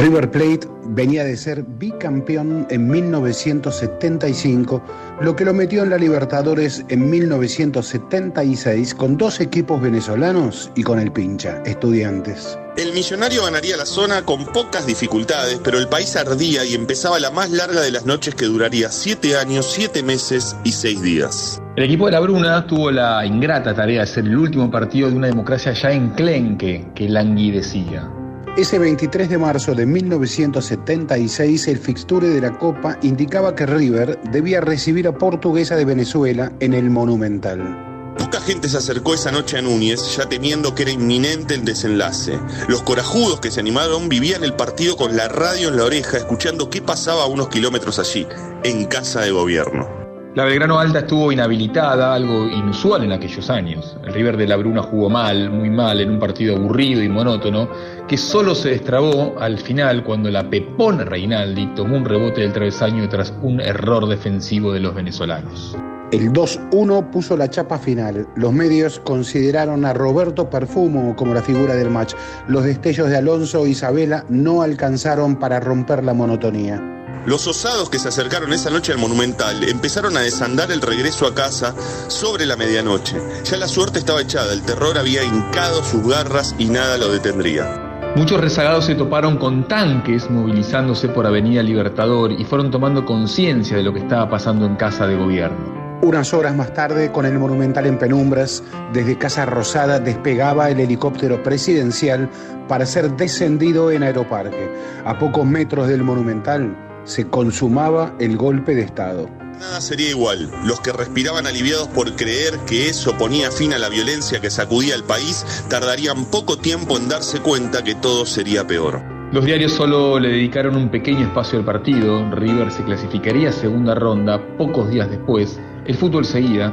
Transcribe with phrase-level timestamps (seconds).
[0.00, 4.82] River Plate venía de ser bicampeón en 1975,
[5.20, 11.00] lo que lo metió en la Libertadores en 1976 con dos equipos venezolanos y con
[11.00, 12.58] el pincha, estudiantes.
[12.78, 17.30] El millonario ganaría la zona con pocas dificultades, pero el país ardía y empezaba la
[17.30, 21.60] más larga de las noches que duraría siete años, siete meses y seis días.
[21.76, 25.16] El equipo de la Bruna tuvo la ingrata tarea de ser el último partido de
[25.16, 28.10] una democracia ya enclenque que languidecía.
[28.56, 34.60] Ese 23 de marzo de 1976, el fixture de la Copa indicaba que River debía
[34.60, 38.14] recibir a Portuguesa de Venezuela en el Monumental.
[38.18, 42.38] Poca gente se acercó esa noche a Núñez, ya temiendo que era inminente el desenlace.
[42.68, 46.70] Los corajudos que se animaron vivían el partido con la radio en la oreja, escuchando
[46.70, 48.26] qué pasaba a unos kilómetros allí,
[48.64, 49.99] en casa de gobierno.
[50.36, 53.96] La Belgrano Alta estuvo inhabilitada, algo inusual en aquellos años.
[54.04, 57.68] El River de la Bruna jugó mal, muy mal, en un partido aburrido y monótono,
[58.06, 63.08] que solo se destrabó al final cuando la Pepón Reinaldi tomó un rebote del travesaño
[63.08, 65.76] tras un error defensivo de los venezolanos.
[66.12, 68.28] El 2-1 puso la chapa final.
[68.36, 72.14] Los medios consideraron a Roberto Perfumo como la figura del match.
[72.46, 76.99] Los destellos de Alonso e Isabela no alcanzaron para romper la monotonía.
[77.26, 81.34] Los osados que se acercaron esa noche al Monumental empezaron a desandar el regreso a
[81.34, 81.74] casa
[82.08, 83.16] sobre la medianoche.
[83.44, 87.90] Ya la suerte estaba echada, el terror había hincado sus garras y nada lo detendría.
[88.16, 93.82] Muchos rezagados se toparon con tanques movilizándose por Avenida Libertador y fueron tomando conciencia de
[93.82, 96.00] lo que estaba pasando en casa de gobierno.
[96.02, 101.42] Unas horas más tarde, con el Monumental en penumbras, desde Casa Rosada despegaba el helicóptero
[101.42, 102.30] presidencial
[102.66, 104.70] para ser descendido en Aeroparque.
[105.04, 109.28] A pocos metros del Monumental, se consumaba el golpe de Estado.
[109.60, 110.50] Nada sería igual.
[110.64, 114.94] Los que respiraban aliviados por creer que eso ponía fin a la violencia que sacudía
[114.94, 119.02] el país tardarían poco tiempo en darse cuenta que todo sería peor.
[119.32, 122.30] Los diarios solo le dedicaron un pequeño espacio al partido.
[122.30, 125.60] River se clasificaría a segunda ronda pocos días después.
[125.84, 126.72] El fútbol seguía,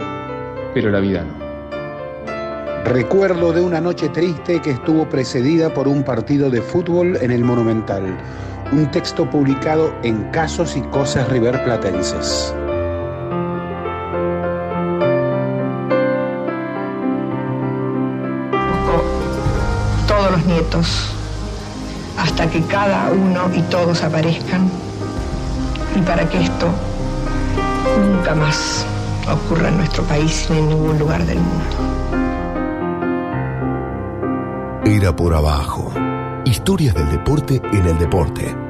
[0.73, 1.47] pero la vida no.
[2.85, 7.43] Recuerdo de una noche triste que estuvo precedida por un partido de fútbol en el
[7.43, 8.17] Monumental
[8.71, 12.53] un texto publicado en Casos y Cosas River Platenses.
[20.07, 21.13] Todos los nietos,
[22.17, 24.69] hasta que cada uno y todos aparezcan,
[25.95, 26.67] y para que esto
[28.01, 28.85] nunca más
[29.31, 31.75] ocurra en nuestro país ni en ningún lugar del mundo.
[34.85, 35.91] Era por abajo
[36.47, 38.66] Historias del deporte en el deporte.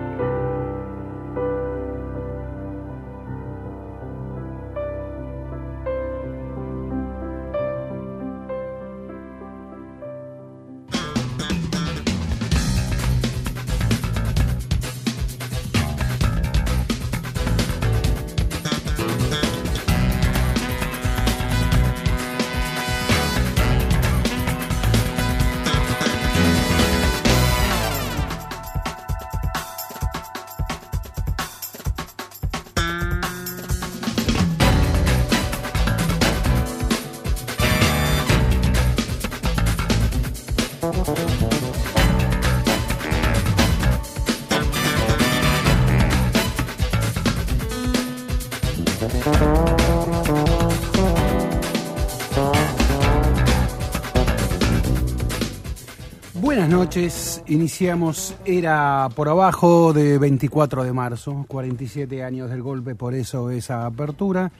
[57.47, 63.85] Iniciamos Era por abajo de 24 de marzo, 47 años del golpe, por eso esa
[63.85, 64.51] apertura.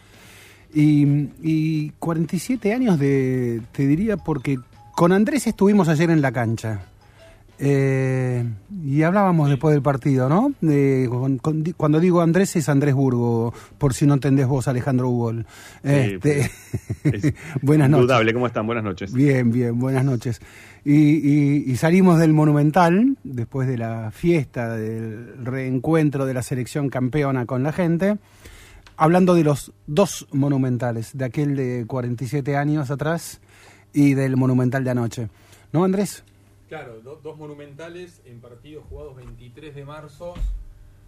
[0.74, 4.60] Y, y 47 años de, te diría, porque
[4.96, 6.82] con Andrés estuvimos ayer en la cancha.
[7.60, 8.46] Eh,
[8.86, 10.54] y hablábamos después del partido, ¿no?
[11.76, 15.34] cuando digo Andrés es Andrés Burgo, por si no entendés vos, Alejandro Hugo.
[15.84, 16.52] Este,
[17.62, 18.34] buenas noches.
[18.34, 18.68] ¿cómo están?
[18.68, 19.12] Buenas noches.
[19.12, 20.40] Bien, bien, buenas noches.
[20.86, 27.64] Y, salimos del Monumental, después de la fiesta, del reencuentro de la selección campeona con
[27.64, 28.18] la gente,
[28.96, 33.42] hablando de los dos monumentales, de aquel de 47 años atrás
[33.94, 35.30] y del Monumental de anoche.
[35.74, 36.24] ¿No, Andrés?
[36.68, 40.34] Claro, dos monumentales en partidos jugados 23 de marzo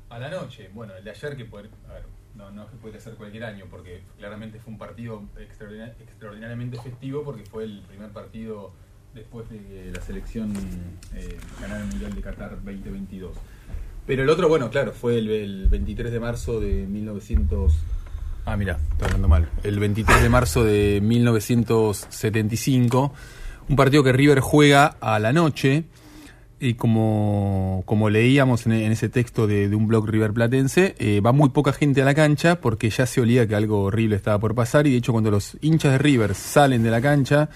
[0.10, 0.70] a la noche.
[0.74, 2.04] Bueno, el de ayer que puede, a ver,
[2.36, 7.24] no, no es que puede ser cualquier año, porque claramente fue un partido extraordinariamente festivo,
[7.24, 8.72] porque fue el primer partido
[9.14, 10.54] después de la selección
[11.16, 13.36] eh, ganar el Mundial de Qatar 2022.
[14.08, 17.74] Pero el otro, bueno, claro, fue el, el 23 de marzo de 1900...
[18.46, 19.50] Ah, mira, está hablando mal.
[19.64, 23.14] El 23 de marzo de 1975
[23.69, 25.86] un partido que River juega a la noche
[26.60, 31.50] y como, como leíamos en, ese texto de, un blog River Platense, eh, va muy
[31.50, 34.88] poca gente a la cancha porque ya se olía que algo horrible estaba por pasar
[34.88, 37.50] y de hecho cuando los hinchas de River salen de la cancha,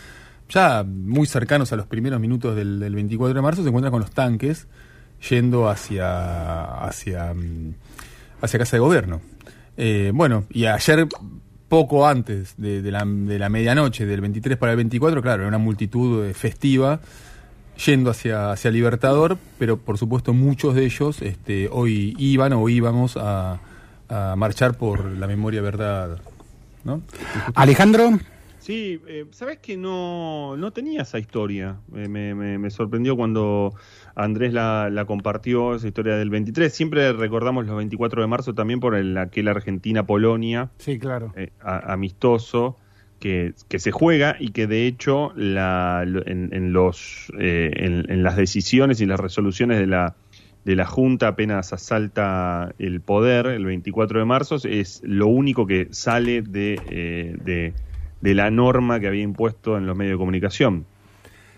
[0.47, 4.11] ya muy cercanos a los primeros minutos del, 24 de marzo, se encuentran con los
[4.11, 4.67] tanques
[5.29, 7.73] yendo hacia, hacia, mm,
[8.41, 9.21] hacia Casa de Gobierno.
[9.75, 11.07] Eh, bueno, y ayer
[11.73, 15.57] poco antes de, la, de la medianoche, del 23 para el 24, claro, era una
[15.57, 16.99] multitud eh, festiva
[17.83, 23.17] yendo hacia, hacia Libertador, pero por supuesto muchos de ellos este, hoy iban o íbamos
[23.17, 23.57] a,
[24.35, 26.19] marchar por la memoria verdad.
[26.83, 27.01] ¿no?
[27.55, 28.19] Alejandro.
[28.63, 31.77] Sí, eh, sabes que no, no tenía esa historia.
[31.95, 33.73] Eh, me, me, sorprendió cuando
[34.15, 36.73] Andrés la, la, compartió, esa historia del 23.
[36.73, 40.71] Siempre recordamos los 24 de marzo también por el, aquel Argentina-Polonia.
[40.77, 41.33] Sí, claro.
[41.35, 42.77] Eh, amistoso
[43.23, 49.05] que, se juega y que de hecho la, en, los, eh, en, las decisiones y
[49.05, 50.15] las resoluciones de la,
[50.65, 55.87] de la Junta apenas asalta el poder el 24 de marzo es lo único que
[55.91, 57.73] sale de, eh, de,
[58.23, 60.85] de la norma que había impuesto en los medios de comunicación.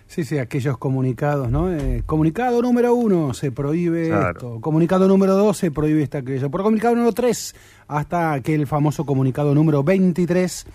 [0.08, 1.72] Sí, sí, aquellos comunicados, ¿no?
[1.72, 4.60] Eh, comunicado número uno, se prohíbe esto.
[4.62, 6.50] Comunicado número dos, se prohíbe esta aquello.
[6.50, 7.56] Por comunicado número tres,
[7.88, 10.66] hasta aquel famoso comunicado número 23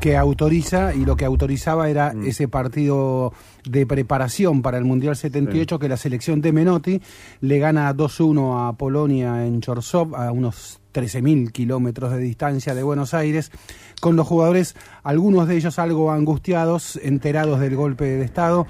[0.00, 2.26] que autoriza, y lo que autorizaba era mm.
[2.26, 3.32] ese partido
[3.68, 7.00] de preparación para el Mundial 78, que la selección de Menotti
[7.40, 13.14] le gana 2-1 a Polonia en Chorzów, a unos 13.000 kilómetros de distancia de Buenos
[13.14, 13.50] Aires,
[14.00, 18.66] con los jugadores, algunos de ellos algo angustiados, enterados del golpe de Estado.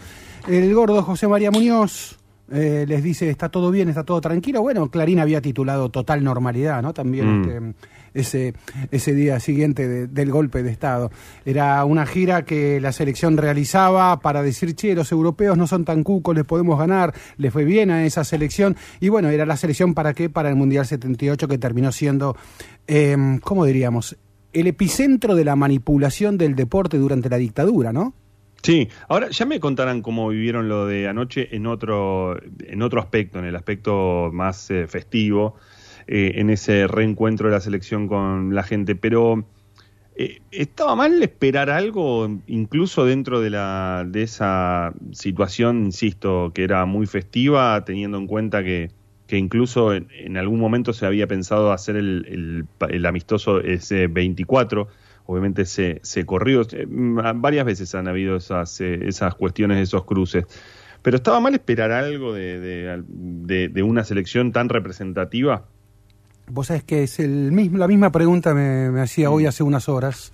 [0.47, 2.19] El gordo José María Muñoz,
[2.51, 4.63] eh, les dice está todo bien, está todo tranquilo.
[4.63, 6.95] Bueno, Clarín había titulado Total Normalidad, ¿no?
[6.95, 7.45] También mm.
[7.45, 7.75] este,
[8.21, 8.55] ese,
[8.91, 11.11] ese día siguiente del golpe de Estado.
[11.45, 16.03] Era una gira que la selección realizaba para decir, che, los europeos no son tan
[16.03, 18.77] cucos, les podemos ganar, le fue bien a esa selección.
[19.01, 20.29] Y bueno, era la selección para qué?
[20.31, 22.37] Para el Mundial 78 que terminó siendo,
[22.87, 24.17] eh, ¿cómo diríamos?
[24.53, 28.15] El epicentro de la manipulación del deporte durante la dictadura, ¿no?
[28.63, 33.39] Sí, ahora ya me contarán cómo vivieron lo de anoche en otro, en otro aspecto,
[33.39, 35.55] en el aspecto más eh, festivo.
[36.11, 39.45] Eh, en ese reencuentro de la selección con la gente, pero
[40.17, 46.87] eh, ¿estaba mal esperar algo incluso dentro de, la, de esa situación, insisto, que era
[46.87, 48.91] muy festiva, teniendo en cuenta que,
[49.27, 54.89] que incluso en, algún momento se había pensado hacer el, el, amistoso ese 24?
[55.27, 56.63] obviamente se, se corrió.
[56.73, 60.47] Eh, varias veces han habido esas, esas cuestiones, esos cruces.
[61.03, 65.67] Pero estaba mal esperar algo de, de, de, una selección tan representativa.
[66.51, 69.49] Vos sabés que es el mismo, la misma pregunta me, hacía hoy mm.
[69.49, 70.33] hace unas horas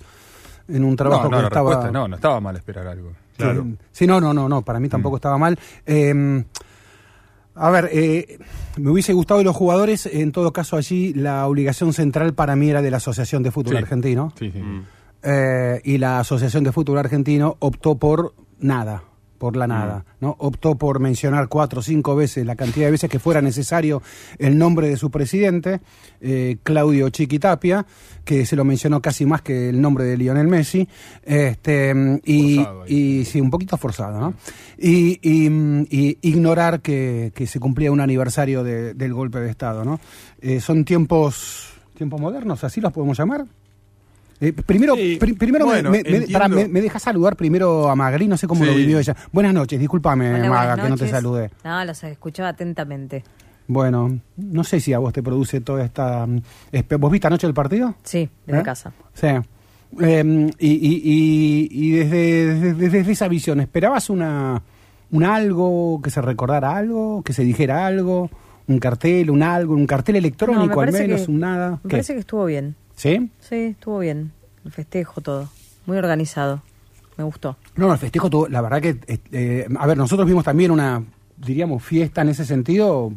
[0.67, 1.91] en un trabajo no, que estaba.
[1.91, 3.11] No, no estaba mal esperar algo.
[3.37, 3.65] Claro.
[3.91, 5.17] Sí, no, no, no, no, para mí tampoco mm.
[5.17, 5.59] estaba mal.
[5.85, 6.43] Em,
[7.55, 8.39] a ver, eh,
[8.77, 12.69] me hubiese gustado de los jugadores, en todo caso allí la obligación central para mí
[12.69, 14.33] era de la Asociación de Fútbol Argentino.
[14.37, 14.61] Sí, sí.
[15.23, 19.03] Eh, y la Asociación de Fútbol Argentino optó por nada
[19.37, 20.05] por la nada.
[20.19, 20.35] ¿no?
[20.39, 24.01] Optó por mencionar cuatro o cinco veces, la cantidad de veces que fuera necesario,
[24.39, 25.81] el nombre de su presidente,
[26.21, 27.85] eh, Claudio Chiquitapia,
[28.23, 30.87] que se lo mencionó casi más que el nombre de Lionel Messi,
[31.23, 31.93] este,
[32.25, 34.33] y, y sí, un poquito forzado, ¿no?
[34.77, 39.99] Y, y, ignorar que, que, se cumplía un aniversario del golpe de Estado, ¿no?
[40.41, 43.45] Eh, son tiempos, tiempos modernos, así los podemos llamar.
[44.41, 44.95] Eh, primero,
[45.37, 49.15] primero me, me, deja saludar primero a Magri, no sé cómo lo vivió ella.
[49.31, 51.51] Buenas noches, discúlpame, Maga, que no te saludé.
[51.63, 53.23] No, los escuchaba atentamente.
[53.67, 56.27] Bueno, no sé si a vos te produce toda esta...
[56.27, 56.41] Mm,
[56.99, 57.95] ¿Vos viste anoche el partido?
[58.03, 58.63] Sí, desde ¿Eh?
[58.63, 58.93] casa.
[59.13, 59.27] Sí.
[59.99, 64.61] Em, y, y, y, desde, desde, esa visión, ¿esperabas una,
[65.11, 68.29] un algo, que se recordara algo, que se dijera algo,
[68.67, 71.79] un cartel, un algo, un cartel electrónico al menos, un nada?
[71.83, 72.75] Me parece que estuvo bien.
[72.95, 73.29] ¿Sí?
[73.39, 74.31] Sí, estuvo bien.
[74.63, 75.49] El festejo, todo.
[75.85, 76.61] Muy organizado.
[77.17, 77.57] Me gustó.
[77.75, 78.97] No, el festejo, todo, la verdad que.
[79.31, 81.03] Eh, a ver, nosotros vimos también una,
[81.37, 83.13] diríamos, fiesta en ese sentido.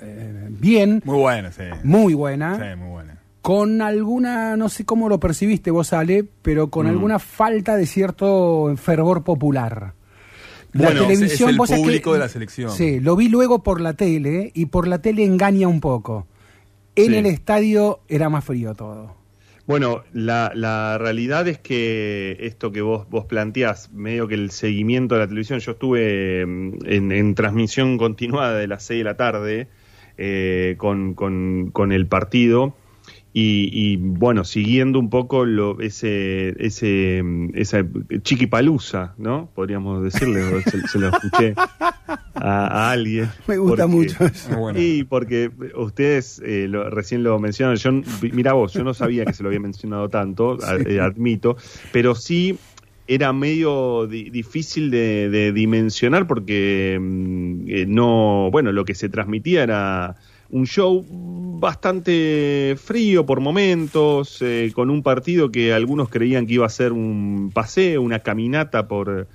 [0.00, 1.02] Eh, bien.
[1.04, 1.64] Muy buena, sí.
[1.82, 2.56] Muy buena.
[2.56, 3.18] Sí, muy buena.
[3.42, 6.90] Con alguna, no sé cómo lo percibiste vos, Ale, pero con mm.
[6.90, 9.94] alguna falta de cierto fervor popular.
[10.72, 12.70] La televisión, es el público de la selección.
[12.70, 16.26] Sí, lo vi luego por la tele y por la tele engaña un poco.
[16.94, 19.16] En el estadio era más frío todo.
[19.70, 25.14] Bueno, la, la, realidad es que esto que vos, vos planteás, medio que el seguimiento
[25.14, 29.68] de la televisión, yo estuve mm, en, transmisión continuada de las 6 de la tarde
[30.18, 32.74] eh, con, con, el partido
[33.32, 37.22] Y, y, bueno, siguiendo un poco lo, ese, ese,
[37.54, 37.86] esa
[38.22, 39.48] chiquipalusa, ¿no?
[39.54, 41.54] Podríamos decirle, se, se, lo escuché
[42.34, 43.30] a, a alguien.
[43.46, 44.56] Me gusta porque, mucho eso.
[44.56, 44.80] Bueno.
[44.80, 49.32] Y porque ustedes eh, lo, recién lo mencionaron, yo, mira vos, yo no sabía que
[49.32, 50.98] se lo había mencionado tanto, sí.
[50.98, 51.56] admito,
[51.92, 52.58] pero sí
[53.06, 59.62] era medio di difícil de, de, dimensionar porque eh, no, bueno, lo que se transmitía
[59.62, 60.16] era
[60.50, 61.04] un show
[61.60, 66.92] bastante frío por momentos, eh, con un partido que algunos creían que iba a ser
[66.92, 69.28] un paseo, una caminata por,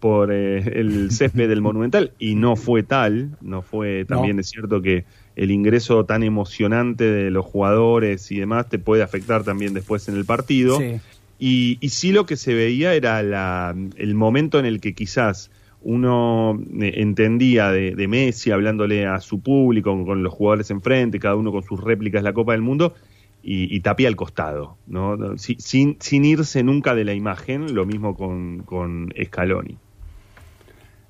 [0.00, 4.40] por eh, el césped del Monumental, y no fue tal, no fue, también no.
[4.40, 5.04] es cierto que
[5.36, 10.16] el ingreso tan emocionante de los jugadores y demás te puede afectar también después en
[10.16, 10.78] el partido.
[10.78, 11.00] Sí.
[11.38, 15.52] Y, y sí lo que se veía era la, el momento en el que quizás
[15.82, 21.18] uno eh, entendía de, de, Messi hablándole a su público, con, con, los jugadores enfrente,
[21.18, 22.94] cada uno con sus réplicas de la Copa del Mundo,
[23.42, 25.36] y, y tapía al costado, ¿no?
[25.38, 29.76] sin, sin, irse nunca de la imagen, lo mismo con, con Scaloni.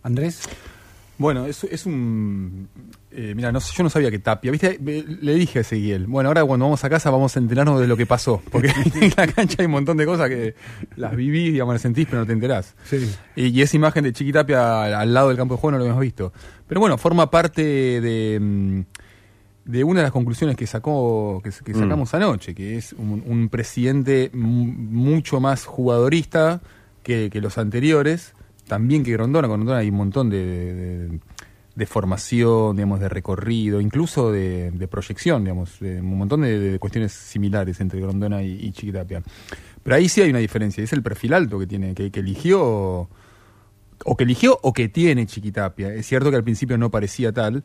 [0.02, 0.48] Andrés.
[1.16, 2.68] Bueno, es, es un...
[3.10, 4.78] Eh, mira, no, yo no sabía que Tapia, ¿viste?
[4.78, 7.96] Le dije a Ezequiel, bueno, ahora cuando vamos a casa vamos a enterarnos de lo
[7.96, 8.68] que pasó, porque
[9.00, 10.54] en la cancha hay un montón de cosas que
[10.96, 12.74] las vivís, digamos, las sentís, pero no te enterás.
[12.84, 13.10] Sí.
[13.34, 15.84] Y, y, esa imagen de Chiquitapia al, al, lado del campo de juego no lo
[15.84, 16.32] habíamos visto.
[16.66, 18.80] Pero bueno, forma parte de, mm,
[19.64, 22.16] de una de las conclusiones que sacó que, que sacamos mm.
[22.16, 26.60] anoche, que es un, un presidente mucho más jugadorista
[27.02, 28.34] que, que los anteriores,
[28.66, 31.20] también que Grondona, con Grondona hay un montón de, de,
[31.78, 37.80] de, formación, digamos, de recorrido, incluso de, de proyección, digamos, un montón de, cuestiones similares
[37.80, 39.22] entre Grondona y, y, Chiquitapia.
[39.82, 43.08] Pero ahí sí hay una diferencia, es el perfil alto que tiene, que, que eligió,
[44.04, 45.92] o que eligió o que tiene Chiquitapia.
[45.94, 47.64] Es cierto que al principio no parecía tal,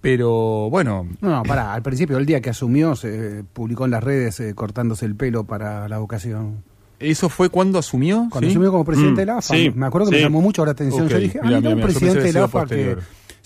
[0.00, 1.08] pero bueno.
[1.20, 4.54] No, no, pará, al principio, el día que asumió, se publicó en las redes eh,
[4.54, 6.62] cortándose el pelo para la ocasión.
[7.00, 8.26] ¿Eso fue cuando asumió?
[8.30, 8.52] Cuando ¿Sí?
[8.52, 9.54] asumió como presidente mm, de la AFA.
[9.54, 10.22] Sí, me acuerdo que sí.
[10.22, 11.06] me llamó mucho la atención.
[11.06, 11.16] Okay.
[11.16, 12.96] Yo dije, ah, mira, un presidente de la AFA que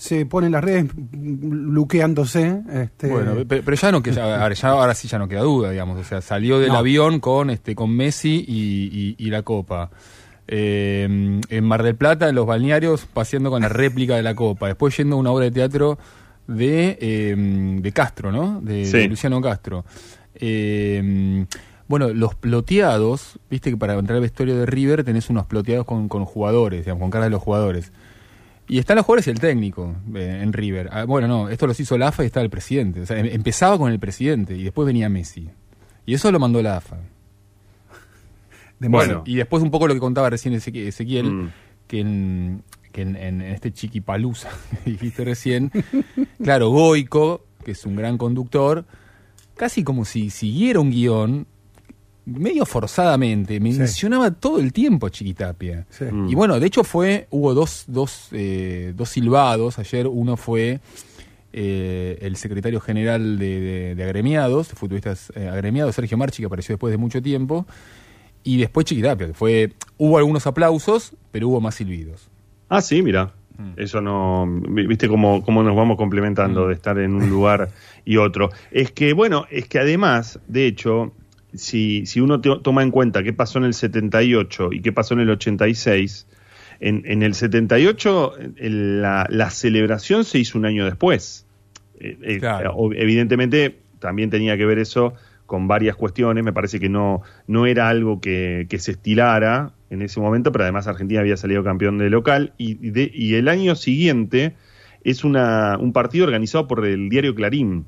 [0.03, 2.61] se pone en las redes luqueándose.
[2.73, 3.07] Este...
[3.07, 5.97] Bueno, pero, pero ya no queda, ahora, ya, ahora sí ya no queda duda, digamos.
[5.97, 6.77] O sea, salió del no.
[6.77, 9.91] avión con este con Messi y, y, y la Copa.
[10.45, 14.67] Eh, en Mar del Plata, en los balnearios, paseando con la réplica de la Copa.
[14.67, 15.97] Después yendo a una obra de teatro
[16.47, 17.35] de, eh,
[17.79, 18.59] de Castro, ¿no?
[18.59, 18.97] De, sí.
[18.97, 19.85] de Luciano Castro.
[20.35, 21.45] Eh,
[21.87, 26.09] bueno, los ploteados, viste que para entrar al vestuario de River tenés unos ploteados con,
[26.09, 27.93] con jugadores, digamos, con cara de los jugadores.
[28.67, 30.89] Y están los jugadores y el técnico eh, en River.
[30.91, 33.01] Ah, bueno, no, esto los hizo la AFA y estaba el presidente.
[33.01, 35.49] O sea, em empezaba con el presidente y después venía Messi.
[36.05, 36.97] Y eso lo mandó la AFA.
[38.79, 41.51] De bueno, y después un poco lo que contaba recién Ezequiel, mm.
[41.87, 44.49] que en, que en, en este chiquipalusa
[44.83, 45.71] que dijiste recién,
[46.41, 48.85] claro, Goico, que es un gran conductor,
[49.55, 51.47] casi como si siguiera un guion,
[52.25, 54.35] medio forzadamente, mencionaba sí.
[54.39, 55.85] todo el tiempo a Chiquitapia.
[55.89, 56.05] Sí.
[56.05, 56.29] Mm.
[56.29, 60.79] Y bueno, de hecho fue, hubo dos, dos, eh, dos silbados, ayer uno fue
[61.51, 66.47] eh, el secretario general de, de, de agremiados, de futbolistas eh, agremiados, Sergio Marchi, que
[66.47, 67.65] apareció después de mucho tiempo,
[68.43, 72.29] y después Chiquitapia, que fue, hubo algunos aplausos, pero hubo más silbidos.
[72.69, 73.33] Ah, sí, mira.
[73.57, 73.73] Mm.
[73.77, 76.67] Eso no, viste cómo, cómo nos vamos complementando mm.
[76.69, 77.69] de estar en un lugar
[78.03, 78.49] y otro.
[78.71, 81.13] Es que, bueno, es que además, de hecho,
[81.53, 85.21] si, si uno toma en cuenta qué pasó en el 78 y qué pasó en
[85.21, 86.27] el 86,
[86.79, 91.45] en, en el 78 el, la, la, celebración se hizo un año después.
[91.99, 92.89] Eh, eh claro.
[92.93, 95.13] Evidentemente también tenía que ver eso
[95.45, 100.01] con varias cuestiones, me parece que no, no era algo que, que, se estilara en
[100.01, 103.75] ese momento, pero además Argentina había salido campeón de local y, de, y el año
[103.75, 104.55] siguiente
[105.03, 107.85] es una, un partido organizado por el diario Clarín,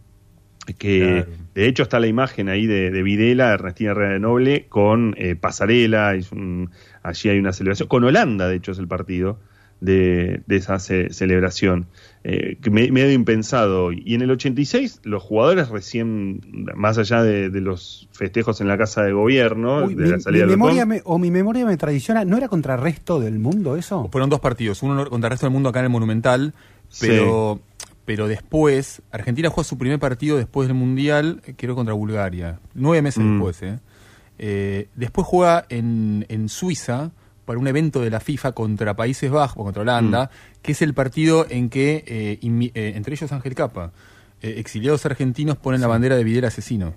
[0.77, 1.44] que claro.
[1.55, 6.13] De hecho está la imagen ahí de, de Videla, Ernestina Herrera Noble, con eh, Pasarela,
[6.13, 6.69] es un,
[7.01, 9.39] allí hay una celebración, con Holanda de hecho es el partido,
[9.79, 11.87] de, de esa ce celebración,
[12.23, 13.91] eh, que me, medio impensado.
[13.91, 16.41] Y en el 86, los jugadores recién,
[16.75, 20.19] más allá de, de los festejos en la Casa de Gobierno, Uy, de mi, la
[20.19, 23.39] salida mi memoria me, o mi memoria me traiciona, ¿no era contra el resto del
[23.39, 24.09] mundo eso?
[24.11, 26.53] Fueron dos partidos, uno contra el resto del mundo acá en el Monumental,
[26.99, 27.61] pero...
[27.63, 27.74] Sí
[28.05, 33.23] pero después, Argentina juega su primer partido después del Mundial, creo contra Bulgaria, nueve meses
[33.23, 33.31] mm.
[33.31, 33.61] después.
[33.63, 33.79] ¿eh?
[34.37, 37.11] Eh, después juega en, en Suiza,
[37.45, 40.61] para un evento de la FIFA contra Países Bajos, contra Holanda, mm.
[40.61, 43.91] que es el partido en que, eh, eh, entre ellos Ángel Capa,
[44.41, 46.95] eh, exiliados argentinos ponen la bandera de Videla asesino,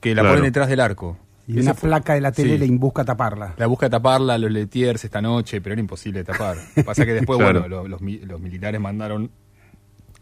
[0.00, 0.36] que la claro.
[0.36, 1.18] ponen detrás del arco.
[1.46, 2.68] Y una placa de la tele sí.
[2.68, 3.54] le busca taparla.
[3.56, 6.58] La busca taparla los Letiers esta noche, pero era imposible de tapar.
[6.84, 7.60] Pasa que después, claro.
[7.60, 9.30] bueno, los, los, los, militares mandaron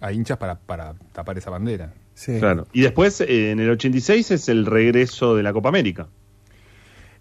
[0.01, 1.93] a hinchas para, para tapar esa bandera.
[2.15, 2.39] Sí.
[2.39, 2.67] Claro.
[2.73, 6.09] Y después, eh, en el 86 es el regreso de la Copa América.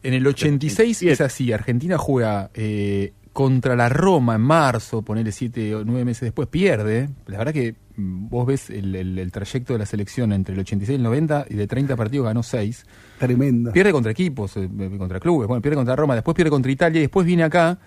[0.03, 5.74] En el 86 es así, Argentina juega eh, contra la Roma en marzo, ponerle siete
[5.75, 7.10] o nueve meses después, pierde.
[7.25, 10.60] La verdad que mm, vos ves el, el- el trayecto de la selección entre el
[10.62, 12.86] 86 y el 90 y de 30 partidos ganó 6.
[13.20, 13.72] Tremendo.
[13.74, 17.00] Pierde contra equipos, eh, eh, contra clubes, bueno, pierde contra Roma, después pierde contra Italia
[17.00, 17.79] y después viene acá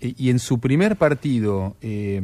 [0.00, 2.20] y en su primer partido eh,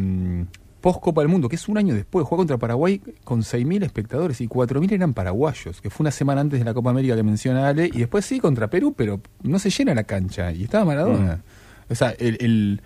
[0.83, 4.41] post Copa del Mundo, que es un año después, juega contra Paraguay con 6.000 espectadores
[4.43, 7.69] y 4.000 eran paraguayos, que fue una semana antes de la Copa América que menciona
[7.69, 11.41] Ale, y después sí contra Perú, pero no se llena la cancha y estaba Maradona.
[11.89, 12.81] O sea, el, el,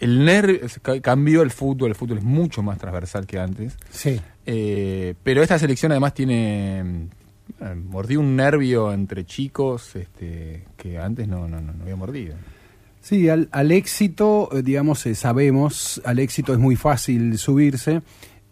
[0.00, 3.76] el nervio ca- cambió el fútbol, el fútbol es mucho más transversal que antes.
[3.90, 4.20] Sí.
[4.46, 6.80] Eh, pero esta selección además tiene.
[7.60, 12.34] eh, mordió un nervio entre chicos este, que antes no, no, no, no había mordido.
[13.08, 18.02] Sí, al, al éxito, eh, digamos, eh, sabemos, al éxito es muy fácil subirse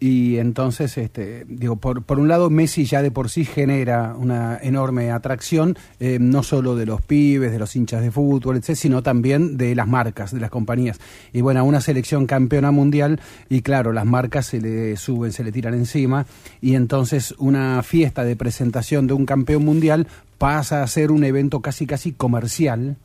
[0.00, 4.58] y entonces, este, digo, por, por un lado Messi ya de por sí genera una
[4.62, 9.02] enorme atracción, eh, no solo de los pibes, de los hinchas de fútbol, etc., sino
[9.02, 11.00] también de las marcas, de las compañías.
[11.34, 13.20] Y bueno, una selección campeona mundial
[13.50, 16.25] y claro, las marcas se le suben, se le tiran encima
[16.62, 20.08] y entonces una fiesta de presentación de un campeón mundial
[20.38, 22.96] pasa a ser un evento casi casi comercial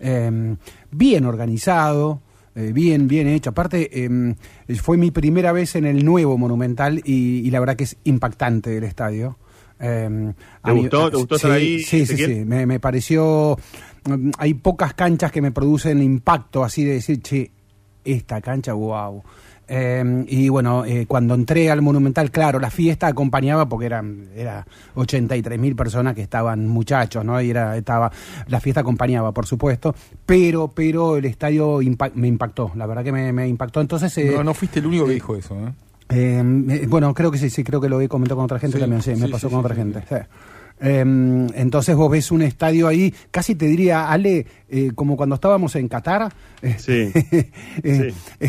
[0.00, 0.56] eh,
[0.90, 2.20] bien organizado,
[2.54, 3.50] eh, bien, bien hecho.
[3.50, 4.34] Aparte, eh,
[4.82, 8.76] fue mi primera vez en el nuevo Monumental y, y la verdad que es impactante
[8.76, 9.38] el estadio.
[9.78, 10.32] Eh,
[10.64, 11.10] ¿Te mí- gustó?
[11.10, 12.44] ¿Te gustó sí, estar ahí, Sí, sí, sí.
[12.44, 13.56] Me, me pareció.
[14.38, 17.50] Hay pocas canchas que me producen impacto así de decir, che,
[18.04, 19.22] esta cancha, wow.
[19.72, 24.66] Eh, y bueno, eh, cuando entré al Monumental, claro, la fiesta acompañaba porque eran era
[24.96, 27.40] 83 mil personas que estaban muchachos, ¿no?
[27.40, 28.10] Y era, estaba,
[28.48, 29.94] la fiesta acompañaba, por supuesto,
[30.26, 33.80] pero, pero el estadio impa- me impactó, la verdad que me, me impactó.
[33.80, 35.54] Entonces, eh, no, no fuiste el único que dijo eso.
[35.54, 35.72] ¿eh?
[36.08, 38.76] eh, eh, bueno, creo que sí, sí, creo que lo he comentado con otra gente
[38.76, 40.02] Sí, también, sí, me pasó sí, con sí, otra sí, gente.
[40.08, 40.16] sí.
[40.82, 41.00] Eh,
[41.54, 45.86] entonces vos ves un estadio ahí, casi te diría, Ale, eh, como cuando estábamos en
[45.88, 46.32] Qatar.
[46.62, 47.12] eh, Sí,
[47.84, 48.46] eh, sí.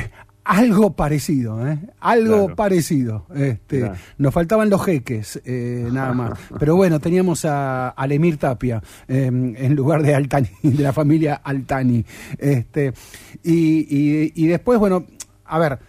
[0.59, 1.79] Algo parecido, ¿eh?
[1.99, 2.55] Algo Claro.
[2.55, 3.25] parecido.
[3.35, 3.95] Este, Claro.
[4.17, 6.31] Nos faltaban los jeques, eh, nada más.
[6.59, 12.05] Pero bueno, teníamos a Alemir Tapia eh, en lugar de Altani, de la familia Altani.
[12.37, 12.93] Este,
[13.43, 15.05] y, y- y después, bueno,
[15.45, 15.79] a ver,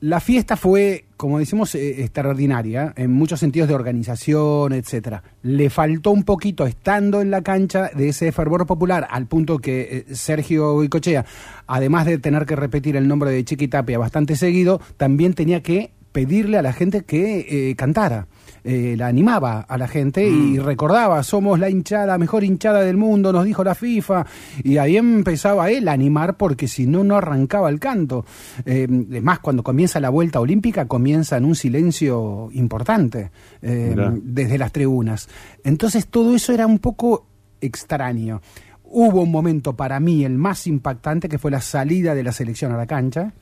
[0.00, 5.24] la fiesta fue, como decimos, eh, extraordinaria, en muchos sentidos de organización, etcétera.
[5.42, 10.04] Le faltó un poquito estando en la cancha de ese fervor popular, al punto que
[10.08, 11.24] eh, Sergio Goicochea,
[11.66, 16.58] además de tener que repetir el nombre de Chiquitapia bastante seguido, también tenía que pedirle
[16.58, 18.28] a la gente que eh, cantara.
[18.70, 23.32] Eh, la animaba a la gente y recordaba, somos la hinchada, mejor hinchada del mundo,
[23.32, 24.26] nos dijo la FIFA,
[24.62, 28.26] y ahí empezaba él a animar porque si no, no arrancaba el canto.
[28.66, 33.30] Eh, además, cuando comienza la vuelta olímpica, comienza en un silencio importante
[33.62, 35.30] eh, desde las tribunas.
[35.64, 37.24] Entonces todo eso era un poco
[37.62, 38.42] extraño.
[38.84, 42.72] Hubo un momento para mí, el más impactante, que fue la salida de la selección
[42.72, 43.32] a la cancha.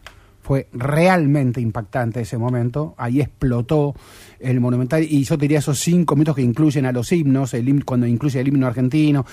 [0.47, 2.95] Fue realmente impactante ese momento.
[2.99, 3.97] Ahí explotó
[4.39, 5.03] el monumental.
[5.03, 8.47] Y yo diría esos cinco minutos que incluyen a los himnos, el cuando incluye el
[8.47, 9.27] himno argentino,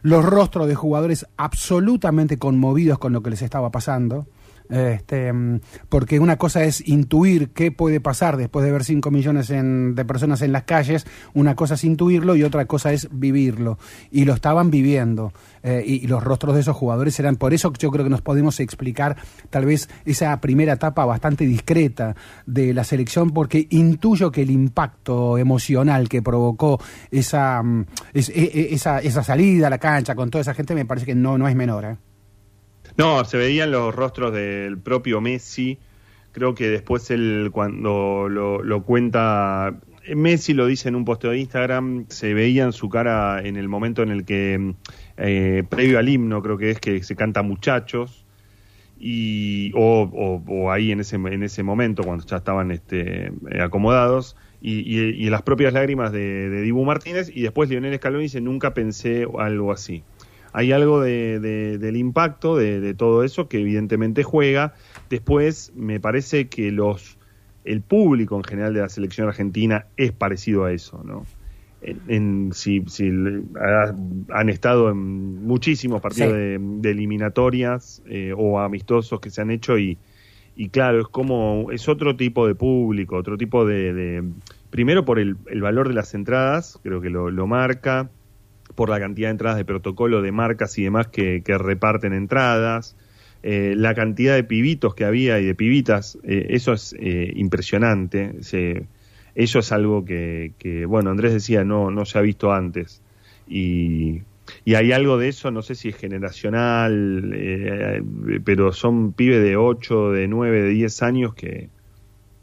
[0.00, 4.26] los rostros de jugadores absolutamente conmovidos con lo que les estaba pasando.
[4.70, 9.50] Este, mm, porque una cosa es intuir qué puede pasar después de ver 5 millones
[9.50, 13.78] en- de personas en las calles, una cosa es intuirlo y otra cosa es vivirlo.
[14.10, 15.32] Y lo estaban viviendo.
[15.62, 18.60] Eh, y, los rostros de esos jugadores eran, por eso yo creo que nos podemos
[18.60, 19.16] explicar
[19.50, 22.14] tal vez esa primera etapa bastante discreta
[22.46, 28.74] de la selección, porque intuyo que el impacto emocional que provocó esa, mm, e- e-
[28.74, 31.48] esa, esa salida a la cancha con toda esa gente me parece que no, no
[31.48, 31.84] es menor.
[31.84, 31.96] ¿eh?
[32.98, 35.78] No, se veían los rostros del propio Messi.
[36.32, 39.78] Creo que después él, cuando lo, lo cuenta,
[40.14, 43.68] Messi lo dice en un posteo de Instagram, se veía en su cara en el
[43.68, 44.74] momento en el que,
[45.16, 48.24] eh, previo al himno, creo que es que se canta Muchachos,
[48.98, 54.80] y, o, ahí en ese, en ese momento, cuando ya estaban este, eh, acomodados, y,
[54.80, 58.74] y- y las propias lágrimas de, de Dibu Martínez, y después Lionel Scaloni dice, nunca
[58.74, 60.02] pensé algo así
[60.58, 64.74] hay algo de, de- del impacto de, de todo eso que evidentemente juega.
[65.08, 67.16] Después me parece que los
[67.64, 71.26] el público en general de la selección argentina es parecido a eso, ¿no?
[71.80, 73.08] En, en- si, si
[73.60, 73.94] ha-
[74.30, 74.98] han estado en
[75.46, 76.38] muchísimos partidos Sí.
[76.38, 79.96] de, eliminatorias eh, o amistosos que se han hecho y,
[80.56, 84.24] y claro, es como, es otro tipo de público, otro tipo de, de-
[84.70, 88.10] primero por el, el valor de las entradas, creo que lo, lo marca,
[88.78, 92.94] por la cantidad de entradas de protocolo de marcas y demás que, reparten entradas,
[93.42, 98.36] eh, la cantidad de pibitos que había y de pibitas, eh, eso es eh, impresionante.
[99.34, 103.02] Eso es algo que, que, bueno, Andrés decía, no, no se ha visto antes.
[103.48, 104.22] Y,
[104.64, 108.00] y hay algo de eso, no sé si es generacional, eh,
[108.44, 111.68] pero son pibes de 8, de 9, de 10 años que,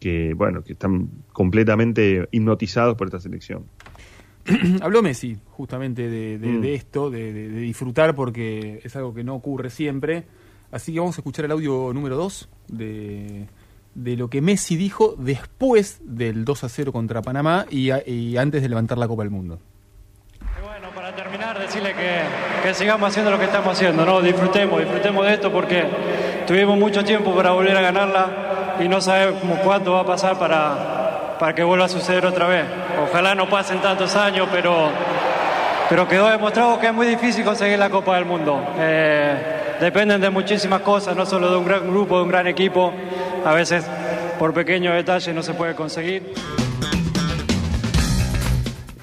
[0.02, 3.64] que, bueno, que están completamente hipnotizados por esta selección.
[4.82, 6.62] Habló Messi justamente de, de, Mm.
[6.62, 10.24] de esto, de, de- de disfrutar, porque es algo que no ocurre siempre.
[10.72, 13.48] Así que vamos a escuchar el audio número 2 de,
[13.96, 18.38] de lo que Messi dijo después del 2 a 0 contra Panamá y, a- y
[18.38, 19.60] antes de levantar la Copa del Mundo.
[20.42, 22.22] Y bueno, para terminar, decirle que,
[22.68, 24.22] que sigamos haciendo lo que estamos haciendo, ¿no?
[24.22, 25.84] Disfrutemos, disfrutemos de esto porque
[26.46, 31.05] tuvimos mucho tiempo para volver a ganarla y no sabemos cuánto va a pasar para,
[31.40, 32.66] para que vuelva a suceder otra vez.
[33.10, 34.90] Ojalá no pasen tantos años, pero,
[35.90, 38.64] pero quedó demostrado que es muy difícil conseguir la Copa del Mundo.
[38.78, 42.94] Eh, dependen de muchísimas cosas, no solo de un gran grupo, de un gran equipo.
[43.46, 43.86] A veces
[44.40, 46.34] por pequeños detalles no se puede conseguir.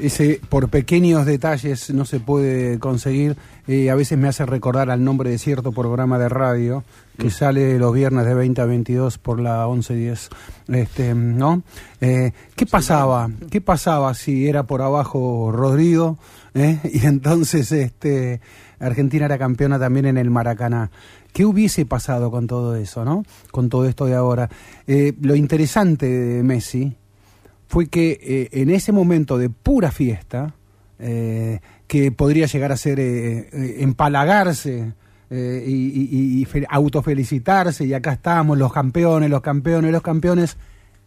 [0.02, 3.36] Ese por pequeños detalles no se puede conseguir.
[3.68, 6.82] eh, a veces me hace recordar al nombre de cierto programa de radio
[7.16, 10.28] que sale los viernes de 20 a 22 por la 1110.
[10.66, 11.62] Este, ¿no?
[12.00, 13.30] Eh, ¿Qué pasaba?
[13.48, 16.18] ¿Qué pasaba si era por abajo Rodrigo?
[16.54, 16.80] eh?
[16.92, 18.40] Y entonces este,
[18.80, 20.90] Argentina era campeona también en el Maracaná.
[21.32, 23.24] ¿Qué hubiese pasado con todo eso, no?
[23.52, 24.50] Con todo esto de ahora.
[24.88, 26.96] Eh, lo interesante de Messi
[27.72, 30.54] fue que eh, en ese momento de pura fiesta,
[30.98, 34.92] eh, que podría llegar a ser eh, eh, empalagarse
[35.30, 40.58] y, y- y fe- autofelicitarse, y acá estamos, los campeones, los campeones, los campeones,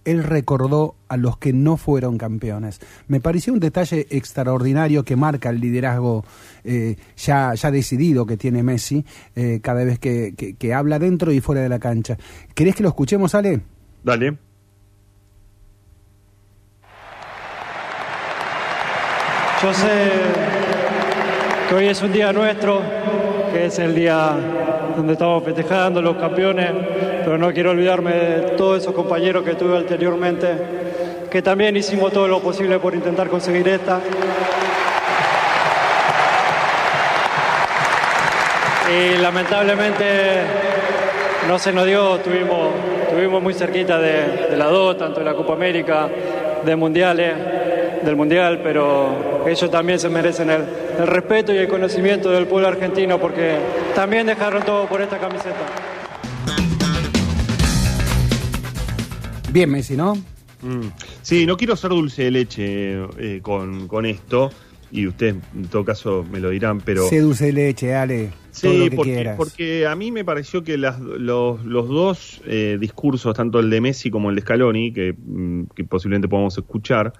[0.05, 2.79] él recordó a los que no fueron campeones.
[3.07, 6.25] Me pareció un detalle extraordinario que marca el liderazgo
[7.15, 11.39] ya, ya decidido que tiene Messi eh, cada vez que, que- que habla dentro y
[11.41, 12.17] fuera de la cancha.
[12.55, 13.61] ¿Querés que lo escuchemos, Ale?
[14.03, 14.37] Dale.
[19.73, 20.11] Sé
[21.67, 22.81] que hoy es un día nuestro,
[23.51, 24.33] que es el día
[24.95, 26.69] donde estamos festejando los campeones,
[27.23, 30.47] pero no quiero olvidarme de todos esos compañeros que tuve anteriormente,
[31.31, 33.99] que también hicimos todo lo posible por intentar conseguir esta.
[38.93, 40.05] Y lamentablemente
[41.47, 42.69] no se nos dio, tuvimos,
[43.09, 46.07] tuvimos muy cerquita de, de la dos, tanto de la Copa América,
[46.63, 47.33] de mundiales,
[48.03, 50.63] del mundial, pero ellos también se merecen el,
[50.99, 53.57] el respeto y el conocimiento del pueblo argentino porque
[53.93, 55.55] también dejaron todo por esta camiseta.
[59.51, 60.15] Bien, Messi, ¿no?
[60.61, 60.87] Mm.
[61.21, 64.51] Sí, no quiero ser dulce de leche eh, con, con esto,
[64.91, 67.07] y ustedes en todo caso me lo dirán, pero...
[67.07, 68.31] Sé dulce de leche, Ale.
[68.61, 69.37] todo Sí, lo que porque, quieras.
[69.37, 73.81] porque a mí me pareció que las- los, los dos eh, discursos, tanto el de
[73.81, 77.13] Messi como el de Scaloni, que, mm, que posiblemente podamos escuchar,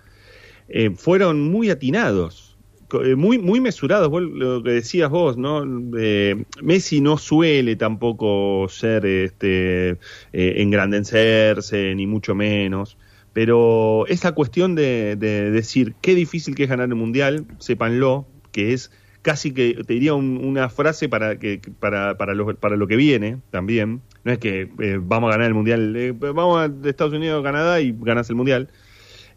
[0.68, 2.58] eh, fueron muy atinados,
[3.04, 4.12] eh, muy, muy mesurados.
[4.12, 5.64] Lo que decías vos, ¿no?
[5.98, 9.90] Eh, Messi no suele tampoco ser, este,
[10.34, 12.98] eh, engrandecerse, ni mucho menos.
[13.34, 18.72] Pero esa cuestión de, de decir qué difícil que es ganar el mundial, sépanlo, que
[18.74, 22.88] es casi que te diría un- una frase para que para, para, lo, para lo
[22.88, 24.02] que viene también.
[24.24, 27.94] No es que eh, vamos a ganar el mundial, vamos a Estados Unidos Canadá y
[28.00, 28.70] ganas el mundial.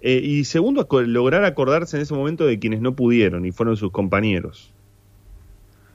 [0.00, 3.90] Eh, y segundo, lograr acordarse en ese momento de quienes no pudieron y fueron sus
[3.90, 4.72] compañeros.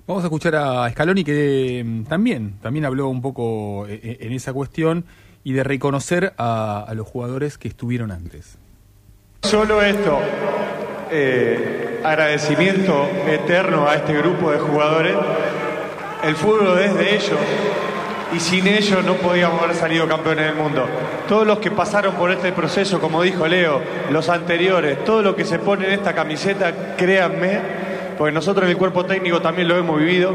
[0.05, 4.33] Vamos a escuchar a Scaloni que mm, también, también habló un poco eh, eh, en
[4.33, 5.05] esa cuestión
[5.45, 8.57] y de reconocer a, a los jugadores que estuvieron antes.
[9.43, 10.19] Solo esto,
[11.09, 15.15] eh, agradecimiento eterno a este grupo de jugadores.
[16.23, 17.39] El fútbol es de ellos
[18.35, 20.85] y sin ellos no podíamos haber salido campeones del mundo.
[21.27, 25.45] Todos los que pasaron por este proceso, como dijo Leo, los anteriores, todo lo que
[25.45, 27.59] se pone en esta camiseta, créanme,
[28.17, 30.33] porque nosotros en el cuerpo técnico también lo hemos vivido,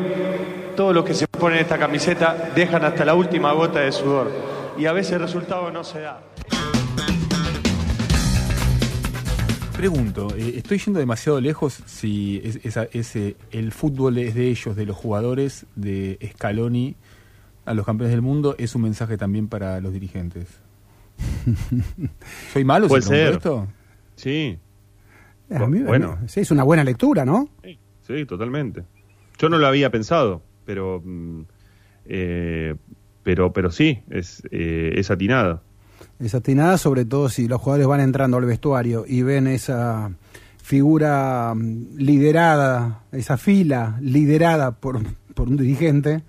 [0.77, 4.31] todos los que se ponen en esta camiseta dejan hasta la última gota de sudor
[4.79, 6.21] y a veces el resultado no se da.
[9.77, 13.17] Pregunto, eh, ¿estoy yendo demasiado lejos si es,
[13.53, 16.97] el fútbol es de ellos, de los jugadores, de Scaloni
[17.69, 18.55] a los campeones del mundo?
[18.59, 20.47] ¿Es un mensaje también para los dirigentes?
[22.53, 23.33] ¿Soy malo si Puede pregunto ser.
[23.35, 23.69] esto?
[24.17, 24.59] Sí,
[25.51, 26.19] A mí- bueno.
[26.27, 27.49] sí, es una buena lectura, ¿no?
[28.07, 28.85] sí, totalmente.
[29.39, 31.43] Yo no lo había pensado, pero mm,
[32.07, 32.75] eh,
[33.23, 35.63] pero pero sí, es, eh, es atinada.
[36.19, 40.11] Desatinada, sobre todo si los jugadores van entrando al vestuario y ven esa
[40.63, 45.01] figura mm, liderada, esa fila liderada por,
[45.35, 46.23] por un dirigente,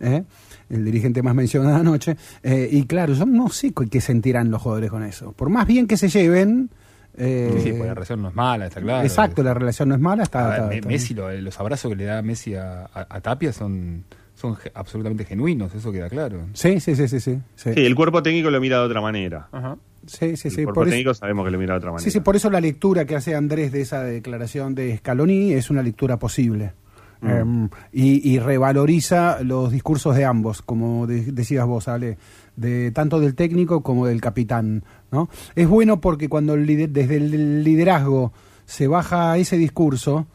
[0.00, 0.24] ¿eh?
[0.70, 4.90] El dirigente más mencionado anoche, eh, y claro, yo no sé qué sentirán los jugadores
[4.90, 5.32] con eso.
[5.32, 6.70] Por más bien que se lleven,
[7.18, 9.02] Eh, Sí, sí, porque la relación no es mala, está claro.
[9.02, 10.22] Exacto, la relación no es mala.
[10.24, 12.54] Está, A ver, está- Me- está- Messi, lo- eh, los abrazos que le da Messi
[12.56, 16.40] a, a- a Tapia son, son absolutamente genuinos, eso queda claro.
[16.52, 17.18] Sí, sí, sí, sí.
[17.20, 17.70] sí, sí.
[17.74, 19.48] El cuerpo técnico lo mira de otra manera.
[19.50, 19.78] Ajá.
[20.06, 22.04] Sí, sí, el sí, cuerpo por eso- técnico sabemos que lo mira de otra manera.
[22.04, 25.70] Sí, sí, por eso la lectura que hace Andrés de esa declaración de Scaloni es
[25.70, 26.72] una lectura posible.
[27.20, 27.28] Mm.
[27.30, 32.18] Em, y, y revaloriza los discursos de ambos, como de- decías vos, Ale,
[32.56, 34.84] de tanto del técnico como del capitán.
[35.10, 35.28] ¿no?
[35.54, 38.32] Es bueno porque cuando el desde el liderazgo
[38.66, 40.26] se baja ese discurso,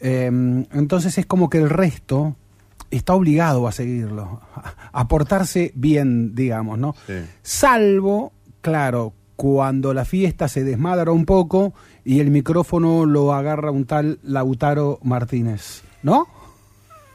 [0.00, 2.36] em, entonces es como que el resto
[2.90, 6.94] está obligado a seguirlo, a, a portarse bien, digamos, ¿no?
[7.06, 7.14] Sí.
[7.42, 11.72] Salvo, claro, cuando la fiesta se desmadra un poco
[12.04, 16.28] y el micrófono lo agarra un tal Lautaro Martínez, ¿no?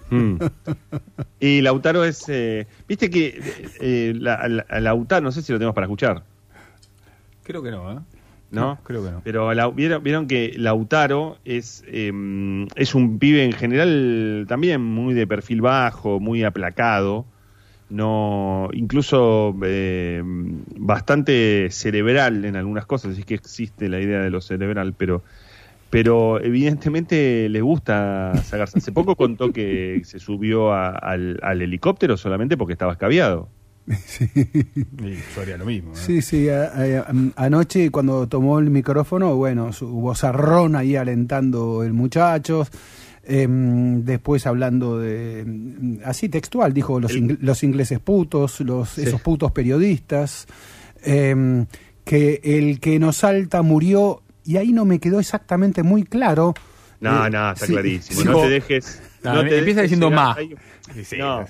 [0.09, 0.35] Mm.
[1.39, 2.25] Y Lautaro es.
[2.29, 6.23] eh, Viste que eh, eh, la- la- Lautaro, no sé si lo tenemos para escuchar,
[7.43, 7.99] Creo que no, ¿eh?
[8.51, 8.79] ¿no?
[8.83, 9.21] creo que no.
[9.23, 12.11] Pero la- vieron, vieron que Lautaro es, eh,
[12.75, 17.25] es un pibe en general también muy de perfil bajo, muy aplacado,
[17.89, 24.41] no incluso eh, bastante cerebral en algunas cosas, así que existe la idea de lo
[24.41, 25.23] cerebral, pero
[25.95, 28.79] pero evidentemente le gusta sacarse.
[28.79, 33.47] Hace poco contó que se subió a- al, al helicóptero solamente porque estaba escabiado.
[33.88, 35.93] Y yo haría lo mismo.
[35.93, 35.95] ¿eh?
[35.95, 37.05] Sí, sí, a-
[37.38, 42.67] anoche cuando tomó el micrófono, bueno, su vozarrón ahí alentando el muchacho,
[43.23, 49.53] em, después hablando de, así textual, dijo los, ing- los ingleses putos, los, esos putos
[49.53, 50.45] periodistas,
[51.03, 51.67] em,
[52.03, 56.53] que el que nos salta murió, y ahí no me quedó exactamente muy claro.
[57.01, 58.21] No, Eh, no, está sí, clarísimo.
[58.21, 58.27] sí.
[58.27, 59.01] No te dejes.
[59.23, 60.36] No, no te empieza dejes diciendo llegar- ma.
[60.36, 61.45] hay- Sí, no,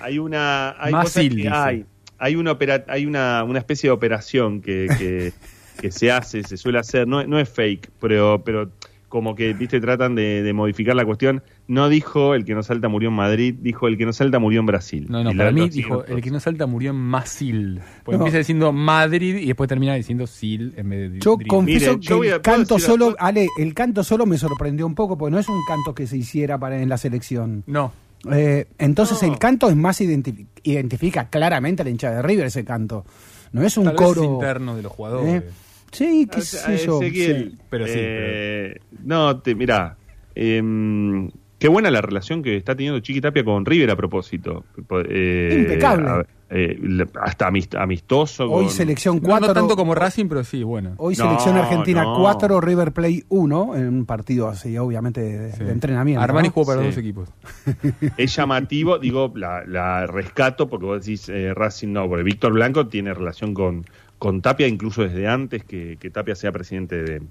[0.00, 0.74] hay una.
[0.82, 1.86] Hay Más cosas que hay.
[2.18, 5.32] Hay una, opera, hay una, una especie de operación que, que,
[5.80, 7.06] que se hace, se suele hacer.
[7.08, 8.70] No, no es fake, pero, pero
[9.10, 11.42] como que, viste, tratan de, de modificar la cuestión.
[11.68, 14.60] No dijo el que no salta murió en Madrid, dijo el que no salta murió
[14.60, 15.06] en Brasil.
[15.10, 17.80] No, no, Y para mí dijo, el que no salta murió en Masil.
[18.04, 18.22] Pues No.
[18.24, 22.18] empieza diciendo Madrid y después termina diciendo Sil en vez de Yo confieso que el
[22.18, 23.14] ¿puedo canto solo?
[23.18, 26.16] Ale, el canto solo me sorprendió un poco, porque no es un canto que se
[26.16, 27.64] hiciera para en la selección.
[27.66, 27.92] No.
[28.32, 29.32] Eh, entonces No.
[29.32, 33.04] el canto es más identifi- identifica claramente a la hinchada de River ese canto.
[33.52, 35.42] No es un Tal vez coro es interno de los jugadores.
[35.42, 35.46] Eh,
[35.92, 37.00] Sí, qué sea, sé yo.
[37.02, 37.58] Ezequiel, sí.
[37.68, 39.96] pero sí, eh, No, te, mirá.
[40.34, 44.64] em, qué buena la relación que está teniendo Chiqui Tapia con River a propósito.
[45.08, 46.08] Eh, Impecable.
[46.08, 46.76] a- eh,
[47.22, 48.50] hasta amist- amistoso.
[48.50, 49.48] Hoy con- selección No, 4.
[49.48, 50.94] no tanto como Racing, pero sí, bueno.
[50.96, 52.16] Hoy No, selección argentina no.
[52.18, 55.62] 4, River Play 1, en un partido así, obviamente, de, Sí.
[55.62, 56.20] de entrenamiento.
[56.22, 56.52] Armani ¿no?
[56.54, 56.86] jugó para Sí.
[56.86, 57.28] los dos equipos.
[58.16, 62.88] Es llamativo, digo, la, la rescato porque vos decís eh, Racing no, porque Víctor Blanco
[62.88, 63.84] tiene relación con,
[64.20, 67.22] con Tapia incluso desde antes que, Tapia sea presidente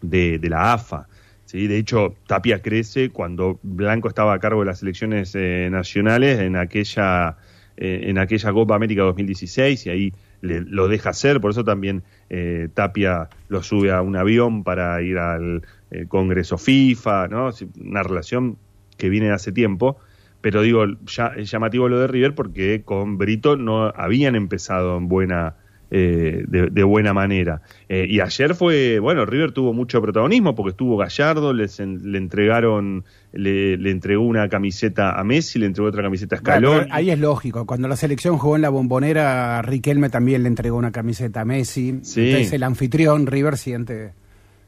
[0.00, 1.08] de, la AFA.
[1.46, 1.66] ¿sí?
[1.66, 6.54] De hecho, Tapia crece cuando Blanco estaba a cargo de las elecciones eh, nacionales en
[6.54, 7.38] aquella,
[7.76, 12.04] eh, en aquella Copa América 2016 y ahí le- lo deja hacer, por eso también
[12.30, 17.50] eh, Tapia lo sube a un avión para ir al eh, Congreso FIFA, ¿no?
[17.80, 18.58] Una relación
[18.96, 19.96] que viene de hace tiempo,
[20.40, 25.08] pero digo, ya, es llamativo lo de River porque con Brito no habían empezado en
[25.08, 25.56] buena
[25.94, 27.60] eh, de, de buena manera.
[27.88, 32.16] Eh, y ayer fue, bueno, River tuvo mucho protagonismo porque estuvo Gallardo, les en- le
[32.16, 36.80] entregaron, le, le entregó una camiseta a Messi, le entregó otra camiseta a Bueno, Scaloni.
[36.84, 37.66] pero ahí es lógico.
[37.66, 41.98] Cuando la selección jugó en la bombonera, Riquelme también le entregó una camiseta a Messi.
[42.02, 42.28] Sí.
[42.30, 44.12] Entonces el anfitrión River siente.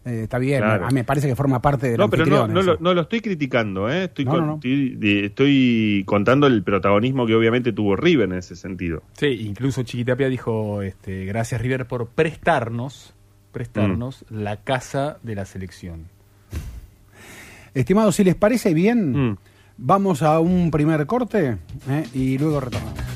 [0.05, 0.85] Eh, está bien, Claro.
[0.85, 3.01] a mí me parece que forma parte del No, pero no, no, lo, no lo
[3.03, 4.05] estoy criticando, ¿eh?
[4.05, 4.55] estoy, No, con- no, no.
[4.57, 9.03] estoy, de- estoy contando el protagonismo que obviamente tuvo River en ese sentido.
[9.14, 13.14] Sí, incluso Chiquitapia dijo, este, gracias River por prestarnos,
[13.53, 14.38] prestarnos Mm.
[14.43, 16.05] la casa de la selección.
[17.75, 19.37] Estimados, si les parece bien, Mm.
[19.79, 21.57] vamos a un primer corte
[21.88, 23.13] eh, y luego retomamos.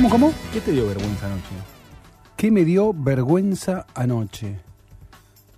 [0.00, 0.32] ¿Cómo, cómo?
[0.52, 1.50] ¿Qué te dio vergüenza anoche?
[2.36, 4.56] ¿Qué me dio vergüenza anoche?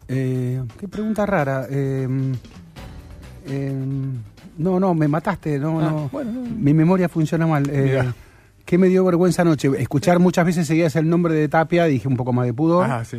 [0.08, 1.66] Eh, qué pregunta rara.
[1.70, 2.08] Eh,
[3.46, 3.72] eh,
[4.58, 5.60] no, no, me mataste.
[5.60, 6.08] No, Ah, no.
[6.10, 6.40] bueno, no.
[6.42, 7.68] Mi memoria funciona mal.
[7.70, 8.02] Eh.
[8.64, 9.70] ¿Qué me dio vergüenza anoche?
[9.78, 12.90] Escuchar muchas veces seguías el nombre de Tapia, dije un poco más de pudor.
[12.90, 13.18] Ah, sí.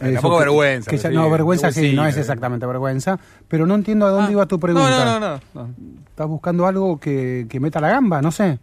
[0.00, 0.90] Eso Tampoco que- vergüenza.
[0.90, 3.18] que pero ya- sí, no, vergüenza sí, no es exactamente vergüenza.
[3.46, 5.04] Pero no entiendo a dónde Ah, iba tu pregunta.
[5.04, 5.70] No, no, no, no.
[6.08, 8.20] ¿Estás buscando algo que, que meta la gamba?
[8.20, 8.58] No sé.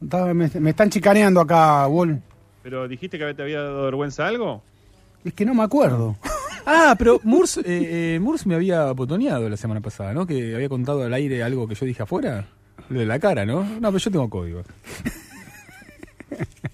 [0.00, 2.20] Me, me están chicaneando acá, Wall.
[2.62, 4.62] ¿Pero dijiste que te había dado vergüenza algo?
[5.24, 6.16] Es que no me acuerdo.
[6.66, 10.26] Ah, pero Murs, eh, eh, Murs me había botoneado la semana pasada, ¿no?
[10.26, 12.46] Que había contado al aire algo que yo dije afuera.
[12.88, 13.64] De la cara, ¿no?
[13.64, 14.62] No, pero yo tengo código.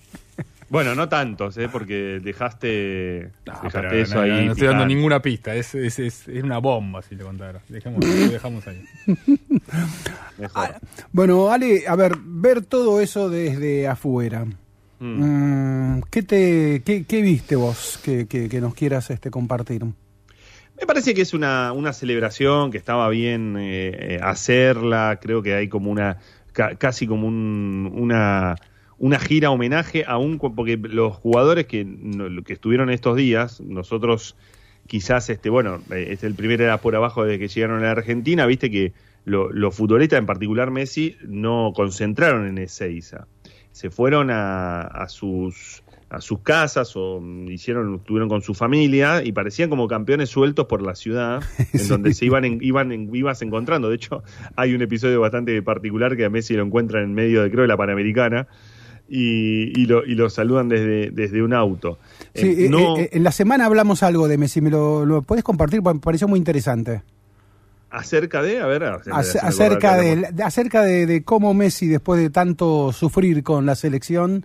[0.71, 1.69] Bueno, no tantos, ¿eh?
[1.69, 4.31] porque dejaste, No, dejaste pero eso no, ahí.
[4.31, 5.55] no, no estoy dando ninguna pista.
[5.55, 7.61] Es, es, es, es una bomba, si le contara.
[7.69, 8.85] Dejemos, lo dejamos ahí.
[10.39, 10.77] Mejor.
[11.13, 14.45] Bueno, Ale, a ver, ver todo eso desde afuera.
[15.01, 15.97] Mm.
[15.99, 19.83] Mm, ¿qué, te, qué, qué viste vos que, que- que nos quieras este, compartir?
[19.85, 25.19] Me parece que es una, una celebración que estaba bien eh, eh, hacerla.
[25.21, 26.19] Creo que hay como una,
[26.53, 28.57] ca- casi como un- una,
[29.01, 31.85] una gira homenaje a un, porque los jugadores que,
[32.45, 34.37] que estuvieron estos días, nosotros
[34.87, 37.91] quizás, este, bueno, eh, este el primer era por abajo desde que llegaron a la
[37.93, 38.93] Argentina, viste que
[39.25, 43.27] lo- los futbolistas, en particular Messi, no concentraron en Ezeiza.
[43.73, 45.83] Se fueron a, a sus
[46.13, 50.83] a sus casas o hicieron estuvieron con su familia y parecían como campeones sueltos por
[50.83, 51.41] la ciudad
[51.73, 54.25] en donde se iban en- iban en- ibas encontrando de hecho
[54.57, 57.69] hay un episodio bastante particular que a Messi lo encuentran en medio de creo de
[57.69, 58.49] la Panamericana
[59.13, 61.99] y, y lo, y lo saludan desde, desde un auto
[62.35, 65.23] Sí, Eh, eh, no eh, en la semana hablamos algo de Messi, ¿me lo, lo
[65.23, 65.83] puedes compartir?
[65.83, 67.03] Me pareció muy interesante.
[67.91, 73.43] acerca de a ver acerca de, acerca de, de cómo Messi, después de tanto sufrir
[73.43, 74.45] con la selección,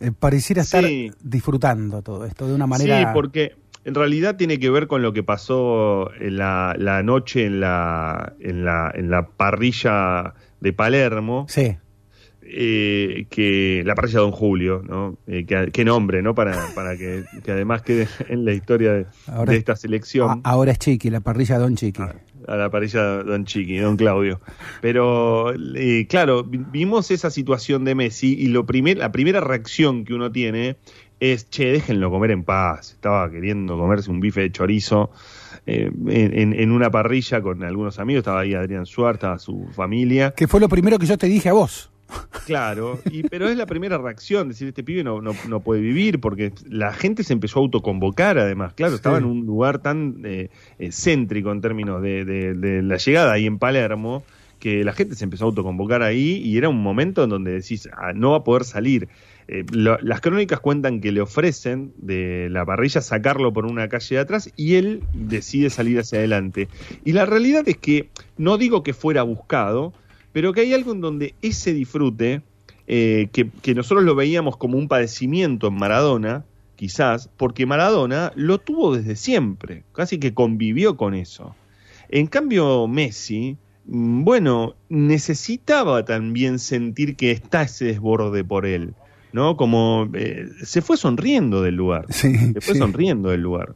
[0.00, 1.12] eh, pareciera estar Sí.
[1.22, 2.98] disfrutando todo esto de una manera...
[2.98, 7.46] Sí, porque en realidad tiene que ver con lo que pasó en la, la noche
[7.46, 11.46] en la, en, la, en la parrilla de Palermo.
[11.48, 11.76] Sí.
[12.54, 15.16] Eh, que la parrilla Don Julio, ¿no?
[15.26, 16.34] Eh, que- qué nombre, ¿no?
[16.34, 20.42] Para, para que, que además quede en la historia de, Ahora- de esta selección.
[20.44, 22.02] A- ahora es Chiqui, la parrilla Don Chiqui.
[22.48, 24.40] a la parrilla Don Chiqui, Don Claudio.
[24.80, 30.04] Pero, eh, claro, vi- vimos esa situación de Messi y lo primer, la primera reacción
[30.04, 30.76] que uno tiene
[31.20, 32.94] es, che, déjenlo comer en paz.
[32.94, 35.12] Estaba queriendo comerse un bife de chorizo
[35.66, 38.22] eh, en, en- en una parrilla con algunos amigos.
[38.22, 40.34] Estaba ahí Adrián Suárez, estaba su familia.
[40.36, 41.91] Que fue lo primero que yo te dije a vos.
[42.46, 46.20] Claro, y, pero es la primera reacción, decir, este pibe no, no, no puede vivir,
[46.20, 48.96] porque la gente se empezó a autoconvocar además, claro, Sí.
[48.96, 53.32] estaba en un lugar tan eh, eh, céntrico en términos de, de- de la llegada
[53.32, 54.24] ahí en Palermo,
[54.58, 57.88] que la gente se empezó a autoconvocar ahí y era un momento en donde decís,
[57.96, 59.08] ah, no va a poder salir.
[59.48, 64.14] Eh, lo- las crónicas cuentan que le ofrecen de la parrilla sacarlo por una calle
[64.16, 66.68] de atrás y él decide salir hacia adelante.
[67.04, 69.92] Y la realidad es que no digo que fuera buscado,
[70.32, 72.42] pero que hay algo en donde ese disfrute,
[72.86, 76.44] eh, que, que nosotros lo veíamos como un padecimiento en Maradona,
[76.76, 81.54] quizás, porque Maradona lo tuvo desde siempre, casi que convivió con eso.
[82.08, 88.94] En cambio, Messi, mm, bueno, necesitaba también sentir que está ese desborde por él,
[89.32, 89.56] ¿no?
[89.56, 92.06] Como eh, se fue sonriendo del lugar.
[92.10, 92.78] Sí, se fue sí.
[92.80, 93.74] sonriendo del lugar.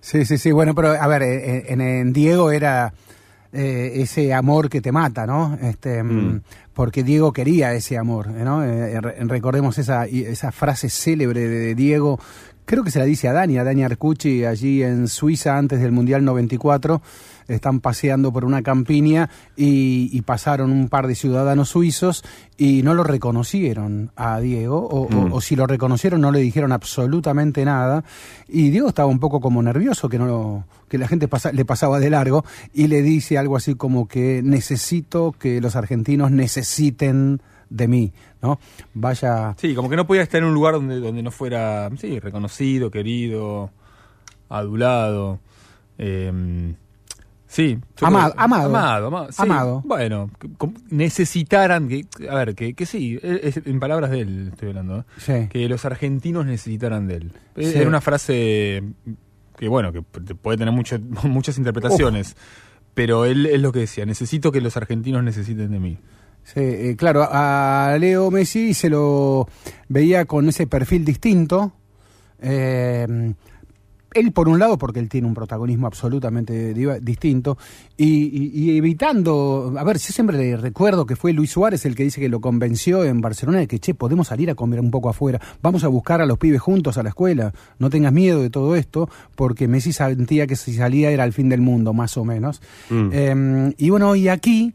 [0.00, 0.50] Sí, sí, sí.
[0.50, 2.94] Bueno, pero a ver, eh, en, en Diego era
[3.52, 5.58] eh, ese amor que te mata, ¿no?
[5.62, 6.40] Este, mm,
[6.72, 8.64] Porque Diego quería ese amor, ¿no?
[8.64, 12.18] Eh, re- recordemos esa, esa frase célebre de Diego.
[12.64, 15.90] Creo que se la dice a Dani, a Dani Arcucci, allí en Suiza antes del
[15.92, 17.02] Mundial 94.
[17.50, 22.24] Están paseando por una campiña y, y pasaron un par de ciudadanos suizos
[22.56, 25.32] y no lo reconocieron a Diego, o, o- Mm.
[25.32, 28.04] o si lo reconocieron no le dijeron absolutamente nada.
[28.48, 31.64] Y Diego estaba un poco como nervioso, que no lo- que la gente pasa- le
[31.64, 37.40] pasaba de largo, y le dice algo así como que necesito que los argentinos necesiten
[37.70, 38.58] de mí, ¿no?
[38.94, 39.54] Vaya.
[39.58, 42.90] Sí, como que no podía estar en un lugar donde, donde no fuera, sí, reconocido,
[42.90, 43.70] querido,
[44.48, 45.38] adulado.
[45.98, 46.74] eh,
[47.50, 47.78] sí.
[48.00, 48.66] Amado, creo- amado.
[48.68, 49.32] Amado, amado.
[49.32, 49.42] sí.
[49.42, 49.82] Amado.
[49.84, 50.30] Bueno,
[50.90, 55.00] necesitaran, que, a ver, que, que sí, es- es- en palabras de él estoy hablando,
[55.00, 55.04] ¿eh?
[55.18, 55.48] Sí.
[55.50, 57.32] que los argentinos necesitaran de él.
[57.56, 57.72] Sí.
[57.74, 58.82] Era una frase
[59.58, 62.36] que, bueno, que puede tener mucho- muchas interpretaciones,
[62.94, 65.98] pero él es lo que decía, necesito que los argentinos necesiten de mí.
[66.42, 69.46] Sí, eh, claro, a Leo Messi se lo
[69.88, 71.72] veía con ese perfil distinto.
[72.42, 73.34] eh,
[74.14, 77.56] él por un lado porque él tiene un protagonismo absolutamente distinto
[77.96, 81.94] y, y- y evitando, a ver, yo siempre le recuerdo que fue Luis Suárez el
[81.94, 84.90] que dice que lo convenció en Barcelona de que, che, podemos salir a comer un
[84.90, 88.40] poco afuera, vamos a buscar a los pibes juntos a la escuela, no tengas miedo
[88.42, 92.16] de todo esto, porque Messi sentía que si salía era el fin del mundo, más
[92.16, 92.60] o menos.
[92.90, 93.08] Mm.
[93.12, 94.74] Eh, y bueno, y aquí,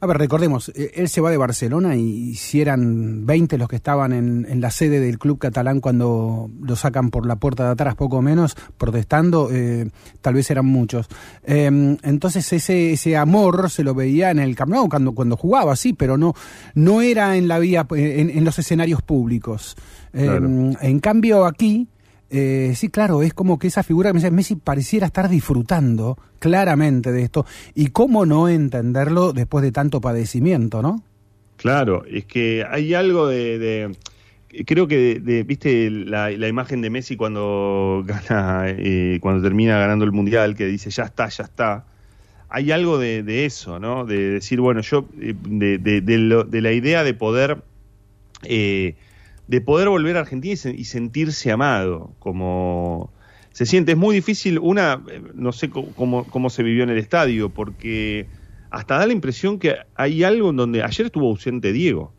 [0.00, 3.76] a ver, recordemos, eh, él se va de Barcelona y si eran 20 los que
[3.76, 7.70] estaban en, en la sede del club catalán cuando lo sacan por la puerta de
[7.70, 9.88] atrás, poco menos, protestando, eh,
[10.20, 11.08] tal vez eran muchos.
[11.44, 11.66] Eh,
[12.02, 15.92] entonces ese, ese amor se lo veía en el Camp Nou cuando, cuando jugaba, sí,
[15.92, 16.34] pero no,
[16.74, 19.76] no era en la vía, en, en los escenarios públicos.
[20.12, 20.46] Eh, Claro.
[20.80, 21.88] En cambio aquí...
[22.30, 27.22] eh, sí, claro, es como que esa figura que Messi pareciera estar disfrutando claramente de
[27.22, 27.46] esto.
[27.74, 31.02] Y cómo no entenderlo después de tanto padecimiento, ¿no?
[31.56, 33.96] Claro, es que hay algo de...
[34.66, 40.12] creo que, de, viste, la, imagen de Messi cuando gana, eh, cuando termina ganando el
[40.12, 41.84] Mundial, que dice, ya está, ya está.
[42.48, 44.04] Hay algo de, eso, ¿no?
[44.04, 47.62] De decir, bueno, yo, eh, de, de, la idea de poder...
[48.42, 48.96] Eh,
[49.46, 53.12] de poder volver a Argentina y, sentirse amado, como
[53.52, 53.92] se siente.
[53.92, 55.02] Es muy difícil, una,
[55.34, 58.28] no sé cómo, cómo se vivió en el estadio, porque
[58.70, 62.15] hasta da la impresión que hay algo en donde ayer estuvo ausente Diego.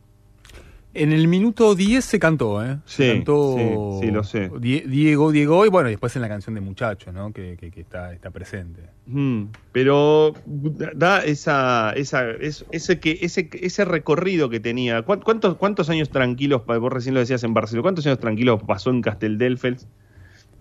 [0.98, 2.80] En el minuto 10 se cantó, ¿eh?
[2.86, 4.50] Se sí, cantó sí, lo sé.
[4.60, 7.32] Diego, Diego, y bueno, después en la canción de Muchacho, ¿no?
[7.32, 8.82] Que, que, está, está presente.
[9.06, 10.34] Mm, pero
[10.96, 15.04] da esa, esa, ese, que, ese, ese recorrido que tenía.
[15.04, 19.04] ¿Cuántos, ¿Cuántos años tranquilos, vos recién lo decías en Barcelona, cuántos años tranquilos pasó en
[19.04, 19.88] Casteldelfels,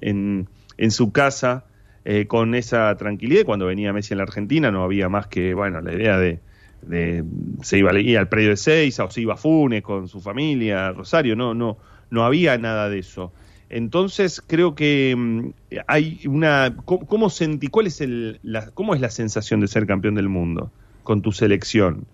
[0.03, 1.64] en, en su casa,
[2.05, 3.45] eh, con esa tranquilidad?
[3.47, 6.41] Cuando venía Messi en la Argentina no había más que, bueno, la idea de
[6.83, 7.24] de,
[7.62, 11.37] se iba al predio de Seiza o se iba a Funes con su familia, Rosario,
[11.37, 11.77] no, no,
[12.11, 13.33] no había nada de eso.
[13.68, 15.49] Entonces creo que mm,
[15.87, 20.14] hay una, ¿cómo, sentí, cuál es el, la, cómo es la sensación de ser campeón
[20.14, 20.70] del mundo
[21.03, 22.07] con tu selección?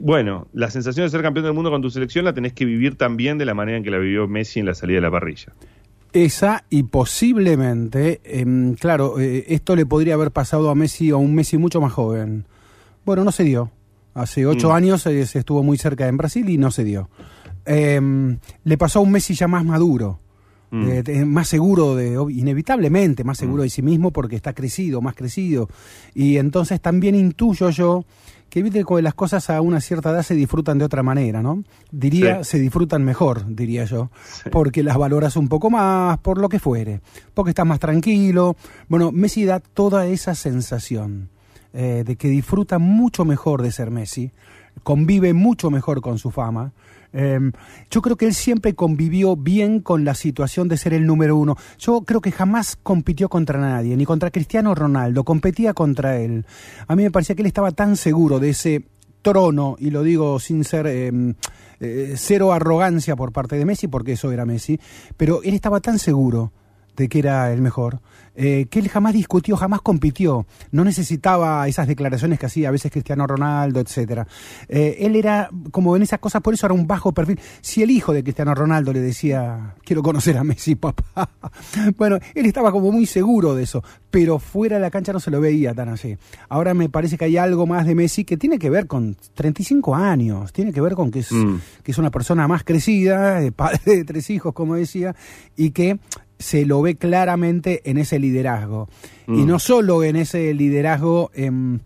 [0.00, 2.96] bueno, la sensación de ser campeón del mundo con tu selección la tenés que vivir
[2.96, 5.52] también de la manera en que la vivió Messi en la salida de la parrilla.
[6.12, 11.34] Esa y posiblemente, em, claro, eh, esto le podría haber pasado a Messi a un
[11.34, 12.46] Messi mucho más joven.
[13.06, 13.70] Bueno, no se dio.
[14.14, 14.72] Hace ocho mm.
[14.72, 17.08] años se estuvo muy cerca en Brasil y no se dio.
[17.64, 20.18] Em, le pasó a un Messi ya más maduro,
[20.72, 20.88] mm.
[20.88, 23.66] eh, más seguro, de, inevitablemente más seguro mm.
[23.66, 25.68] de sí mismo porque está crecido, más crecido.
[26.14, 28.04] Y entonces también intuyo yo
[28.50, 31.62] que viste que las cosas a una cierta edad se disfrutan de otra manera, ¿no?
[31.92, 34.10] Diría, se disfrutan mejor, diría yo,
[34.50, 37.02] porque las valoras un poco más, por lo que fuere,
[37.34, 38.56] porque estás más tranquilo.
[38.88, 41.28] Bueno, Messi da toda esa sensación.
[41.78, 44.32] Eh, de que disfruta mucho mejor de ser Messi,
[44.82, 46.72] convive mucho mejor con su fama.
[47.12, 47.52] Em,
[47.90, 51.54] yo creo que él siempre convivió bien con la situación de ser el número uno.
[51.76, 56.46] Yo creo que jamás compitió contra nadie, ni contra Cristiano Ronaldo, competía contra él.
[56.86, 58.86] A mí me parecía que él estaba tan seguro de ese
[59.20, 61.34] trono, y lo digo sin ser em,
[61.80, 64.80] eh, cero arrogancia por parte de Messi, porque eso era Messi,
[65.18, 66.52] pero él estaba tan seguro
[66.96, 68.00] de que era el mejor,
[68.38, 72.92] eh, que él jamás discutió, jamás compitió, no necesitaba esas declaraciones que hacía a veces
[72.92, 74.26] Cristiano Ronaldo, etcétera.
[74.68, 77.40] Eh, él era como en esas cosas, por eso era un bajo perfil.
[77.62, 81.30] Si el hijo de Cristiano Ronaldo le decía, quiero conocer a Messi, papá,
[81.96, 85.30] bueno, él estaba como muy seguro de eso, pero fuera de la cancha no se
[85.30, 86.16] lo veía tan así.
[86.50, 89.94] Ahora me parece que hay algo más de Messi que tiene que ver con 35
[89.94, 91.56] años, tiene que ver con que es, mm.
[91.82, 95.16] que es una persona más crecida, padre de tres hijos, como decía,
[95.56, 95.98] y que
[96.38, 98.88] se lo ve claramente en ese liderazgo.
[99.26, 99.46] Y mm.
[99.46, 101.80] no solo en ese liderazgo em,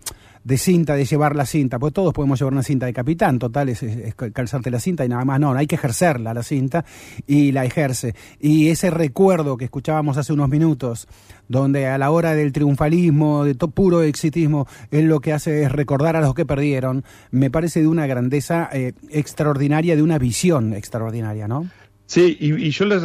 [0.45, 3.69] de cinta, de llevar la cinta, pues todos podemos llevar una cinta de capitán, total,
[3.69, 3.85] es,
[4.33, 6.85] calzarte la cinta y nada más, no, hay que ejercerla la cinta
[7.27, 8.15] y la ejerce.
[8.41, 11.09] Y ese recuerdo que escuchábamos hace unos minutos,
[11.49, 15.73] donde a la hora del triunfalismo, de todo puro exitismo, él lo que hace es
[15.73, 20.73] recordar a los que perdieron, me parece de una grandeza eh, extraordinaria, de una visión
[20.73, 21.69] extraordinaria, ¿no?
[22.11, 23.03] Sí, y, yo les,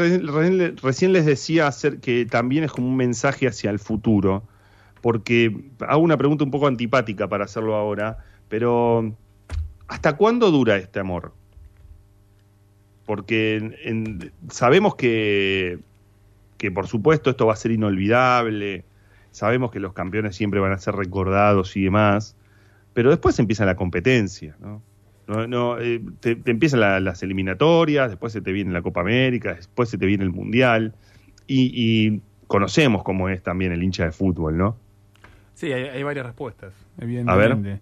[0.82, 4.42] recién les decía hacer que también es como un mensaje hacia el futuro,
[5.00, 8.18] porque hago una pregunta un poco antipática para hacerlo ahora,
[8.50, 9.14] pero
[9.88, 11.34] ¿hasta cuándo dura este amor?
[13.06, 15.78] Porque sabemos que,
[16.58, 18.86] que por supuesto esto va a ser inolvidable,
[19.30, 22.36] sabemos que los campeones siempre van a ser recordados y demás,
[22.96, 24.82] pero después empieza la competencia, ¿no?
[25.28, 29.90] No, no, eh, te, empiezan las eliminatorias, después se te viene la Copa América, después
[29.90, 30.94] se te viene el Mundial.
[31.48, 34.78] Y, conocemos cómo es también el hincha de fútbol, ¿no?
[35.56, 37.70] Sí, hay, varias respuestas, evidentemente.
[37.70, 37.80] A ver.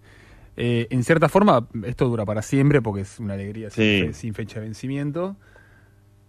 [0.56, 4.66] Eh, en cierta forma, esto dura para siempre porque es una alegría sin fecha de
[4.66, 5.36] vencimiento.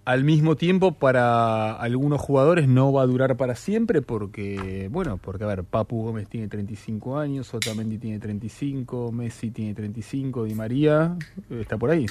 [0.05, 5.45] Al mismo tiempo, para algunos jugadores no va a durar para siempre porque, bueno, porque,
[5.45, 11.17] a ver, Papu Gómez tiene 35 años, Otamendi tiene 35, Messi tiene 35, Di María
[11.49, 12.05] eh, está por ahí.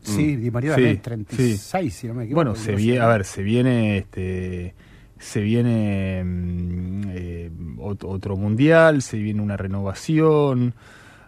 [0.00, 2.44] Sí, Di María tiene 36, si no me equivoco.
[2.44, 4.74] Bueno, se viene, a ver, se viene este
[5.16, 10.74] se viene mm, eh, otro mundial, se viene una renovación.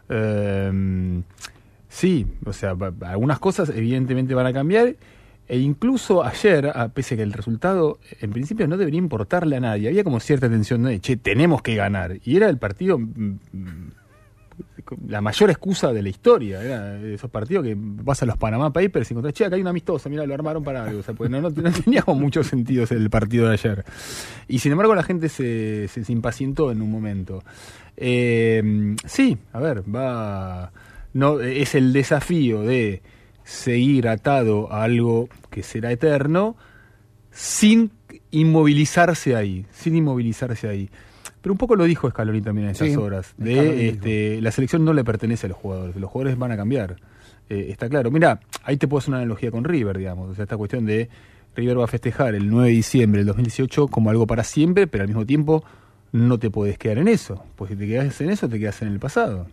[0.08, 1.22] Eh,
[1.88, 4.96] sí, o sea, algunas cosas evidentemente van a cambiar
[5.46, 9.60] e incluso ayer, a pese a que el resultado en principio no debería importarle a
[9.60, 12.18] nadie, había como cierta tensión de, che, tenemos que ganar.
[12.24, 13.38] Y era el partido mm,
[15.08, 16.62] la mayor excusa de la historia.
[16.62, 19.70] Era esos partidos que vas a los Panama Papers y encontrás, che, acá hay una
[19.70, 21.00] amistosa, mira, lo armaron para algo.
[21.00, 23.84] O sea, pues no, no, no teníamos mucho sentido el partido de ayer.
[24.48, 27.42] Y sin embargo, la gente se, se, se impacientó en un momento.
[27.96, 30.72] Eh, sí, a ver, va.
[31.12, 33.00] No, es el desafío de
[33.44, 36.56] seguir atado a algo que será eterno
[37.30, 37.90] sin
[38.30, 40.90] inmovilizarse ahí, sin inmovilizarse ahí.
[41.40, 43.34] Pero un poco lo dijo Scaloni también en esas Sí, horas.
[43.36, 46.96] De, este, la selección no le pertenece a los jugadores, los jugadores van a cambiar.
[47.50, 48.10] Eh, está claro.
[48.10, 50.30] Mira, ahí te puedo hacer una analogía con River, digamos.
[50.30, 51.10] O sea, esta cuestión de
[51.54, 55.02] River va a festejar el 9 de diciembre del 2018 como algo para siempre, pero
[55.02, 55.64] al mismo tiempo
[56.12, 57.44] no te puedes quedar en eso.
[57.56, 59.46] Pues si te quedas en eso, te quedas en el pasado.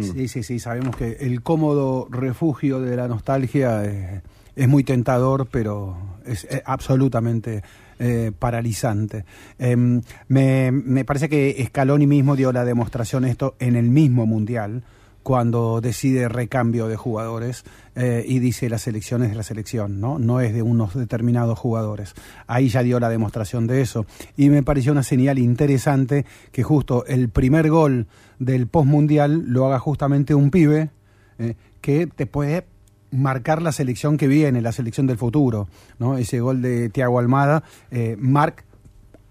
[0.00, 4.22] Sí, sí, sí, sabemos que el cómodo refugio de la nostalgia eh,
[4.56, 7.62] es muy tentador, pero es, eh, absolutamente
[7.98, 9.24] eh, paralizante.
[9.58, 14.82] Em, me, me parece que Scaloni mismo dio la demostración esto en el mismo Mundial,
[15.24, 17.64] cuando decide recambio de jugadores
[17.96, 20.18] eh, y dice la selección es de la selección, ¿no?
[20.18, 22.14] No es de unos determinados jugadores.
[22.46, 24.06] Ahí ya dio la demostración de eso.
[24.36, 28.06] Y me pareció una señal interesante que justo el primer gol
[28.38, 30.90] del postmundial lo haga justamente un pibe
[31.38, 32.66] eh, que te puede
[33.10, 35.68] marcar la selección que viene, la selección del futuro,
[35.98, 36.18] ¿no?
[36.18, 38.16] Ese gol de Tiago Almada, eh,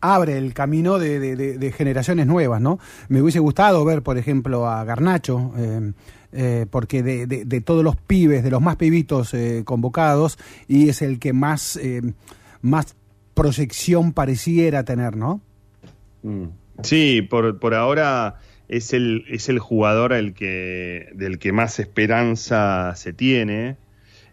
[0.04, 2.78] abre el camino de, generaciones nuevas, ¿no?
[3.08, 5.94] Me hubiese gustado ver, por ejemplo, a Garnacho, eh,
[6.34, 10.38] eh, porque de, todos los pibes, de los más pibitos eh, convocados,
[10.68, 11.80] y es el que más,
[12.62, 12.96] más
[13.34, 15.40] proyección pareciera tener, ¿no?
[16.22, 16.48] Mm.
[16.82, 22.94] Sí, por, por ahora es el, es el jugador el que, del que más esperanza
[22.96, 23.78] se tiene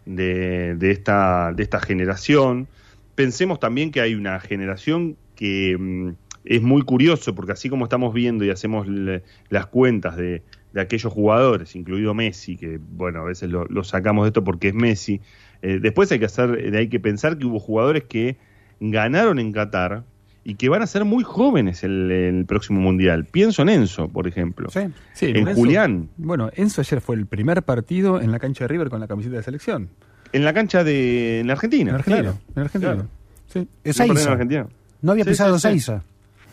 [0.05, 2.67] de, esta, de esta generación.
[3.15, 6.09] Pensemos también que hay una generación que mm,
[6.45, 10.81] es muy curioso, porque así como estamos viendo y hacemos le, las cuentas de, de,
[10.81, 14.75] aquellos jugadores, incluido Messi, que bueno, a veces lo, lo sacamos de esto porque es
[14.75, 15.19] Messi,
[15.63, 18.37] eh, después hay que, hacer, hay que pensar que hubo jugadores que
[18.79, 20.03] ganaron en Qatar
[20.43, 23.25] y que van a ser muy jóvenes el, el próximo mundial.
[23.25, 24.69] Pienso en Enzo, por ejemplo.
[24.69, 24.81] Sí,
[25.13, 26.09] sí, en Enzo, Julián.
[26.17, 29.37] Bueno, Enzo ayer fue el primer partido en la cancha de River con la camiseta
[29.37, 29.89] de selección.
[30.33, 31.89] En la cancha de en Argentina.
[31.89, 32.21] En Argentina.
[32.21, 32.37] Claro.
[32.55, 32.93] En Argentina.
[32.93, 33.09] Claro.
[33.47, 33.67] Sí.
[33.83, 34.67] Es en Argentina.
[35.01, 35.67] No había Sí, pisado sí, sí.
[35.79, 36.03] Seiza.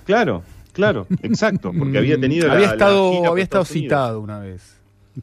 [0.04, 0.42] Claro,
[0.72, 4.74] claro, exacto, porque había tenido la- había la estado, gira había estado citado una vez.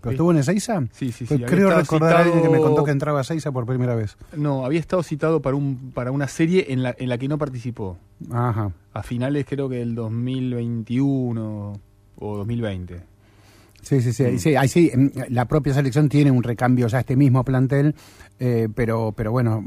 [0.02, 0.82] ¿Pero estuvo en Ezeiza?
[0.92, 1.26] Sí, sí, sí.
[1.26, 3.96] Pues había creo recordar a alguien que me contó que entraba a Ezeiza por primera
[3.96, 4.18] vez.
[4.36, 7.38] No, había estado citado para un para una serie en la en la que no
[7.38, 7.98] participó.
[8.30, 8.72] Ajá.
[8.94, 11.74] A finales creo que del 2021
[12.18, 13.02] o 2020.
[13.82, 14.24] Sí, sí, sí.
[14.24, 14.40] Mm.
[14.40, 17.94] sí, ahí sí, mm, la propia selección tiene un recambio ya este mismo plantel,
[18.40, 19.66] eh, pero, pero bueno,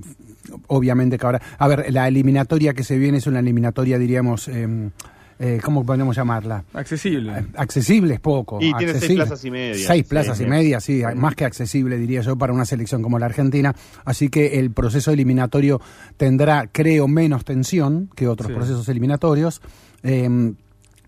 [0.69, 1.41] obviamente que ahora...
[1.59, 4.91] A ver, la eliminatoria que se viene es una eliminatoria, diríamos, eh,
[5.41, 6.64] eh, ¿cómo podemos llamarla?
[6.75, 7.47] Accesible.
[7.57, 8.59] Accesible es poco.
[8.61, 9.25] Y tiene seis accesible.
[9.25, 9.87] plazas y media.
[9.87, 13.19] Seis Sí, plazas y media, sí, más que accesible, diría yo, para una selección como
[13.19, 13.75] la Argentina.
[14.05, 15.81] Así que el proceso eliminatorio
[16.16, 18.55] tendrá, creo, menos tensión que otros Sí.
[18.55, 19.61] procesos eliminatorios.
[20.03, 20.55] Eh,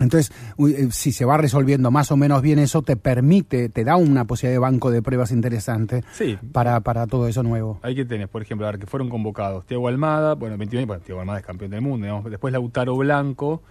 [0.01, 3.85] entonces, uy, eh, si se va resolviendo más o menos bien eso, te permite, te
[3.85, 6.39] da una posibilidad de banco de pruebas interesante Sí.
[6.53, 7.79] para, para todo eso nuevo.
[7.83, 11.03] Ahí que tenés, por ejemplo, a ver, que fueron convocados Tiago Almada, bueno, 21, bueno,
[11.05, 12.31] Tiago Almada es campeón del mundo, digamos.
[12.31, 13.63] después Lautaro Blanco,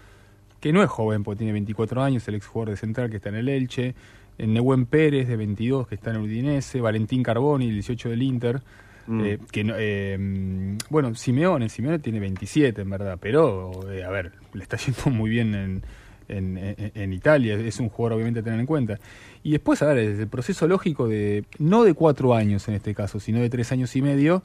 [0.60, 3.30] que no es joven porque tiene 24 años, el ex jugador de Central que está
[3.30, 3.96] en el Elche,
[4.38, 8.22] eh, Nehuen Pérez de 22 que está en el Udinese, Valentín Carboni, el 18 del
[8.22, 8.62] Inter,
[9.08, 9.22] Mm.
[9.26, 14.34] eh, que no- eh, bueno, Simeone, Simeone tiene 27 en verdad, pero eh, a ver,
[14.54, 15.84] le está yendo muy bien en,
[16.30, 19.00] en, en- en Italia, es un jugador obviamente a tener en cuenta.
[19.44, 23.20] Y después, a ver, el proceso lógico de, no de cuatro años en este caso,
[23.20, 24.44] sino de tres años y medio,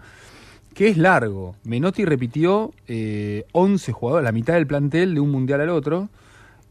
[0.75, 1.55] que es largo.
[1.65, 6.09] Menotti repitió eh, 11 jugadores, la mitad del plantel de un mundial al otro,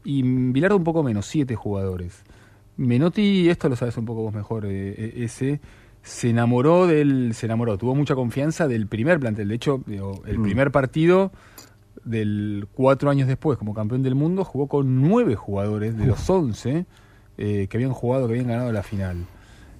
[0.04, 2.22] y Bilardo un poco menos, 7 jugadores.
[2.76, 5.60] Menotti, esto lo sabes un poco vos mejor, eh, eh, ese,
[6.02, 9.48] se enamoró del, se enamoró, tuvo mucha confianza del primer plantel.
[9.48, 9.80] De hecho,
[10.26, 10.42] el Mm.
[10.42, 11.30] primer partido
[12.04, 16.86] del cuatro años después como campeón del mundo jugó con nueve jugadores de los 11
[17.38, 19.26] eh, que habían jugado, que habían ganado la final.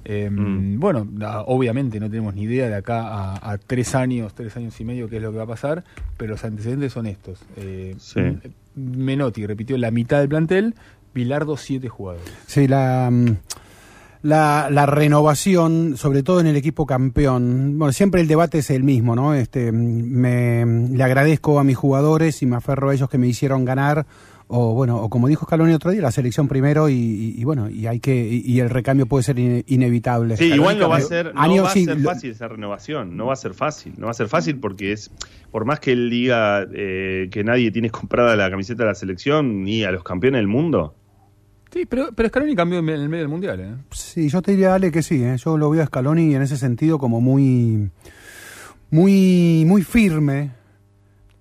[0.06, 0.78] Eh, Mm.
[0.80, 1.08] Bueno,
[1.46, 5.08] obviamente no tenemos ni idea de acá a, a tres años, tres años y medio
[5.08, 5.82] qué es lo que va a pasar,
[6.18, 7.40] pero los antecedentes son estos.
[7.56, 8.20] Eh, Sí.
[8.74, 10.74] Menotti repitió la mitad del plantel,
[11.14, 12.28] Bilardo siete jugadores.
[12.46, 13.36] Sí, la, mm,
[14.24, 17.78] la, la renovación, sobre todo en el equipo campeón.
[17.78, 19.34] Bueno, siempre el debate es el mismo, ¿no?
[19.34, 23.64] Este, me, le agradezco a mis jugadores y me aferro a ellos que me hicieron
[23.64, 24.06] ganar.
[24.46, 27.70] O bueno, o como dijo Scaloni otro día, la selección primero y, y- y bueno,
[27.70, 30.36] y hay que y, y el recambio puede ser ine- inevitable.
[30.36, 33.26] Sí, igual no va a ser, no años va a ser fácil esa renovación, no
[33.26, 35.10] va a ser fácil, no va a ser fácil porque es,
[35.50, 39.64] por más que él diga eh, que nadie tiene comprada la camiseta de la selección
[39.64, 40.94] ni a los campeones del mundo,
[41.74, 43.74] Sí, pero, pero Scaloni cambió en el medio del mundial, ¿eh?
[43.90, 45.22] Sí, yo te diría, Ale, que sí.
[45.24, 45.36] ¿eh?
[45.36, 47.90] Yo lo veo a Scaloni en ese sentido como muy,
[48.90, 50.50] muy, muy firme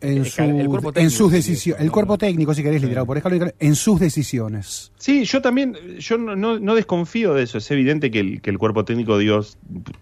[0.01, 1.83] en, El- su- el cuerpo en sus decisiones.
[1.83, 2.85] El cuerpo técnico, si querés, Sí.
[2.87, 4.91] liderado por Scaloni, en sus decisiones.
[4.97, 7.59] Sí, yo también, yo no, no, no desconfío de eso.
[7.59, 9.39] Es evidente que el, que el cuerpo técnico dio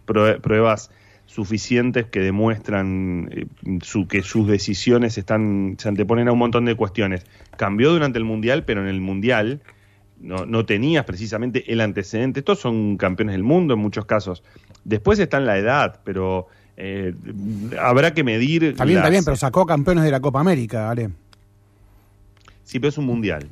[0.07, 0.91] prue- pruebas
[1.25, 3.45] suficientes que demuestran eh,
[3.81, 7.25] su, que sus decisiones están se anteponen a un montón de cuestiones.
[7.57, 9.61] Cambió durante el Mundial, pero en el Mundial
[10.21, 12.39] no, no tenías precisamente el antecedente.
[12.39, 14.43] Estos son campeones del mundo en muchos casos.
[14.83, 16.47] Después está en la edad, pero
[16.77, 17.13] eh,
[17.79, 18.63] habrá que medir.
[18.63, 21.09] Está bien, está bien, pero sacó campeones de la Copa América, Ale.
[22.63, 23.47] Sí, pero es un mundial.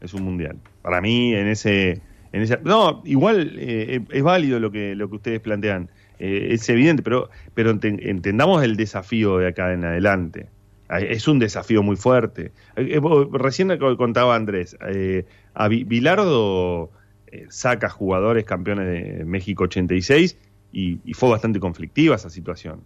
[0.00, 0.56] Es un mundial.
[0.82, 2.00] Para mí, en ese.
[2.32, 5.88] En ese no, igual eh, es válido lo que, lo que ustedes plantean.
[6.18, 10.48] Eh, es evidente, pero, pero enten- entendamos el desafío de acá en adelante.
[10.88, 12.52] Es un desafío muy fuerte.
[12.76, 13.00] Eh, eh,
[13.32, 15.24] Recién co- contaba Andrés, eh,
[15.54, 16.90] a Bilardo
[17.26, 18.86] eh, saca jugadores campeones
[19.18, 20.36] de México 86
[20.72, 22.82] y, y fue bastante conflictiva esa situación.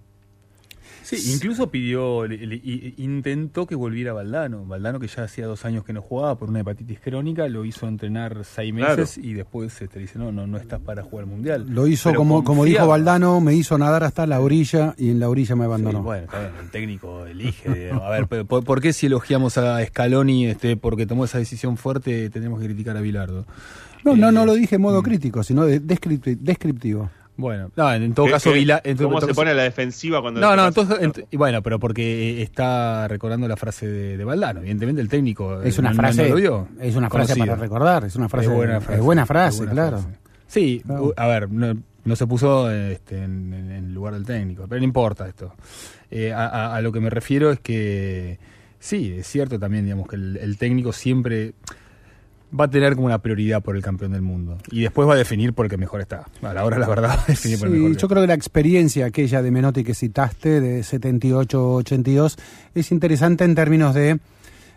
[1.16, 2.60] Sí, incluso pidió, le-
[2.98, 4.64] intentó que volviera Valdano.
[4.66, 7.88] Valdano, que ya hacía dos años que no jugaba por una hepatitis crónica, lo hizo
[7.88, 8.96] entrenar seis Claro.
[8.98, 11.66] meses y después este, dice: No, no, no estás para jugar el mundial.
[11.68, 12.86] Lo hizo Pero como, como dijo.
[12.86, 16.00] Valdano, me hizo nadar hasta la orilla y en la orilla me abandonó.
[16.00, 17.90] Sí, bueno, está bien, el técnico elige.
[17.92, 21.76] A ver, pero ¿por, por qué si elogiamos a Scaloni este, porque tomó esa decisión
[21.76, 23.46] fuerte tenemos que criticar a Bilardo?
[24.04, 25.04] No, no, Eh, no lo dije en modo mm.
[25.04, 27.10] crítico, sino de descripti- descriptivo.
[27.38, 29.40] Bueno, no, en todo ¿Qué- caso, qué- Vila- en todo- ¿Cómo en todo se caso-
[29.40, 33.46] pone a la defensiva cuando No, no, entonces, ent- y bueno, pero porque está recordando
[33.46, 34.58] la frase de, de Valdano.
[34.60, 36.68] Evidentemente el técnico Es eh, una no- no- frase, no lo vio.
[36.80, 37.52] es una frase Conocida.
[37.54, 38.98] para recordar, es una frase, Es buena frase.
[38.98, 39.98] es buena frase, es buena claro.
[40.02, 40.18] frase.
[40.48, 41.14] Sí, Claro.
[41.16, 44.84] a ver, no, no se puso este, en, en- en lugar del técnico, pero no
[44.84, 45.54] importa esto.
[46.10, 48.40] Eh, a, a- a lo que me refiero es que
[48.80, 51.52] sí, es cierto también, digamos, que el, el técnico siempre
[52.58, 55.16] va a tener como una prioridad por el campeón del mundo y después va a
[55.16, 56.26] definir por el que mejor está.
[56.42, 57.96] A la hora, la verdad, va a definir por el Sí, mejor.
[57.98, 62.36] yo creo que la experiencia aquella de Menotti que citaste, de 78-82,
[62.74, 64.18] es interesante en términos de...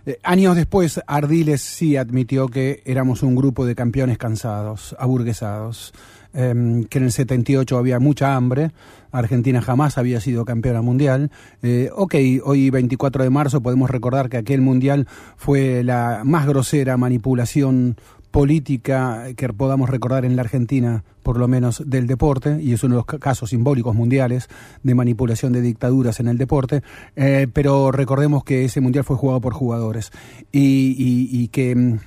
[0.05, 5.93] eh, años después, Ardiles sí admitió que éramos un grupo de campeones cansados, aburguesados,
[6.33, 8.71] em, que en el 78 había mucha hambre,
[9.11, 11.31] Argentina jamás había sido campeona mundial.
[11.61, 12.15] Eh, ok,
[12.45, 17.97] hoy 24 de marzo podemos recordar que aquel mundial fue la más grosera manipulación
[18.31, 22.95] política que podamos recordar en la Argentina, por lo menos del deporte, y es uno
[22.95, 24.47] de los ca- casos simbólicos mundiales
[24.83, 26.81] de manipulación de dictaduras en el deporte,
[27.17, 30.11] eh, pero recordemos que ese mundial fue jugado por jugadores
[30.51, 31.97] y, que...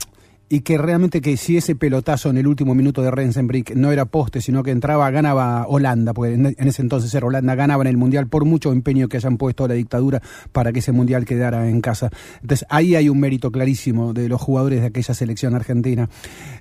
[0.55, 4.05] y que realmente que si ese pelotazo en el último minuto de Rensenbrink no era
[4.05, 7.96] poste, sino que entraba, ganaba Holanda, porque en ese entonces era Holanda, ganaba en el
[7.96, 11.80] Mundial por mucho empeño que hayan puesto la dictadura para que ese Mundial quedara en
[11.80, 12.11] casa.
[12.40, 16.09] Entonces ahí hay un mérito clarísimo de los jugadores de aquella selección argentina.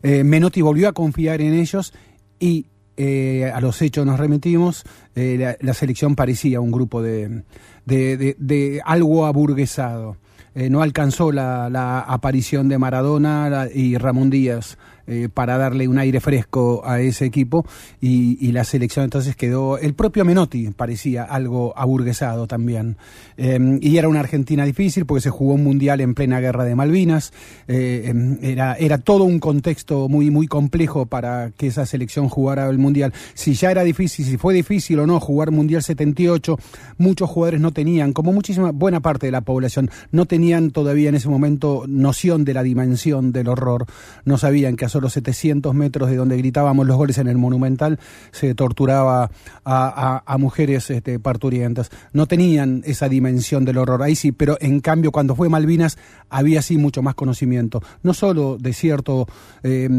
[0.02, 1.94] Eh, Menotti volvió a confiar en ellos
[2.40, 2.66] y
[2.98, 4.84] eh, a los hechos nos remitimos,
[5.16, 7.44] eh, la, selección parecía un grupo de,
[7.86, 10.18] de- de algo aburguesado.
[10.56, 14.78] Eh, no alcanzó la, la aparición de Maradona y Ramón Díaz
[15.08, 17.66] eh, para darle un aire fresco a ese equipo
[18.02, 22.98] y, y la selección entonces quedó, el propio Menotti parecía algo aburguesado también.
[23.38, 26.76] Eh, y era una Argentina difícil porque se jugó un mundial en plena guerra de
[26.76, 27.34] Malvinas,
[27.68, 32.70] Eh, em, era, era todo un contexto muy, muy complejo para que esa selección jugara
[32.70, 33.14] el mundial.
[33.34, 36.58] Si ya era difícil, si fue difícil o no jugar Mundial 78,
[36.98, 41.16] muchos jugadores no tenían, como muchísima buena parte de la población, no tenían todavía en
[41.16, 43.86] ese momento noción de la dimensión del horror.
[44.26, 48.00] No sabían que a solo 700 metros de donde gritábamos los goles en el Monumental
[48.32, 49.30] se torturaba
[49.66, 51.90] a, mujeres este, parturientas.
[52.12, 54.02] No tenían esa dimensión del horror.
[54.04, 55.98] Ahí sí, pero en cambio cuando fue Malvinas
[56.30, 57.82] había sí mucho más conocimiento.
[58.04, 59.28] No solo de cierto...
[59.64, 59.90] eh,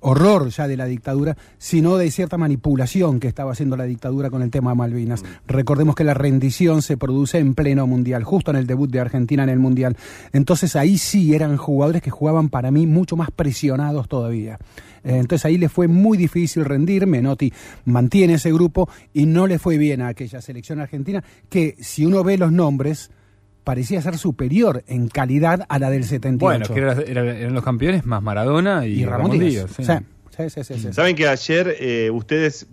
[0.00, 4.42] horror ya de la dictadura, sino de cierta manipulación que estaba haciendo la dictadura con
[4.42, 5.24] el tema de Malvinas.
[5.46, 9.42] Recordemos que la rendición se produce en pleno mundial, justo en el debut de Argentina
[9.42, 9.96] en el mundial.
[10.32, 14.58] Entonces ahí sí eran jugadores que jugaban para mí mucho más presionados todavía.
[15.04, 17.52] Eh, Entonces ahí le fue muy difícil rendir, Menotti
[17.84, 22.24] mantiene ese grupo y no le fue bien a aquella selección argentina que si uno
[22.24, 23.10] ve los nombres
[23.68, 26.38] parecía ser superior en calidad a la del 78.
[26.38, 29.66] Bueno, que era- era- eran los campeones más Maradona y, y Ramón Díaz.
[29.76, 29.82] sí.
[30.38, 30.92] Sí, sí, sí, sí, sí.
[30.92, 32.68] Saben que ayer eh, ustedes,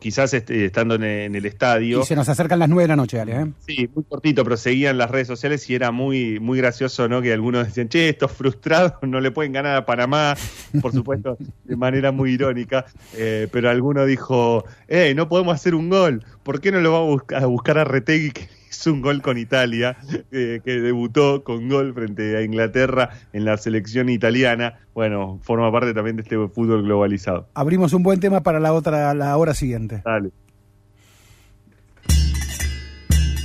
[0.00, 2.96] quizás este, estando en, en el estadio, Y se nos acercan las nueve de la
[2.96, 3.32] noche, Ale.
[3.42, 3.46] ¿eh?
[3.66, 7.20] sí, muy cortito, pero seguían las redes sociales y era muy muy gracioso, ¿no?
[7.20, 10.34] Que algunos decían, che, estos frustrados no le pueden ganar a Panamá,
[10.80, 12.86] por supuesto, de manera muy irónica,
[13.18, 17.08] eh, pero alguno dijo, eh, no podemos hacer un gol, ¿por qué no lo vamos
[17.08, 19.96] a buscar a, buscar a Retegui que hizo un gol con Italia,
[20.32, 24.78] eh, que debutó con gol frente a Inglaterra en la selección italiana.
[24.94, 27.48] Bueno, forma parte también de este fútbol globalizado.
[27.54, 30.02] Abrimos un buen tema para la otra, la hora siguiente.
[30.04, 30.30] Dale.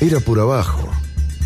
[0.01, 0.89] Era por abajo.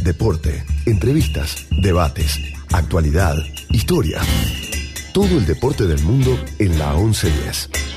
[0.03, 2.37] Deporte, entrevistas, debates,
[2.73, 3.35] actualidad,
[3.69, 4.19] historia.
[5.13, 7.92] Todo el deporte del mundo en la 1110.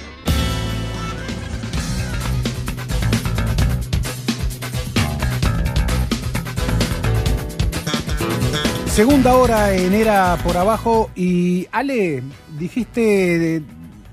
[8.97, 12.23] Segunda hora en Era por abajo y Ale,
[12.59, 13.61] dijiste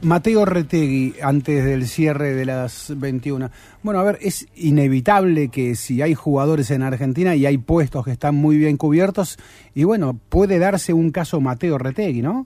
[0.02, 3.50] Mateo Retegui antes del cierre de las 21.
[3.82, 8.12] Bueno, a ver, es inevitable que si hay jugadores en Argentina y hay puestos que
[8.12, 9.38] están muy bien cubiertos,
[9.74, 12.46] y bueno, puede darse un caso Mateo Retegui, ¿no?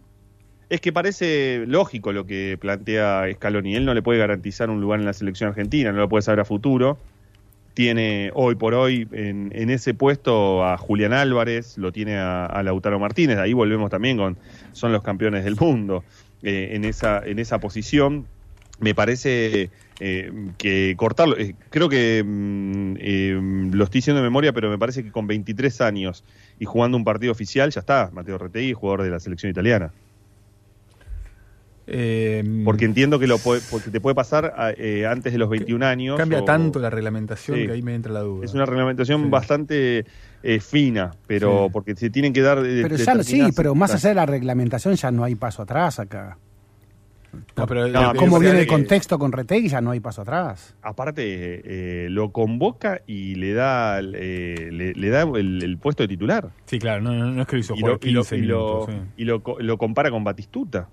[0.70, 3.76] Es que parece lógico lo que plantea Scaloni.
[3.76, 6.42] Él no le puede garantizar un lugar en la selección argentina, no lo puede saber
[6.42, 7.00] a futuro
[7.78, 13.38] tiene hoy por hoy en, ese puesto a Julián Álvarez, lo tiene a, Lautaro Martínez,
[13.38, 14.36] ahí volvemos también con,
[14.72, 16.04] son los campeones del mundo
[16.42, 18.26] eh, en, esa, en esa posición.
[18.80, 19.70] Me parece
[20.00, 25.04] eh, que cortarlo, eh, creo que mm, lo estoy diciendo de memoria, pero me parece
[25.04, 26.24] que con 23 años
[26.60, 29.92] y jugando un partido oficial ya está, Mateo Retegui, jugador de la selección italiana.
[31.90, 36.18] Eh, porque entiendo que lo porque te puede pasar eh, antes de los 21 años.
[36.18, 38.44] Cambia tanto la reglamentación que ahí me entra la duda.
[38.44, 40.06] Es una reglamentación bastante
[40.44, 42.62] eh, fina, pero porque se tienen que dar.
[42.62, 46.38] Pero ya, sí, pero más allá de la reglamentación ya no hay paso atrás acá.
[47.56, 49.70] No, ¿Cómo viene el contexto con Retegui?
[49.70, 50.76] Ya no hay paso atrás.
[50.82, 56.50] Aparte, lo convoca y le da le, da el, puesto de titular.
[56.66, 57.76] Sí, claro, no, no, es que lo hizo
[58.36, 60.90] y, lo, y, lo, lo compara con Batistuta.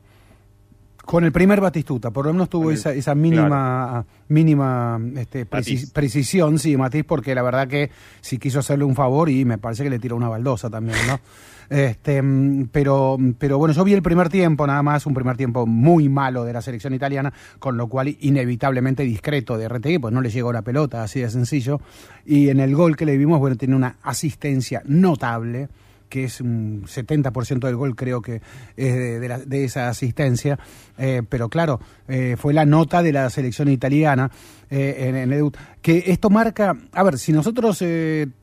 [1.05, 6.77] Con el primer Batistuta, por lo menos tuvo esa, esa mínima, mínima este, precisión, sí,
[6.77, 7.91] Matiz, porque la verdad que
[8.23, 11.21] sí quiso hacerle un favor y me parece que le tiró una baldosa también, ¿no?
[11.71, 12.23] Este,
[12.71, 16.45] pero, pero bueno, yo vi el primer tiempo nada más, un primer tiempo muy malo
[16.45, 20.53] de la selección italiana, con lo cual inevitablemente discreto de RTI, pues no le llegó
[20.53, 21.81] la pelota, así de sencillo.
[22.27, 25.69] Y en el gol que le vimos, bueno, tiene una asistencia notable
[26.15, 28.41] que es un 70% del gol creo que
[28.77, 30.61] es de, esa asistencia,
[30.97, 34.31] eh, pero claro, eh, fue la nota de la selección italiana
[34.71, 35.51] eh, en, el
[35.83, 37.81] que esto marca, a ver, si nosotros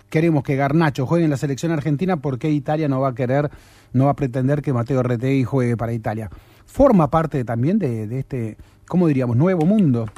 [0.10, 3.50] queremos que Garnacho juegue en la selección argentina, ¿por qué Italia no va a querer,
[3.94, 6.30] no va a pretender que Mateo Retegui juegue para Italia?
[6.66, 10.10] Forma parte también de, este, ¿cómo diríamos?, nuevo mundo.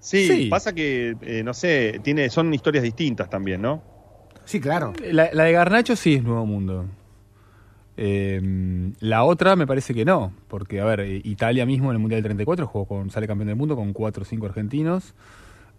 [0.00, 3.97] Sí, pasa que, no sé, tiene, son historias distintas también, ¿no?
[4.48, 4.94] Sí, claro.
[5.12, 6.86] La, de Garnacho sí es Nuevo Mundo.
[7.98, 8.40] Eh,
[8.98, 12.22] la otra me parece que no, porque, a ver, eh, Italia mismo en el Mundial
[12.22, 15.14] del 34 jugó con, sale campeón del mundo con cuatro o cinco argentinos,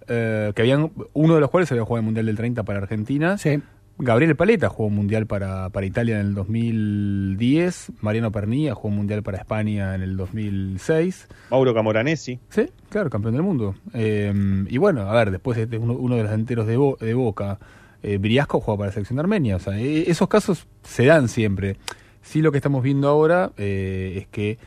[0.07, 3.39] eh, que habían, uno de los cuales había jugado el Mundial del 30 para Argentina.
[3.39, 3.59] Sí.
[3.97, 7.93] Gabriel Paleta jugó un mundial para, para Italia en el 2010.
[8.01, 11.28] Mariano Pernilla jugó un mundial para España en el 2006.
[11.49, 12.39] Mauro Camoranesi.
[12.49, 13.74] Sí, claro, campeón del mundo.
[13.95, 17.57] y bueno, a ver, después de uno, uno de los delanteros de, de Boca
[18.04, 19.56] eh, Briasco juega para la selección de Armenia.
[19.56, 21.78] O sea, e, esos casos se dan siempre.
[22.22, 24.58] Sí, lo que estamos viendo ahora eh, es que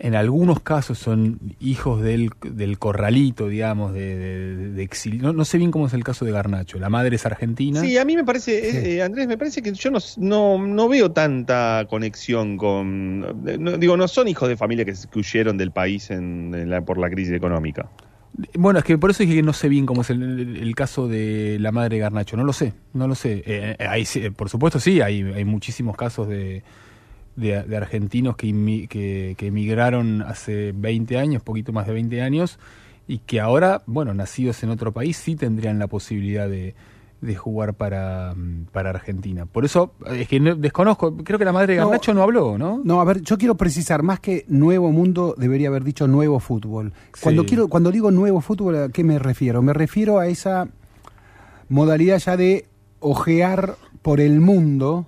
[0.00, 5.32] en algunos casos son hijos del, del corralito, digamos, de, de, exilio.
[5.32, 6.78] No, sé bien cómo es el caso de Garnacho.
[6.78, 7.80] La madre es argentina.
[7.80, 10.88] Sí, a mí me parece, eh, eh, Andrés, me parece que yo no, no, no
[10.88, 13.42] veo tanta conexión con.
[13.80, 17.32] digo, no son hijos de familia que, huyeron del país en, la, por la crisis
[17.32, 17.88] económica.
[18.54, 21.58] Bueno, es que por eso dije que no sé bien cómo es el, caso de
[21.58, 22.36] la madre Garnacho.
[22.36, 23.42] No lo sé, no lo sé.
[23.44, 26.62] Eh, eh por supuesto, sí, hay, hay muchísimos casos de,
[27.34, 32.60] de, argentinos que, que, que, emigraron hace 20 años, poquito más de 20 años,
[33.08, 36.76] y que ahora, bueno, nacidos en otro país, sí tendrían la posibilidad de,
[37.20, 39.46] de jugar para, mm, para Argentina.
[39.46, 42.80] Por eso, es que desconozco, creo que la madre de Garnacho no, habló, ¿no?
[42.84, 46.92] No, a ver, yo quiero precisar, más que nuevo mundo, debería haber dicho nuevo fútbol.
[47.20, 49.62] Cuando, quiero, cuando digo nuevo fútbol, ¿a qué me refiero?
[49.62, 50.68] Me refiero a esa
[51.68, 52.66] modalidad ya de
[53.00, 55.06] ojear por el mundo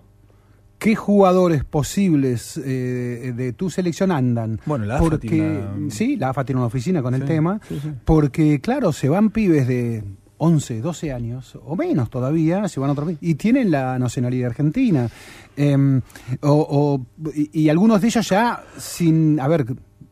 [0.78, 4.60] qué jugadores posibles eh, de tu selección andan.
[4.66, 7.60] Bueno, la AFA porque, Sí, la AFA tiene una oficina con el tema,
[8.04, 10.02] porque claro, se van pibes de
[10.42, 15.08] 11, 12 años, o menos todavía, si van a otro y tienen la nacionalidad argentina.
[15.54, 16.00] Em,
[16.40, 16.98] o,
[17.34, 19.66] y, algunos de ellos ya sin, a ver,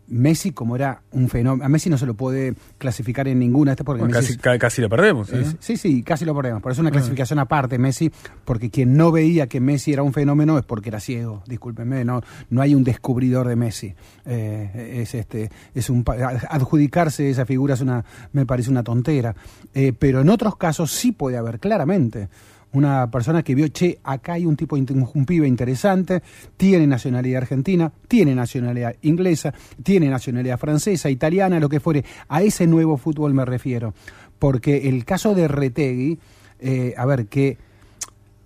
[0.08, 3.72] Messi, como era un fenómeno, a Messi no se lo puede clasificar en ninguna.
[3.72, 5.32] Este porque casi, casi lo perdemos.
[5.32, 5.44] ¿eh?
[5.60, 6.62] sí, sí, casi lo perdemos.
[6.62, 8.10] Por eso es una clasificación aparte, Messi,
[8.44, 11.42] porque quien no veía que Messi era un fenómeno es porque era ciego.
[11.46, 13.94] Discúlpenme, no, no hay un descubridor de Messi.
[14.24, 16.04] Eh, es este, es un
[16.48, 19.34] adjudicarse esa figura es una, me parece una tontera.
[19.74, 22.28] Eh, pero en otros casos sí puede haber claramente
[22.72, 26.22] una persona que vio, che, acá hay un tipo, un pibe interesante,
[26.56, 32.04] tiene nacionalidad argentina, tiene nacionalidad inglesa, tiene nacionalidad francesa, italiana, lo que fuere.
[32.28, 33.94] A ese nuevo fútbol me refiero.
[34.38, 36.18] Porque el caso de Retegui,
[36.60, 37.56] eh, a ver, que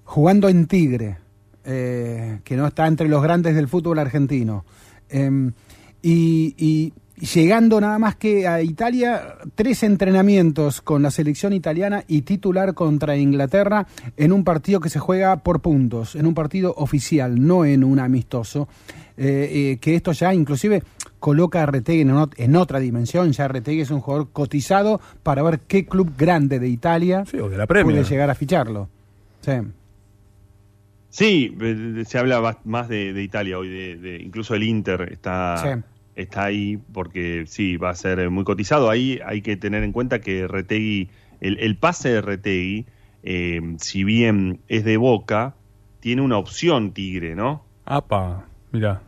[0.05, 1.19] jugando en Tigre,
[1.65, 4.65] eh, que no está entre los grandes del fútbol argentino,
[5.09, 5.53] em,
[6.03, 6.93] y,
[7.23, 13.17] llegando nada más que a Italia, tres entrenamientos con la selección italiana y titular contra
[13.17, 17.85] Inglaterra en un partido que se juega por puntos, en un partido oficial, no en
[17.85, 18.69] un amistoso,
[19.17, 20.83] eh, eh, que esto ya inclusive
[21.21, 25.87] coloca a Retegui en, otra dimensión, ya Retegui es un jugador cotizado para ver qué
[25.87, 27.25] club grande de Italia
[27.69, 28.89] puede llegar a ficharlo.
[29.43, 29.53] Sí.
[31.09, 31.57] Sí,
[32.07, 35.85] se habla más de, Italia hoy, de, incluso el Inter está,
[36.17, 38.91] está ahí porque sí, va a ser muy cotizado.
[38.91, 41.11] Ahí hay que tener en cuenta que Retegui,
[41.41, 42.87] el, pase de Retegui,
[43.23, 45.55] eh, si bien es de Boca,
[46.01, 47.65] tiene una opción Tigre, ¿no?
[47.85, 49.03] Apa, mira.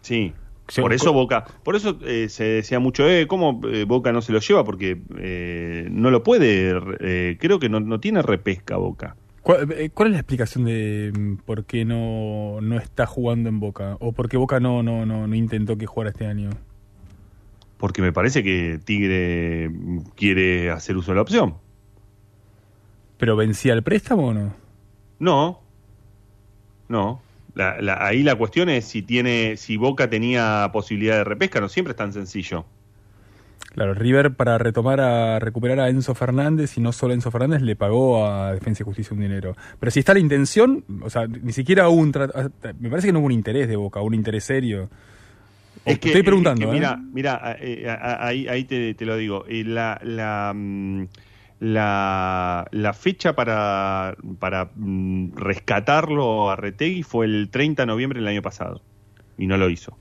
[0.00, 0.32] Sí,
[0.80, 4.32] por eso Boca, por eso eh, se decía mucho, eh, ¿cómo eh, Boca no se
[4.32, 4.64] lo lleva?
[4.64, 9.16] Porque eh, no lo puede, creo que no, no tiene repesca Boca.
[9.44, 13.96] Eh, ¿Cuál, es la explicación de mm, por qué no, no está jugando en Boca?
[14.00, 16.50] ¿O por qué Boca no, no, no, no intentó que jugara este año?
[17.76, 21.56] Porque me parece que Tigre mm, quiere hacer uso de la opción.
[23.18, 24.54] ¿Pero vencía el préstamo o no?
[25.18, 25.60] No.
[26.88, 27.22] No.
[27.56, 31.96] ahí la cuestión es si tiene, si Boca tenía posibilidad de repesca, no siempre es
[31.96, 32.64] tan sencillo.
[33.72, 37.74] Claro, River para retomar a recuperar a Enzo Fernández y no solo Enzo Fernández le
[37.74, 39.56] pagó a Defensa y Justicia un dinero.
[39.80, 42.12] Pero si está la intención, o sea, ni siquiera hubo un
[42.80, 44.90] me parece que no hubo un interés de Boca, un interés serio.
[45.86, 46.68] Es que, estoy preguntando.
[46.68, 46.72] ¿eh?
[46.72, 49.46] mira, mira, eh, ahí, ahí te, lo digo.
[49.48, 51.06] La, la, mm,
[51.60, 58.28] la, la fecha para, para mm, rescatarlo a Retegui fue el 30 de noviembre del
[58.28, 58.82] año pasado.
[59.38, 59.96] Y no lo hizo.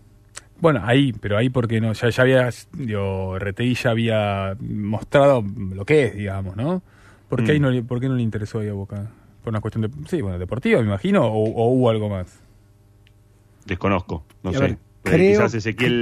[0.62, 5.43] Bueno, ahí, pero ahí porque no, ya, ya había, digo, RTI ya había mostrado
[5.74, 6.84] lo que es, digamos, ¿no?
[7.28, 7.62] ¿Por qué, mm.
[7.62, 9.09] no, ¿por qué no le interesó ahí a Boca?
[9.43, 12.39] ¿Por una cuestión de, sí, bueno, deportiva, me imagino, o, hubo algo más?
[13.66, 14.78] Desconozco, no sé.
[15.01, 15.47] creo,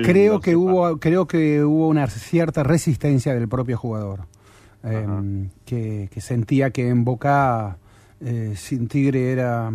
[0.04, 4.26] creo que hubo, creo que hubo una cierta resistencia del propio jugador,
[4.84, 7.78] em, que, que, sentía que en Boca
[8.20, 9.72] eh, sin Tigre era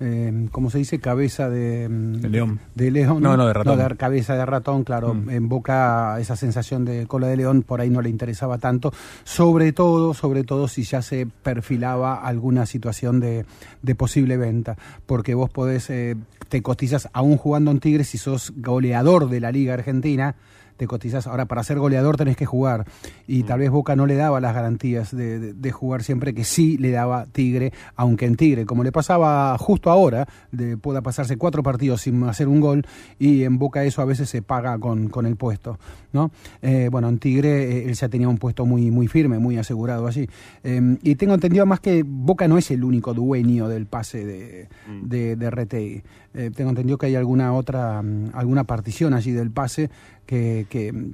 [0.00, 0.98] eh, ¿cómo se dice?
[0.98, 2.60] Cabeza de, de, león.
[2.74, 3.22] De león.
[3.22, 3.78] No, no, de ratón.
[3.78, 5.14] No, de cabeza de ratón, claro.
[5.14, 5.30] Mm.
[5.30, 8.92] En boca esa sensación de cola de león por ahí no le interesaba tanto.
[9.22, 13.46] Sobre todo, sobre todo si ya se perfilaba alguna situación de,
[13.82, 14.76] de posible venta.
[15.06, 16.16] Porque vos podés, eh,
[16.48, 20.34] te cotizas aún jugando en Tigres si sos goleador de la Liga Argentina
[20.76, 21.26] te cotizas.
[21.26, 22.84] Ahora, para ser goleador tenés que jugar.
[23.26, 23.46] Y mm.
[23.46, 27.26] tal vez Boca no le daba las garantías de, jugar siempre que sí le daba
[27.26, 32.22] Tigre, aunque en Tigre, como le pasaba justo ahora, de, pueda pasarse cuatro partidos sin
[32.24, 32.86] hacer un gol,
[33.18, 35.78] y en Boca eso a veces se paga con, con el puesto.
[36.14, 36.30] ¿no?
[36.62, 40.06] Eh, bueno, en Tigre eh, él ya tenía un puesto muy, muy firme, muy asegurado
[40.06, 40.28] allí.
[40.62, 44.68] Em, y tengo entendido más que Boca no es el único dueño del pase de,
[44.86, 45.08] mm.
[45.08, 46.02] de, de
[46.36, 49.90] eh, tengo entendido que hay alguna otra, mm, alguna partición allí del pase
[50.26, 50.66] que,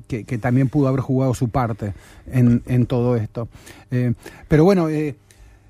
[0.07, 1.95] que, también pudo haber jugado su parte
[2.27, 3.49] en, en todo esto.
[3.91, 4.15] Eh,
[4.49, 5.17] pero bueno, eh,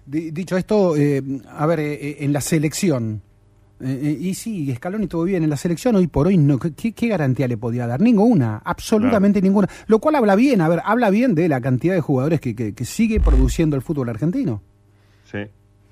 [0.07, 3.23] dicho esto, eh, a ver, en la selección,
[3.83, 7.57] y sí, Scaloni estuvo bien en la selección, hoy por hoy, no, ¿qué, garantía le
[7.57, 8.03] podía dar?
[8.03, 9.71] Ninguna, absolutamente ninguna.
[9.87, 12.85] Lo cual habla bien, a ver, habla bien de la cantidad de jugadores que, que,
[12.85, 14.61] sigue produciendo el fútbol argentino.
[15.25, 15.47] Sí,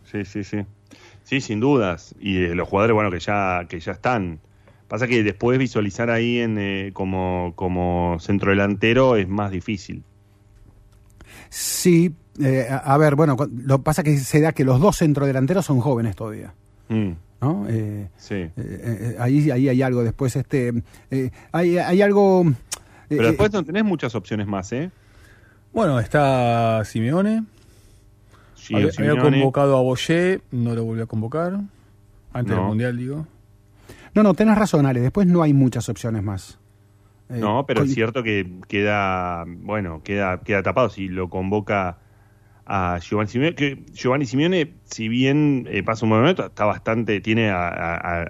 [0.05, 0.59] sí, sí, sí.
[1.23, 2.15] Sí, sin dudas.
[2.21, 4.39] Y los jugadores, bueno, que ya, que ya están
[4.89, 10.03] Pasa que después visualizar ahí en, eh, como, como centro delantero es más difícil.
[11.51, 15.81] Sí, eh, a, ver, bueno, lo pasa que se da que los dos centrodelanteros son
[15.81, 16.55] jóvenes todavía.
[16.89, 17.11] Mm.
[17.41, 17.67] ¿No?
[17.69, 18.51] Eh, sí.
[19.19, 20.03] ahí, ahí hay algo.
[20.03, 20.73] Después, este,
[21.53, 22.45] hay, hay algo.
[23.09, 24.91] Pero después no tenés muchas opciones más, ¿eh?
[25.73, 27.45] Bueno, está Simeone.
[28.57, 31.61] Sí, había, convocado a Boyer, no lo volvió a convocar.
[32.33, 33.27] Antes del Mundial, digo.
[34.15, 35.01] No, no, tenés razón, Ale.
[35.01, 36.59] Después no hay muchas opciones más.
[37.31, 41.99] Eh, no, pero es cierto que queda, bueno, queda, queda tapado si lo convoca
[42.65, 47.53] a Giovanni Simeone, que Giovanni Simeone, si bien eh, pasa un momento, está bastante, tiene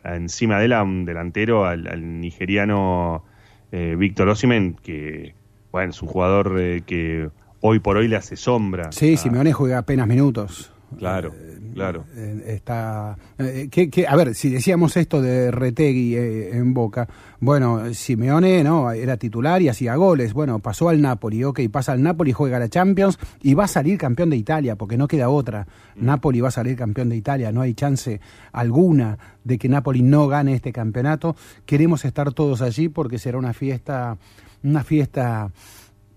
[0.05, 3.25] encima de él a un delantero, al, nigeriano
[3.73, 5.35] eh, Víctor Osimen, que,
[5.73, 8.91] bueno, es un jugador que hoy por hoy le hace sombra.
[8.93, 10.73] Sí, Simeone juega apenas minutos.
[10.99, 11.35] Claro.
[11.79, 12.05] Claro.
[12.15, 17.09] Eh, está eh, que, que- a ver si decíamos esto de Retegui eh, en Boca
[17.41, 20.33] bueno Simeone no era titular y hacía goles.
[20.35, 23.97] Bueno pasó al Napoli ok pasa al Napoli juega la Champions y va a salir
[23.99, 25.67] campeón de Italia porque no queda otra.
[25.97, 28.21] Napoli va a salir campeón de Italia no hay chance
[28.53, 31.37] alguna de que Napoli no gane este campeonato.
[31.65, 34.17] Queremos estar todos allí porque será una fiesta
[34.65, 35.51] una fiesta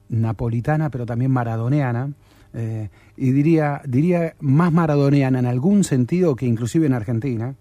[0.10, 2.10] napolitana pero también maradoneana
[2.54, 7.56] eh, y diría, diría más maradoneana en algún sentido que inclusive en Argentina.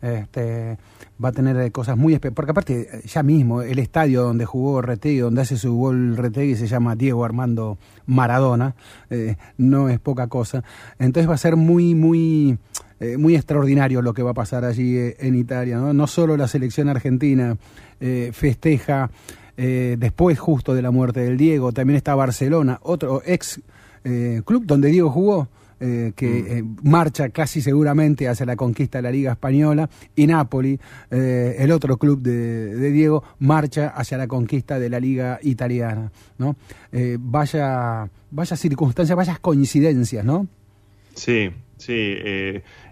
[0.00, 0.78] Este,
[1.22, 2.36] va a tener eh, cosas muy especiales.
[2.36, 6.54] Porque aparte, eh, ya mismo, el estadio donde jugó Retegui, donde hace su gol Retegui,
[6.54, 8.74] se llama Diego Armando Maradona.
[9.56, 10.62] no es poca cosa.
[10.98, 12.58] Entonces va a ser muy, muy,
[13.18, 15.78] muy extraordinario lo que va a pasar allí en Italia.
[15.78, 15.92] ¿no?
[15.92, 17.56] no solo la selección argentina
[18.32, 19.10] festeja
[19.56, 23.60] después justo de la muerte del Diego, también está Barcelona, otro ex
[24.04, 25.48] eh, club donde Diego jugó,
[25.80, 30.80] eh, que eh, marcha casi seguramente hacia la conquista de la Liga Española, y Napoli,
[31.10, 36.10] eh, el otro club de, de Diego, marcha hacia la conquista de la Liga Italiana.
[36.38, 36.56] ¿no?
[37.20, 40.46] Vaya, vaya circunstancias, vayas coincidencias, ¿no?
[41.14, 42.14] Sí, sí,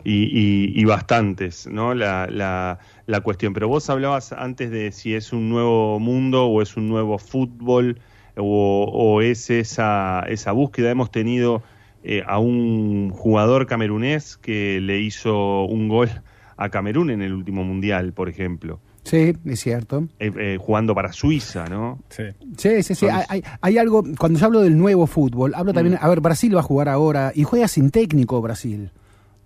[0.05, 1.95] y, y- y bastantes, ¿no?
[1.95, 3.53] La, la, la cuestión.
[3.53, 7.99] Pero vos hablabas antes de si es un nuevo mundo o es un nuevo fútbol
[8.37, 10.91] o, o es esa, esa búsqueda.
[10.91, 11.63] Hemos tenido
[12.05, 16.11] eh, a un jugador camerunés que le hizo un gol
[16.59, 20.09] a Camerún en el último mundial, por ejemplo, Sí, es cierto.
[20.19, 21.99] eh, eh, jugando para Suiza, ¿no?
[22.09, 22.25] Sí.
[22.57, 23.07] Sí, sí, sí.
[23.09, 26.57] Hay, hay- hay algo, cuando yo hablo del nuevo fútbol, hablo también, a ver, Brasil
[26.57, 28.91] va a jugar ahora y juega sin técnico Brasil.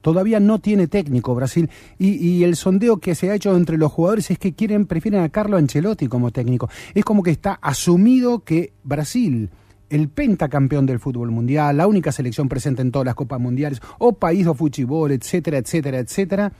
[0.00, 1.70] Todavía no tiene técnico Brasil.
[1.98, 5.28] Y, el sondeo que se ha hecho entre los jugadores es que quieren, prefieren a
[5.28, 6.68] Carlo Ancelotti como técnico.
[6.94, 9.50] Es como que está asumido que Brasil,
[9.90, 14.12] el pentacampeón del fútbol mundial, la única selección presente en todas las copas mundiales, o
[14.12, 16.52] país de fútbol, etcétera, etcétera, etcétera,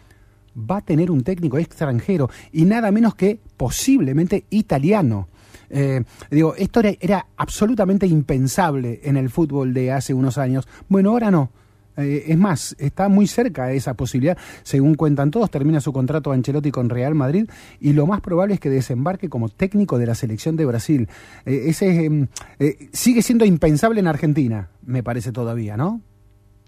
[0.59, 5.28] va a tener un técnico extranjero y nada menos que posiblemente italiano.
[5.70, 10.66] Eh, digo, esto era, era absolutamente impensable en el fútbol de hace unos años.
[10.88, 11.51] Bueno, ahora no.
[11.97, 14.38] Eh, es más, está muy cerca de esa posibilidad.
[14.62, 17.49] Según cuentan todos, termina su contrato Ancelotti con Real Madrid
[17.80, 21.09] y lo más probable es que desembarque como técnico de la selección de Brasil.
[21.47, 22.28] Eh, ese eh,
[22.59, 26.01] eh, sigue siendo impensable en Argentina, me parece todavía, ¿no?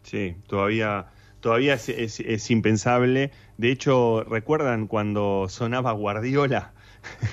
[0.02, 1.06] Sí, todavía,
[1.40, 3.30] todavía es, es- es impensable.
[3.56, 6.72] De hecho, ¿recuerdan cuando sonaba Guardiola?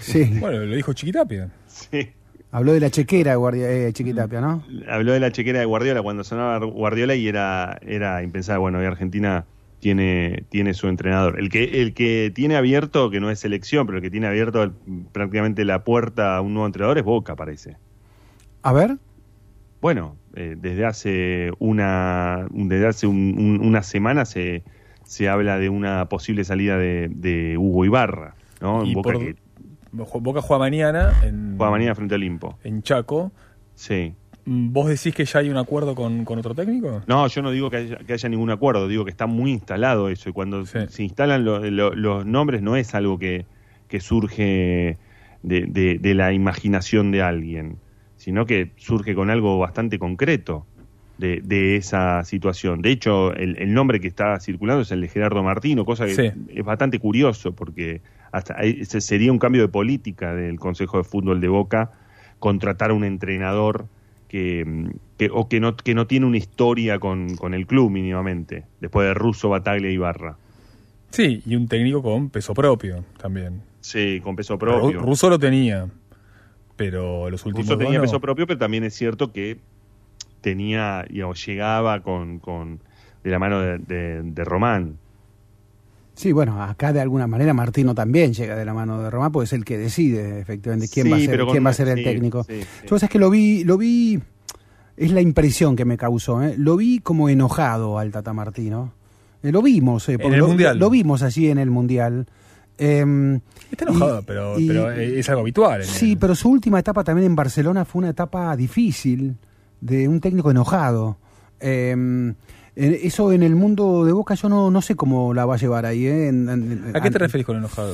[0.01, 0.37] Sí.
[0.39, 1.49] Bueno, lo dijo Chiquitapia.
[1.67, 2.09] Sí.
[2.51, 4.63] Habló de la chequera, guardia, eh, Chiquitapia, ¿no?
[4.89, 8.59] Habló de la chequera de Guardiola cuando sonaba Guardiola y era, era impensable.
[8.59, 9.45] Bueno, hoy Argentina
[9.79, 11.39] tiene, tiene su entrenador.
[11.39, 14.63] El que, el que tiene abierto, que no es selección, pero el que tiene abierto
[14.63, 14.71] el-
[15.11, 17.77] prácticamente la puerta a un nuevo entrenador es Boca, parece.
[18.63, 18.97] A ver.
[19.81, 24.63] Bueno, eh, desde hace una desde hace un- un- una semana se,
[25.05, 28.83] se habla de una posible salida de, de Hugo Ibarra, ¿no?
[28.83, 29.35] En Boca por- que
[29.91, 32.57] Boca juega mañana en, juega mañana frente a Olimpo.
[32.63, 33.31] en Chaco.
[33.75, 34.13] Sí.
[34.45, 37.01] ¿Vos decís que ya hay un acuerdo con, con otro técnico?
[37.07, 40.09] No, yo no digo que haya, que haya ningún acuerdo, digo que está muy instalado
[40.09, 40.79] eso y cuando Sí.
[40.87, 43.45] se instalan lo- lo- los nombres no es algo que,
[43.87, 44.97] que surge
[45.43, 47.77] de, de- de la imaginación de alguien,
[48.17, 50.65] sino que surge con algo bastante concreto
[51.19, 52.81] de, de esa situación.
[52.81, 56.15] De hecho, el, el nombre que está circulando es el de Gerardo Martino, cosa que
[56.15, 56.31] Sí.
[56.49, 58.01] es bastante curioso porque
[58.31, 61.91] hasta ese sería un cambio de política del Consejo de Fútbol de Boca
[62.39, 63.87] contratar a un entrenador
[64.27, 67.89] que, mm, que- o que no, que no tiene una historia con, con el club
[67.89, 70.37] mínimamente, después de Russo, Bataglia y Barra.
[71.11, 73.61] Sí, y un técnico con peso propio también.
[73.81, 75.01] Sí, con peso propio.
[75.01, 75.87] Russo lo tenía,
[76.75, 78.03] pero los últimos Russo tenía no.
[78.03, 79.57] peso propio, pero también es cierto que
[80.41, 82.79] tenía, digamos, llegaba con, con
[83.23, 84.97] de la mano de, de- de Román.
[86.19, 89.45] Sí, bueno, acá de alguna manera Martino también llega de la mano de Román, porque
[89.45, 91.99] es el que decide efectivamente quién Sí, va a ser, quién va a ser el
[91.99, 92.43] sí, técnico.
[92.43, 92.87] sí, sí.
[92.89, 94.19] Yo sabes que lo vi, lo vi,
[94.97, 96.55] es la impresión que me causó, ¿eh?
[96.57, 98.91] lo vi como enojado al Tata Martino.
[99.43, 100.77] Eh, lo vimos, eh, porque el lo, Mundial.
[100.77, 102.27] lo vimos allí en el Mundial.
[102.77, 103.39] Em,
[103.71, 105.81] Está enojado, y- pero, y- pero es algo habitual.
[105.81, 109.35] en Sí, pero su última etapa también en Barcelona fue una etapa difícil,
[109.79, 111.15] de un técnico enojado.
[111.61, 112.35] Eh, en-
[112.79, 115.85] eso en el mundo de Boca yo no, no sé cómo la va a llevar
[115.85, 116.05] ahí.
[116.05, 116.27] ¿eh?
[116.27, 117.93] En- en- ¿A qué te referís con enojado?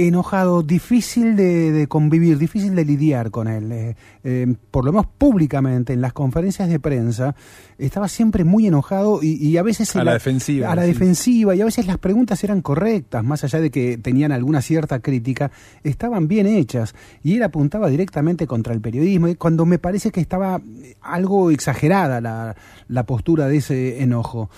[0.00, 3.72] Enojado, difícil de, de convivir, difícil de lidiar con él.
[3.72, 7.34] Eh, eh, por lo menos públicamente, en las conferencias de prensa,
[7.78, 9.96] estaba siempre muy enojado y, y a veces...
[9.96, 10.88] A la defensiva, A la sí.
[10.88, 15.00] defensiva y a veces las preguntas eran correctas, más allá de que tenían alguna cierta
[15.00, 15.50] crítica,
[15.82, 16.94] estaban bien hechas
[17.24, 20.60] y él apuntaba directamente contra el periodismo, y cuando me parece que estaba
[21.00, 22.54] algo exagerada la,
[22.86, 24.48] la postura de ese enojo.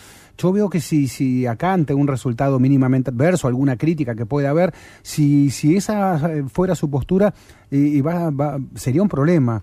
[0.41, 4.51] Yo veo que si, si acá ante un resultado mínimamente adverso, alguna crítica que pueda
[4.51, 4.72] haber,
[5.03, 7.34] si, si esa eh, fuera su postura,
[7.72, 9.62] va, sería un problema.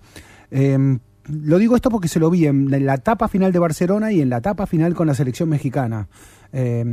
[0.50, 0.98] Em,
[1.28, 4.30] lo digo esto porque se lo vi en, la etapa final de Barcelona y en
[4.30, 6.08] la etapa final con la selección mexicana.
[6.52, 6.84] Eh,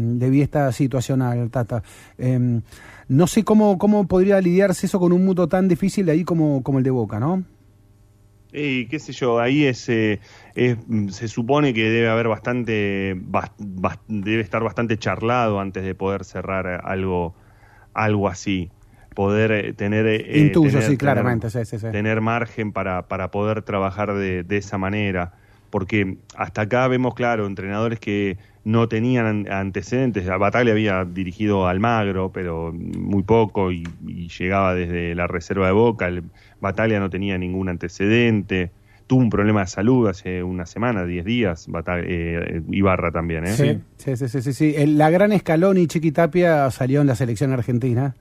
[0.41, 1.81] esta situación al Tata.
[2.17, 2.61] Em,
[3.07, 6.63] no sé cómo, cómo podría lidiarse eso con un mundo tan difícil de ahí como,
[6.63, 7.43] como el de Boca, ¿no?
[8.57, 10.19] Y qué sé yo, ahí es, eh,
[10.55, 13.19] se supone que debe haber bastante,
[14.07, 17.35] debe estar bastante charlado antes de poder cerrar algo,
[17.93, 18.71] algo así
[19.15, 23.31] poder eh, tener, eh, Intuyo, tener, sí, claramente, tener, sí, sí, tener margen para, para
[23.31, 25.33] poder trabajar de, de, esa manera.
[25.71, 30.27] Porque hasta acá vemos, claro, entrenadores que no tenían antecedentes.
[30.37, 36.07] Bataglia había dirigido Almagro, pero muy poco y, y llegaba desde la reserva de Boca.
[36.07, 36.23] El,
[36.61, 38.71] Bataglia no tenía ningún antecedente.
[39.07, 43.45] Tuvo un problema de salud hace una semana, diez días, Bataglia, eh, Ibarra también.
[43.45, 43.81] ¿eh?
[43.97, 44.53] Sí, sí, sí, sí.
[44.53, 48.15] sí, El, la gran escalón y Chiquitapia salió en la selección argentina.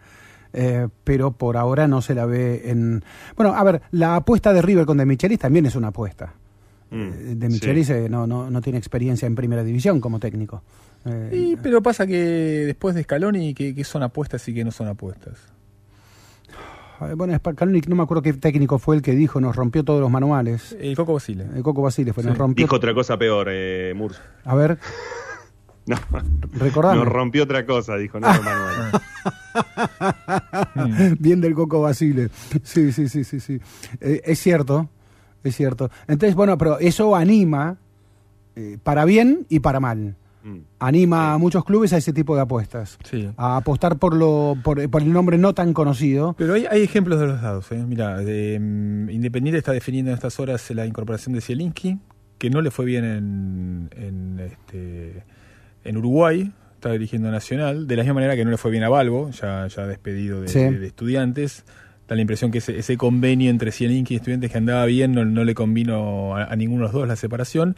[0.56, 3.02] Eh, pero por ahora no se la ve en...
[3.34, 6.32] Bueno, a ver, la apuesta de River con De Michelis también es una apuesta.
[6.90, 7.94] Mm, de Michelis sí.
[8.08, 10.62] no, no, no tiene experiencia en primera división como técnico.
[11.06, 12.16] Eh, y, pero pasa que
[12.66, 15.53] después de Scaloni, que, que son apuestas y que no son apuestas?
[17.16, 20.10] Bueno, Scaloni, no me acuerdo qué técnico fue el que dijo, nos rompió todos los
[20.10, 20.76] manuales.
[20.78, 21.46] El Coco Basile.
[21.54, 22.28] El Coco Basile fue, sí.
[22.28, 22.64] nos rompió...
[22.64, 24.20] Dijo otra cosa peor, eh, Murs.
[24.44, 24.78] A ver...
[25.86, 25.96] No,
[26.52, 26.96] Recordame.
[26.96, 28.90] Nos rompió otra cosa, dijo no, Manuel.
[31.18, 32.30] Bien del Coco Basile.
[32.62, 33.60] Sí, sí, sí, sí, sí.
[34.00, 34.88] Eh, es cierto,
[35.42, 35.90] es cierto.
[36.08, 37.76] Entonces, bueno, pero eso anima
[38.56, 40.16] eh, para bien y para mal.
[40.44, 40.58] Mm.
[40.78, 42.98] Anima a muchos clubes a ese tipo de apuestas.
[43.02, 43.30] Sí.
[43.38, 46.34] A apostar por lo por, por el nombre no tan conocido.
[46.38, 47.72] Pero hay, hay ejemplos de los lados.
[47.72, 47.82] ¿eh?
[47.86, 51.98] Mira, mm, Independiente está definiendo en estas horas la incorporación de Zielinski,
[52.36, 55.24] que no le fue bien en, en, este,
[55.84, 58.90] en Uruguay, está dirigiendo Nacional, de la misma manera que no le fue bien a
[58.90, 60.58] Balbo, ya, ya despedido de, Sí.
[60.58, 61.64] de- de estudiantes.
[62.06, 65.24] Da la impresión que ese, ese convenio entre Zielinski y estudiantes que andaba bien no,
[65.24, 67.76] no le convino a, a ninguno de los dos la separación.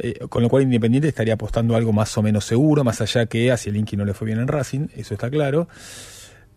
[0.00, 3.26] Eh, con lo cual Independiente estaría apostando a algo más o menos seguro, más allá
[3.26, 5.68] que a Zielinski no le fue bien en Racing, eso está claro.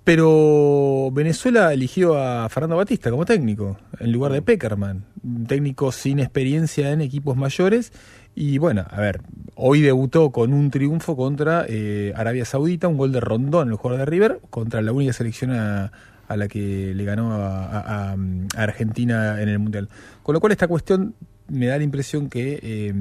[0.03, 6.19] Pero Venezuela eligió a Fernando Batista como técnico, en lugar de Peckerman, un técnico sin
[6.19, 7.93] experiencia en equipos mayores.
[8.33, 9.21] Y bueno, a ver,
[9.55, 13.99] hoy debutó con un triunfo contra eh, Arabia Saudita, un gol de Rondón, el jugador
[13.99, 15.91] de River, contra la única selección a,
[16.27, 18.17] a la que le ganó a, a- a
[18.63, 19.87] Argentina en el Mundial.
[20.23, 21.13] Con lo cual esta cuestión
[21.51, 22.93] me da la impresión que eh,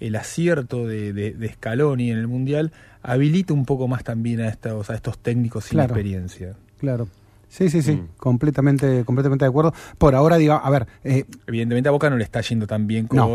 [0.00, 2.72] el acierto de, de, de Scaloni en el Mundial
[3.02, 5.94] habilita un poco más también a estos, a estos técnicos sin Claro.
[5.94, 6.54] experiencia.
[6.78, 7.08] Claro.
[7.48, 8.08] Sí, sí, sí, Mm.
[8.16, 9.72] completamente, completamente de acuerdo.
[9.98, 13.08] Por ahora, digo, a ver, eh, Evidentemente a Boca no le está yendo tan bien
[13.12, 13.26] No.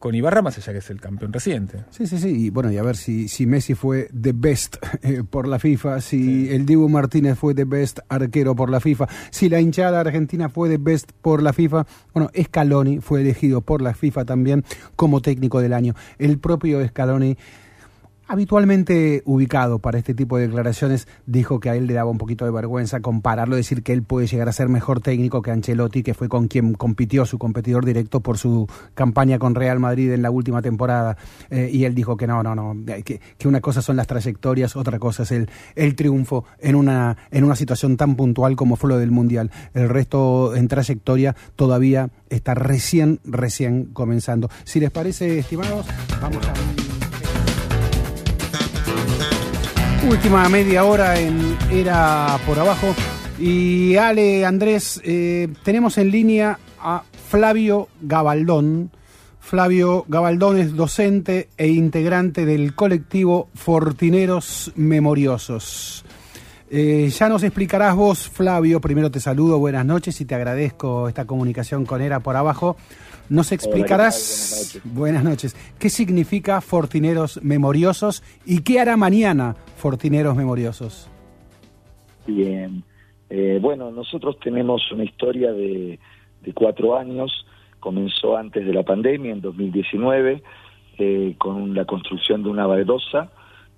[0.00, 1.84] Con, Ibarra, más allá que es el campeón reciente.
[1.90, 2.46] Sí, sí, sí.
[2.46, 6.00] Y bueno, y a ver si, si Messi fue the best eh, por la FIFA,
[6.00, 10.48] si el Dibu Martínez fue the best arquero por la FIFA, si la hinchada argentina
[10.48, 11.86] fue the best por la FIFA.
[12.14, 14.64] Bueno, Scaloni fue elegido por la FIFA también
[14.96, 15.94] como técnico del año.
[16.18, 17.36] El propio Scaloni
[18.30, 22.44] habitualmente ubicado para este tipo de declaraciones, dijo que a él le daba un poquito
[22.44, 26.14] de vergüenza compararlo, decir que él puede llegar a ser mejor técnico que Ancelotti, que
[26.14, 30.30] fue con quien compitió su competidor directo por su campaña con Real Madrid en la
[30.30, 31.16] última temporada.
[31.50, 35.00] Eh, y él dijo que no, no, no, que, una cosa son las trayectorias, otra
[35.00, 38.98] cosa es el, el triunfo en una, en una situación tan puntual como fue lo
[38.98, 39.50] del Mundial.
[39.74, 44.48] El resto en trayectoria todavía está recién, recién comenzando.
[44.62, 45.84] Si les parece, estimados,
[46.22, 46.89] vamos a...
[50.10, 52.96] Última media hora en Era por Abajo.
[53.38, 58.90] Y Ale, Andrés, eh, tenemos en línea a Flavio Gabaldón.
[59.38, 66.04] Flavio Gabaldón es docente e integrante del colectivo Fortineros Memoriosos.
[66.68, 68.80] Eh, ya nos explicarás vos, Flavio.
[68.80, 72.76] Primero te saludo, buenas noches y te agradezco esta comunicación con Era por Abajo.
[73.30, 81.08] Nos explicarás, Buenas buenas noches, qué significa Fortineros Memoriosos y qué hará mañana Fortineros Memoriosos.
[82.26, 82.82] Bien.
[83.30, 86.00] Eh, bueno, nosotros tenemos una historia de,
[86.42, 87.46] de cuatro años.
[87.78, 90.42] Comenzó antes de la pandemia, en 2019,
[90.98, 93.30] eh, con la construcción de una baldosa,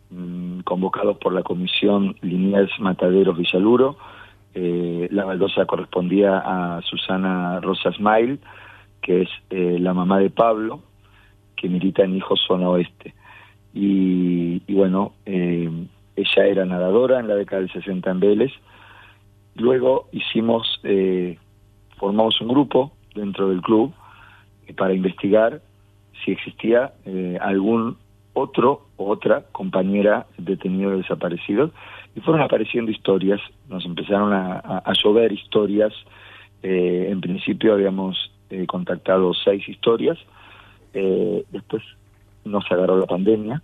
[0.09, 3.99] mm, convocados por la Comisión Liniers Mataderos Villaluro.
[4.55, 8.39] Eh, la baldosa correspondía a Susana Rosa Smile,
[9.03, 10.81] que es eh, la mamá de Pablo,
[11.57, 13.15] que milita en Hijos Zona Oeste.
[13.75, 15.71] Y, y bueno, eh,
[16.17, 18.53] ella era nadadora en la década del 60 en Vélez.
[19.57, 21.39] Luego hicimos, eh,
[21.99, 23.93] formamos un grupo dentro del club
[24.67, 25.61] eh, para investigar
[26.25, 27.97] si existía eh, algún
[28.35, 31.71] otro o otra compañera detenido desaparecidos
[32.15, 35.93] y fueron apareciendo historias, nos empezaron a, a, llover historias,
[36.63, 40.19] eh, en principio habíamos eh, contactado seis historias,
[40.93, 41.83] eh, después
[42.45, 43.63] nos agarró la pandemia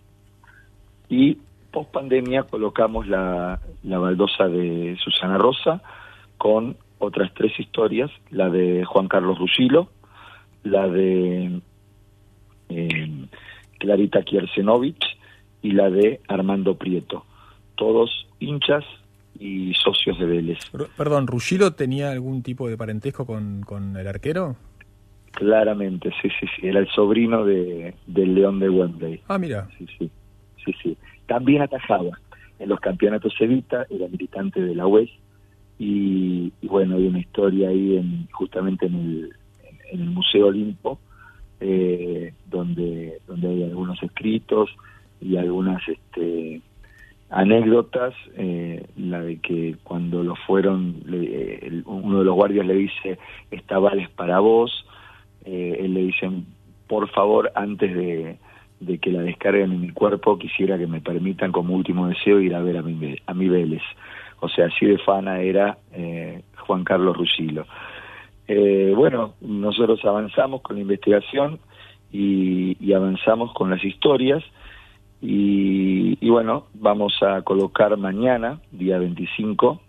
[1.10, 1.36] y
[1.70, 5.82] post pandemia colocamos la, la baldosa de Susana Rosa
[6.38, 9.90] con otras tres historias, la de Juan Carlos Rusilo,
[10.64, 11.60] la de
[12.70, 13.26] eh,
[13.78, 15.04] Clarita Kiersenovich
[15.60, 17.26] y la de Armando Prieto,
[17.74, 18.84] todos hinchas
[19.38, 20.58] y socios de Vélez.
[20.96, 24.56] Perdón, ¿Rusilo tenía algún tipo de parentesco con, con el arquero?
[25.38, 29.20] Claramente, sí, sí, sí, era el sobrino de, del León de Wembley.
[29.28, 29.68] Ah, mira.
[29.78, 30.10] Sí, sí,
[30.64, 30.96] sí, sí.
[31.28, 32.18] También atajaba
[32.58, 35.08] en los campeonatos Evita, era militante de la UES
[35.78, 39.32] y, bueno, hay una historia ahí en, justamente en el,
[39.92, 40.98] en el Museo Olimpo,
[41.60, 44.70] eh, donde, donde hay algunos escritos
[45.20, 46.62] y algunas este,
[47.30, 53.20] anécdotas, eh, la de que cuando lo fueron, eh, uno de los guardias le dice,
[53.52, 54.84] esta bala es para vos,
[55.50, 56.44] eh, le dicen,
[56.86, 58.36] por favor, antes de,
[58.80, 62.54] de, que la descarguen en mi cuerpo, quisiera que me permitan como último deseo ir
[62.54, 63.82] a ver a mi, a mi Vélez.
[64.40, 67.66] O sea, así de fana era eh, Juan Carlos Rusilo.
[68.46, 71.58] Eh, bueno, nosotros avanzamos con la investigación
[72.12, 74.44] y, y avanzamos con las historias
[75.20, 79.80] y, y, bueno, vamos a colocar mañana, día 25,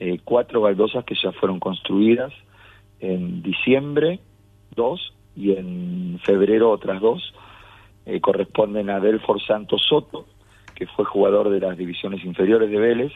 [0.00, 2.32] eh, cuatro baldosas que ya fueron construidas
[3.00, 4.20] en diciembre,
[4.78, 7.34] dos, y en febrero otras dos,
[8.06, 10.24] eh, corresponden a Delfor Santos Soto,
[10.74, 13.12] que fue jugador de las divisiones inferiores de Vélez,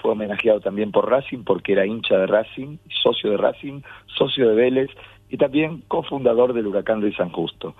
[0.00, 4.54] fue homenajeado también por Racing porque era hincha de Racing, socio de Racing, socio de
[4.54, 4.90] Vélez
[5.28, 7.74] y también cofundador del Huracán de San Justo.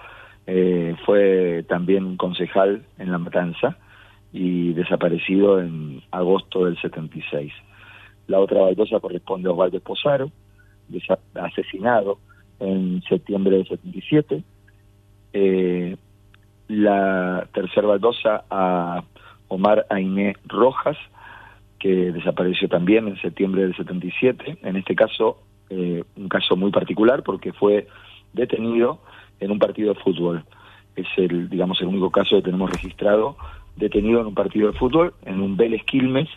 [0.47, 3.78] Eh, fue también concejal en La Matanza
[4.32, 7.52] y desaparecido en agosto del 76.
[8.27, 10.31] La otra baldosa corresponde a Osvaldo Esposaro,
[11.35, 12.18] asesinado
[12.60, 14.42] en septiembre del 77.
[15.32, 15.96] Eh,
[16.68, 19.04] la tercera baldosa a
[19.48, 20.96] Omar Ainé Rojas,
[21.78, 24.58] que desapareció también en septiembre del 77.
[24.62, 25.38] En este caso,
[25.70, 27.86] eh, un caso muy particular porque fue
[28.32, 29.00] detenido
[29.40, 30.44] en un partido de fútbol.
[30.96, 33.36] Es el, digamos, el único caso que tenemos registrado
[33.76, 36.28] detenido en un partido de fútbol, en un Vélez Quilmes,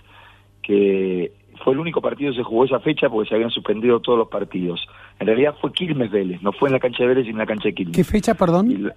[0.62, 1.32] que
[1.64, 4.28] fue el único partido que se jugó esa fecha porque se habían suspendido todos los
[4.28, 4.86] partidos.
[5.20, 7.46] En realidad fue Quilmes Vélez, no fue en la cancha de Vélez, sino en la
[7.46, 7.96] cancha de Quilmes.
[7.96, 8.92] ¿Qué fecha, perdón?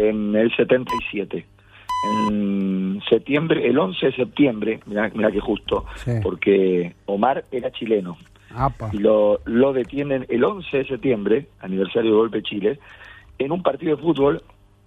[0.00, 1.46] en el 77
[2.04, 6.12] en septiembre, el 11 de septiembre, mira, mira que justo, sí.
[6.22, 8.16] porque Omar era chileno.
[8.54, 8.90] Apa.
[8.92, 12.78] Y lo, lo detienen el 11 de septiembre, aniversario de Golpe Chile,
[13.38, 14.42] en un partido de fútbol,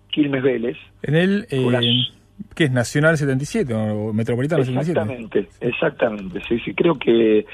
[0.09, 0.77] Quilmes Vélez.
[1.03, 2.07] En el, eh.
[2.55, 2.71] ¿Qué es?
[2.71, 5.39] Nacional 77 o Metropolitano exactamente, 77?
[5.39, 7.45] Exactamente, exactamente, sí, sí, creo que,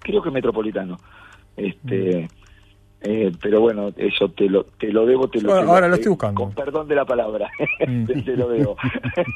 [0.00, 0.98] creo que Metropolitano.
[1.56, 2.22] Este...
[2.22, 2.46] Mm.
[3.02, 5.94] Eh, pero bueno, eso te lo, te lo debo, te lo, bueno, te Ahora lo,
[5.94, 6.42] estoy buscando.
[6.42, 7.48] Con perdón de la palabra,
[7.78, 8.76] te, te, lo debo.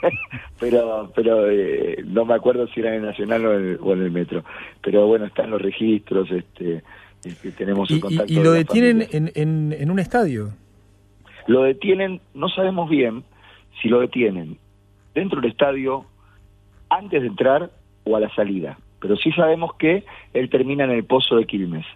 [0.61, 3.93] pero pero eh, no me acuerdo si era en el Nacional o en el, o
[3.93, 4.45] en el Metro.
[4.81, 6.83] Pero bueno, están los registros, este,
[7.23, 8.33] este tenemos el contacto.
[8.33, 10.55] ¿Y, y lo detienen en, en, en un estadio?
[11.47, 13.25] Lo detienen, no sabemos bien
[13.81, 14.59] si lo detienen
[15.15, 16.05] dentro del estadio,
[16.89, 17.71] antes de entrar
[18.05, 18.79] o a la salida.
[19.01, 20.05] Pero sí sabemos que
[20.35, 21.87] él termina en el pozo de Quilmes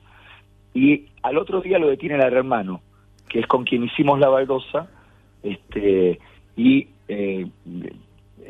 [0.74, 2.80] y al otro día lo detiene el hermano,
[3.28, 4.88] que es con quien hicimos la baldosa,
[5.42, 6.18] este,
[6.56, 7.46] y eh,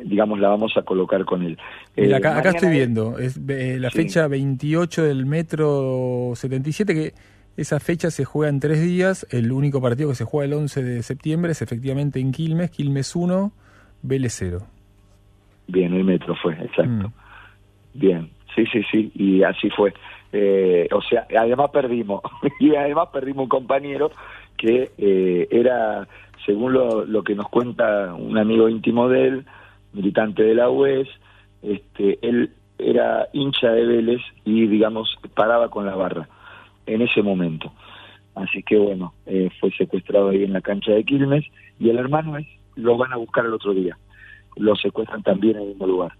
[0.03, 1.57] digamos la vamos a colocar con él.
[1.95, 3.97] Mira, acá, acá estoy viendo, es eh, la sí.
[3.99, 7.13] fecha 28 del metro 77, que
[7.57, 10.83] esa fecha se juega en tres días, el único partido que se juega el 11
[10.83, 13.51] de septiembre es efectivamente en Quilmes, Quilmes 1,
[14.07, 14.59] 0.
[15.67, 17.09] Bien, el metro fue, exacto.
[17.09, 17.13] Mm.
[17.93, 19.93] Bien, sí, sí, sí, y así fue.
[20.31, 22.21] Eh, o sea, además perdimos,
[22.59, 24.11] y además perdimos un compañero
[24.57, 26.07] que eh, era,
[26.45, 29.45] según lo, lo, que nos cuenta un amigo íntimo de él,
[29.93, 31.07] militante de la UES,
[31.63, 36.27] este, él era hincha de Vélez y, digamos, paraba con la barra
[36.85, 37.71] en ese momento.
[38.35, 41.45] Así que bueno, eh, fue secuestrado ahí en la cancha de Quilmes
[41.79, 43.97] y el hermano es, lo van a buscar el otro día.
[44.57, 46.13] Lo secuestran también en el mismo lugar.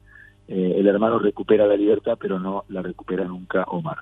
[0.48, 3.98] Eh, el hermano recupera la libertad, pero no la recupera nunca Omar.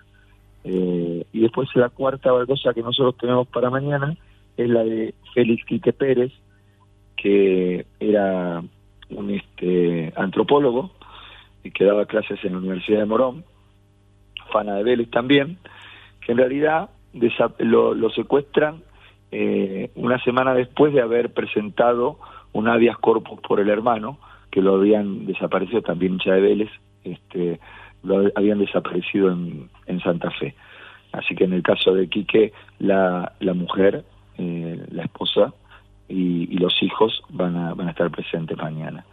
[0.63, 4.15] Eh, y después la cuarta baldosa que nosotros tenemos para mañana
[4.55, 6.31] es la de Félix Quique Pérez,
[7.15, 8.63] que era
[9.09, 10.91] un este, antropólogo
[11.63, 13.45] y que daba clases en la Universidad de Morón,
[14.51, 15.57] fana de Vélez también,
[16.21, 16.89] que en realidad
[17.59, 18.83] lo, lo secuestran
[19.31, 22.19] eh, una semana después de haber presentado
[22.53, 24.17] un habeas corpus por el hermano,
[24.49, 26.69] que lo habían desaparecido también hincha de
[27.03, 27.59] este,
[28.03, 30.55] lo habían desaparecido en, en Santa Fe.
[31.11, 34.03] Así que en el caso de Quique, la, la mujer,
[34.37, 35.53] eh, la esposa
[36.07, 39.05] y, y, los hijos van a, van a estar presentes mañana.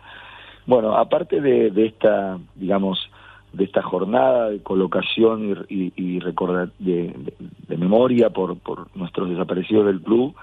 [0.66, 3.10] Bueno, aparte de, de esta, digamos,
[3.52, 7.34] de esta jornada de colocación y, y, y recordar de, de,
[7.68, 10.34] de, memoria por, por nuestros desaparecidos del club,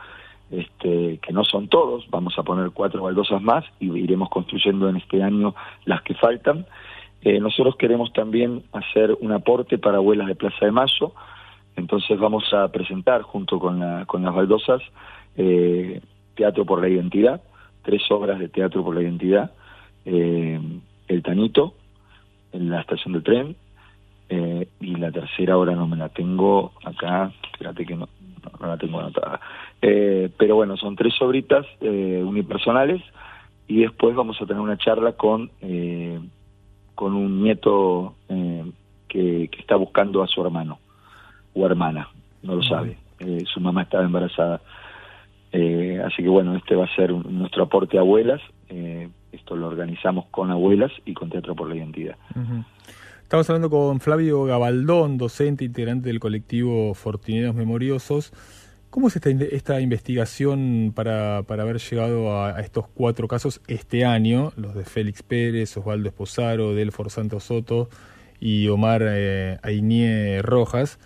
[0.52, 4.98] este, que no son todos, vamos a poner cuatro baldosas más y iremos construyendo en
[4.98, 5.56] este año
[5.86, 6.66] las que faltan.
[7.22, 11.14] Eh, nosotros queremos también hacer un aporte para abuelas de Plaza de Mayo,
[11.76, 14.82] entonces vamos a presentar junto con, la, con las baldosas
[15.36, 16.02] eh,
[16.36, 17.42] Teatro por la Identidad,
[17.84, 19.52] tres obras de Teatro por la Identidad,
[20.06, 20.60] eh,
[21.08, 21.74] El Tanito,
[22.52, 23.56] en la estación de tren,
[24.30, 28.10] eh, y la tercera obra no me la tengo acá, fíjate que no,
[28.60, 29.40] no la tengo anotada.
[29.82, 33.02] Eh, pero bueno, son tres obritas eh, unipersonales
[33.68, 36.20] y después vamos a tener una charla con, eh,
[36.96, 38.64] con un nieto eh,
[39.08, 40.80] que, que, está buscando a su hermano
[41.54, 42.10] o hermana,
[42.44, 42.98] no lo sabe.
[43.20, 44.62] Eh, su mamá estaba embarazada.
[45.52, 48.42] Eh, así que bueno, este va a ser nuestro aporte a abuelas.
[49.32, 52.16] esto lo organizamos con abuelas y con Teatro por la Identidad.
[52.36, 52.64] Uh.
[53.22, 58.32] Estamos hablando con Flavio Gabaldón, docente integrante del colectivo Fortineros Memoriosos.
[58.90, 64.54] ¿Cómo es esta, esta investigación para, para, haber llegado a, estos cuatro casos este año?
[64.56, 67.90] Los de Félix Pérez, Osvaldo Esposaro, Delfor Santos Soto
[68.40, 71.00] y Omar eh, Ainie Rojas,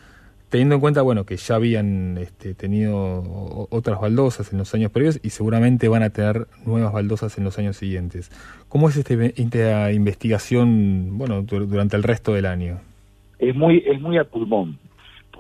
[0.49, 5.19] teniendo en cuenta bueno que ya habían este, tenido otras baldosas en los años previos
[5.23, 8.29] y seguramente van a tener nuevas baldosas en los años siguientes.
[8.69, 12.79] ¿Cómo es este, esta investigación bueno durante el resto del año?
[13.39, 14.77] Es muy, es muy a pulmón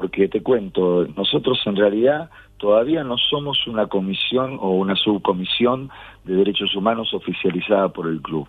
[0.01, 5.91] porque te cuento, nosotros en realidad todavía no somos una comisión o una subcomisión
[6.23, 8.47] de derechos humanos oficializada por el club.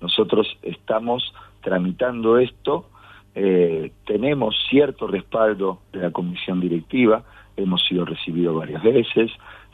[0.00, 2.86] Nosotros estamos tramitando esto,
[3.34, 7.22] eh, tenemos cierto respaldo de la comisión directiva,
[7.54, 9.30] hemos sido recibidos varias veces,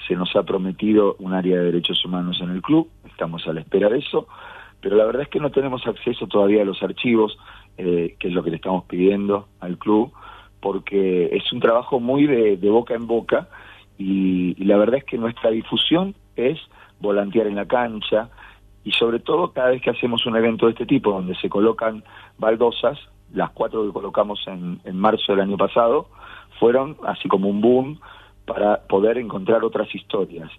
[0.09, 3.61] se nos ha prometido un área de derechos humanos en el club, estamos a la
[3.61, 4.27] espera de eso,
[4.81, 7.39] pero la verdad es que no tenemos acceso todavía a los archivos,
[7.79, 10.13] eh, que es lo que le estamos pidiendo al club,
[10.61, 13.49] porque es un trabajo muy de, de boca en boca
[13.99, 16.59] y, la verdad es que nuestra difusión es
[17.01, 18.29] volantear en la cancha
[18.85, 22.03] y sobre todo cada vez que hacemos un evento de este tipo donde se colocan
[22.39, 22.99] baldosas,
[23.33, 26.09] las cuatro que colocamos en, en marzo del año pasado,
[26.59, 28.01] fueron así como un boom
[28.47, 30.51] para poder encontrar otras historias.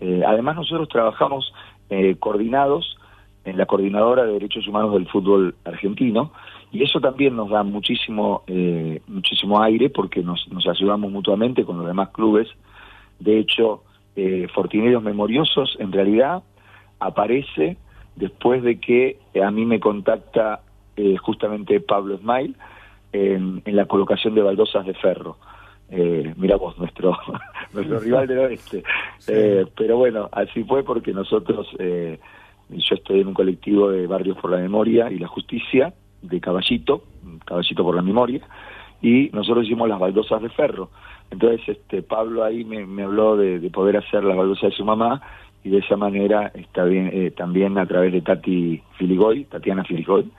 [0.00, 1.52] Eh, además nosotros trabajamos
[1.90, 2.96] eh, coordinados
[3.44, 6.32] en la Coordinadora de Derechos Humanos del Fútbol Argentino,
[6.70, 11.78] y eso también nos da muchísimo eh, muchísimo aire porque nos, nos ayudamos mutuamente con
[11.78, 12.48] los demás clubes.
[13.18, 13.84] De hecho,
[14.16, 16.42] eh, Fortineros Memoriosos en realidad
[17.00, 17.76] aparece
[18.16, 20.60] después de que a mí me contacta
[20.96, 22.54] eh, justamente Pablo Smile
[23.12, 25.36] en, en, la colocación de baldosas de ferro.
[25.90, 27.16] Eh, mira vos, nuestro,
[27.72, 28.82] nuestro rival del oeste.
[29.18, 29.32] Sí.
[29.34, 32.18] Eh, pero bueno, así fue porque nosotros, eh,
[32.68, 37.04] yo estoy en un colectivo de Barrios por la Memoria y la Justicia, de Caballito,
[37.44, 38.40] Caballito por la Memoria,
[39.00, 40.90] y nosotros hicimos las baldosas de ferro.
[41.30, 45.22] Entonces este Pablo ahí me, habló de, de, poder hacer las baldosas de su mamá
[45.64, 50.30] y de esa manera está bien, eh, también a través de Tati Filigoy, Tatiana Filigoy,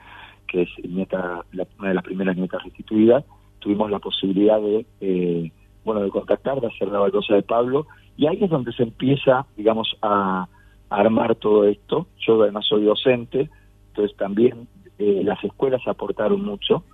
[0.46, 3.24] que es nieta, la, una de las primeras nietas restituidas,
[3.60, 5.52] tuvimos la posibilidad de, eh,
[5.84, 7.86] bueno, de contactar, de hacer la baldosa de Pablo,
[8.16, 10.48] y ahí es donde se empieza, digamos, a,
[10.90, 12.06] a armar todo esto.
[12.18, 13.48] Yo además soy docente,
[13.88, 14.66] entonces también
[15.00, 16.84] eh, las escuelas aportaron mucho,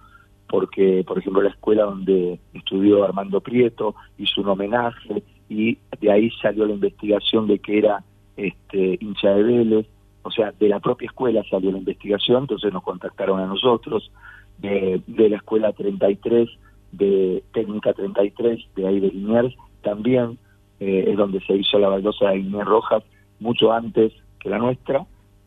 [0.49, 6.31] porque, por ejemplo, la escuela donde estudió Armando Prieto hizo un homenaje y de ahí
[6.41, 8.05] salió la investigación de que era
[8.37, 9.87] este, hincha de Vélez,
[10.23, 14.13] o sea, de la propia escuela salió la investigación, entonces nos contactaron a nosotros,
[14.59, 16.49] de, de la escuela 33,
[16.93, 20.39] de técnica 33, de ahí de Liniers, también
[20.79, 23.03] eh, es donde se hizo la baldosa de Inés Rojas,
[23.41, 25.07] mucho antes que la nuestra,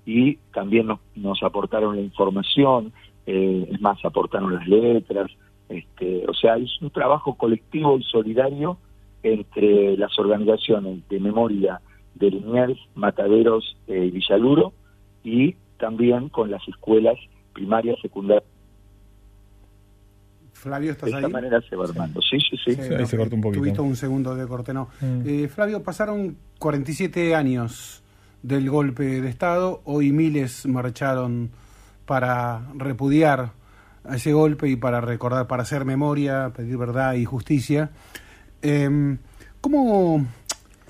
[0.09, 2.91] y también nos, nos aportaron la información,
[3.27, 5.29] eh, es más, aportaron las letras,
[5.69, 8.79] este, o sea, es un trabajo colectivo y solidario
[9.21, 11.79] entre las organizaciones de memoria
[12.15, 14.73] de Liniers, Mataderos eh, y Villaluro,
[15.23, 17.19] y también con las escuelas
[17.53, 18.49] primarias, secundarias.
[20.53, 21.31] Flavio, ¿estás de esta ahí?
[21.31, 22.19] manera se va armando.
[22.21, 22.73] Sí, sí, sí.
[22.73, 23.61] sí, sí ahí se cortó un poquito.
[23.61, 24.89] Tuviste un segundo de corte, no.
[25.01, 25.21] Mm.
[25.23, 28.03] Eh, Flavio, pasaron 47 años
[28.43, 29.81] del golpe de Estado.
[29.85, 31.51] Hoy miles marcharon
[32.05, 33.51] para repudiar
[34.11, 37.91] ese golpe y para recordar, para hacer memoria, pedir verdad y justicia.
[38.61, 39.17] Eh,
[39.61, 40.25] ¿cómo,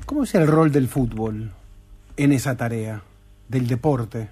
[0.06, 1.52] ¿Cómo es el rol del fútbol
[2.18, 3.02] en esa tarea
[3.48, 4.30] del deporte?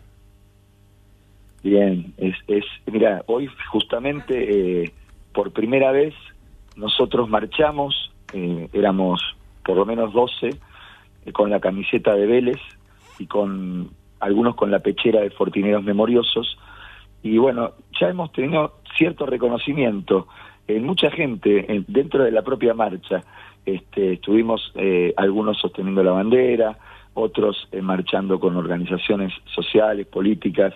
[1.63, 4.93] Bien, es, es mira, hoy justamente eh,
[5.33, 6.13] por primera vez
[6.75, 9.21] nosotros marchamos, eh, éramos
[9.65, 12.57] por lo menos 12, eh, con la camiseta de Vélez
[13.19, 13.89] y con
[14.19, 16.57] algunos con la pechera de Fortineros Memoriosos.
[17.23, 20.27] Y bueno, ya hemos tenido cierto reconocimiento
[20.67, 23.23] en mucha gente dentro de la propia marcha.
[23.65, 24.73] Este, estuvimos
[25.17, 26.77] algunos sosteniendo la bandera,
[27.13, 30.73] otros marchando con organizaciones sociales, políticas,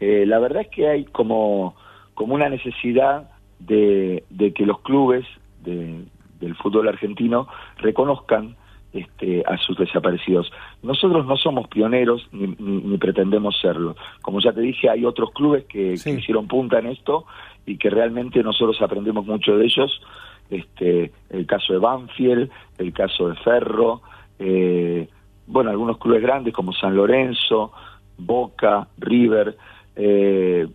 [0.00, 1.76] eh, la verdad es que hay como,
[2.14, 4.24] como una necesidad de,
[4.54, 5.24] que los clubes
[5.62, 7.48] del fútbol argentino
[7.78, 8.56] reconozcan
[8.94, 10.50] este, a sus desaparecidos.
[10.82, 13.96] Nosotros no somos pioneros ni, pretendemos serlo.
[14.22, 17.26] Como ya te dije, hay otros clubes que, hicieron punta en esto
[17.66, 20.00] y que realmente nosotros aprendemos mucho de ellos.
[20.48, 24.02] Este, el caso de Banfield, el caso de Ferro,
[24.38, 25.08] eh,
[25.46, 27.72] bueno, algunos clubes grandes como San Lorenzo,
[28.16, 29.56] Boca, River,
[29.96, 30.66] eh,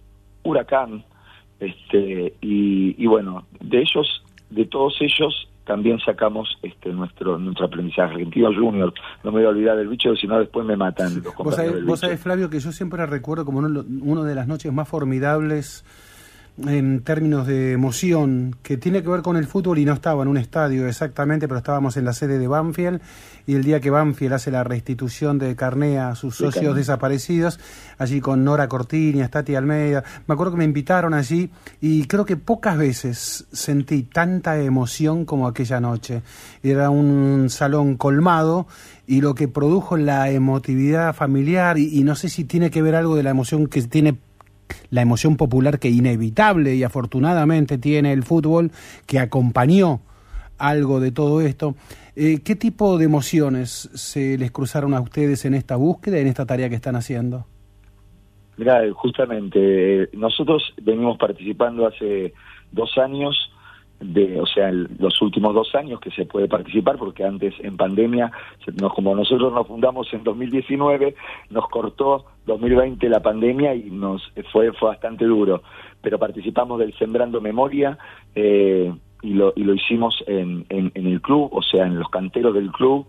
[0.43, 1.05] Huracán,
[1.59, 8.13] este, y, bueno, de ellos, de todos ellos también sacamos este nuestro nuestro aprendizaje.
[8.13, 8.91] Argentino Junior,
[9.23, 11.21] no me voy a olvidar del bicho, si no después me matan.
[11.37, 15.85] vos sabés, Flavio, que yo siempre recuerdo como uno, uno de las noches más formidables
[16.68, 20.30] en términos de emoción que tiene que ver con el fútbol y no estaba en
[20.30, 23.02] un estadio exactamente, pero estábamos en la sede de Banfield
[23.48, 27.60] y el día que Banfield hace la restitución de carné a sus socios desaparecidos,
[27.98, 31.49] allí con Nora Cortini, Stati Almeida, me acuerdo que me invitaron allí
[31.81, 36.22] y creo que pocas veces sentí tanta emoción como aquella noche.
[36.61, 38.68] Era un salón colmado
[39.07, 42.95] y lo que produjo la emotividad familiar y, y no sé si tiene que ver
[42.95, 44.18] algo de la emoción que tiene
[44.89, 48.71] la emoción popular que inevitable y afortunadamente tiene el fútbol,
[49.05, 50.01] que acompañó
[50.57, 51.75] algo de todo esto.
[52.15, 56.45] Eh, ¿Qué tipo de emociones se les cruzaron a ustedes en esta búsqueda, en esta
[56.45, 57.45] tarea que están haciendo?
[58.57, 62.33] Mira, justamente, nosotros venimos participando hace
[62.71, 63.51] dos años
[63.99, 68.31] de, o sea, los últimos dos años que se puede participar, porque antes en pandemia,
[68.95, 71.15] como nosotros nos fundamos en 2019,
[71.49, 75.63] nos cortó 2020 la pandemia y nos fue, fue bastante duro,
[76.01, 77.97] pero participamos del Sembrando Memoria
[78.35, 82.53] eh, y, lo, y lo hicimos en, en, el club, o sea, en los canteros
[82.53, 83.05] del club.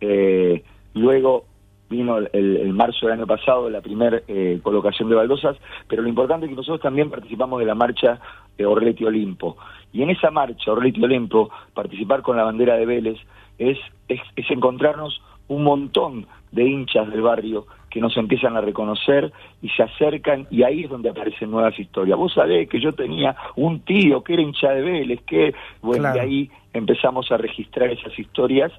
[0.00, 0.64] Eh,
[0.94, 1.44] luego
[1.90, 5.56] vino el, marzo del año pasado la primera eh, colocación de baldosas,
[5.88, 8.20] pero lo importante es que nosotros también participamos de la marcha
[8.56, 9.56] de Orleti Olimpo.
[9.92, 13.18] Y en esa marcha, Orleti Olimpo, participar con la bandera de Vélez
[13.58, 19.68] es, es, encontrarnos un montón de hinchas del barrio que nos empiezan a reconocer y
[19.70, 22.16] se acercan y ahí es donde aparecen nuevas historias.
[22.16, 26.18] Vos sabés que yo tenía un tío que era hincha de Vélez, que, bueno, y
[26.18, 28.72] ahí empezamos a registrar esas historias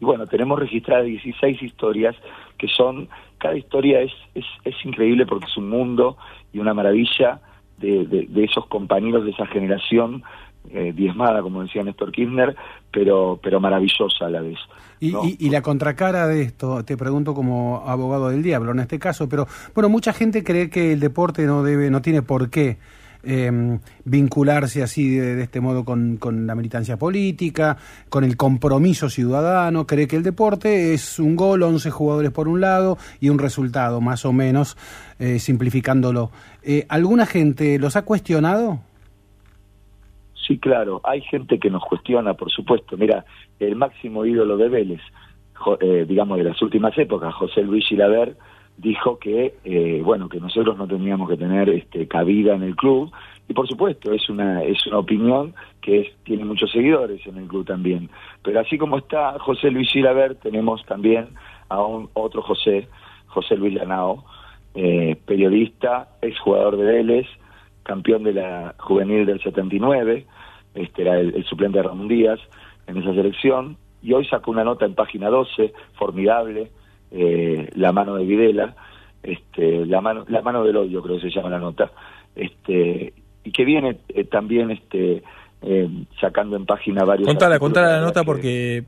[0.00, 2.14] y bueno, tenemos registradas 16 historias
[2.56, 3.08] que son,
[3.38, 6.16] cada historia es, es, es increíble porque es un mundo
[6.52, 7.40] y una maravilla
[7.78, 10.24] de, de, esos compañeros de esa generación
[10.70, 12.54] eh, diezmada, como decía Néstor Kirchner,
[12.90, 14.58] pero, pero maravillosa a la vez.
[15.00, 19.28] Y, y, la contracara de esto, te pregunto como abogado del diablo en este caso,
[19.28, 22.78] pero bueno, mucha gente cree que el deporte no debe, no tiene por qué
[23.24, 27.76] eh, vincularse así de, este modo con, con, la militancia política,
[28.08, 32.60] con el compromiso ciudadano, cree que el deporte es un gol, 11 jugadores por un
[32.60, 34.76] lado y un resultado, más o menos,
[35.18, 36.30] eh, simplificándolo.
[36.62, 38.80] Eh, ¿Alguna gente los ha cuestionado?
[40.48, 42.96] Sí, claro, hay gente que nos cuestiona, por supuesto.
[42.96, 43.26] Mira,
[43.60, 45.00] el máximo ídolo de Vélez,
[45.80, 48.34] eh, digamos de las últimas épocas, José Luis Gilaver,
[48.78, 53.12] dijo que eh, bueno que nosotros no teníamos que tener este, cabida en el club.
[53.46, 57.46] Y por supuesto es una es una opinión que es, tiene muchos seguidores en el
[57.46, 58.08] club también.
[58.42, 61.28] Pero así como está José Luis Gilaver tenemos también
[61.68, 62.88] a un otro José
[63.26, 64.24] José Luis Lanao
[64.74, 67.26] eh, periodista ex jugador de Vélez
[67.82, 70.26] campeón de la juvenil del 79
[70.74, 72.40] este era el, suplente de Ramón Díaz
[72.86, 76.70] en esa selección y hoy sacó una nota en página 12 formidable
[77.10, 78.76] eh, la mano de Videla,
[79.22, 81.90] este, la mano, la mano del odio creo que se llama la nota,
[82.36, 83.12] este,
[83.44, 85.22] y que viene eh, también este,
[85.62, 85.88] eh,
[86.20, 87.26] sacando en página varios.
[87.26, 88.84] Contala, contala la nota porque,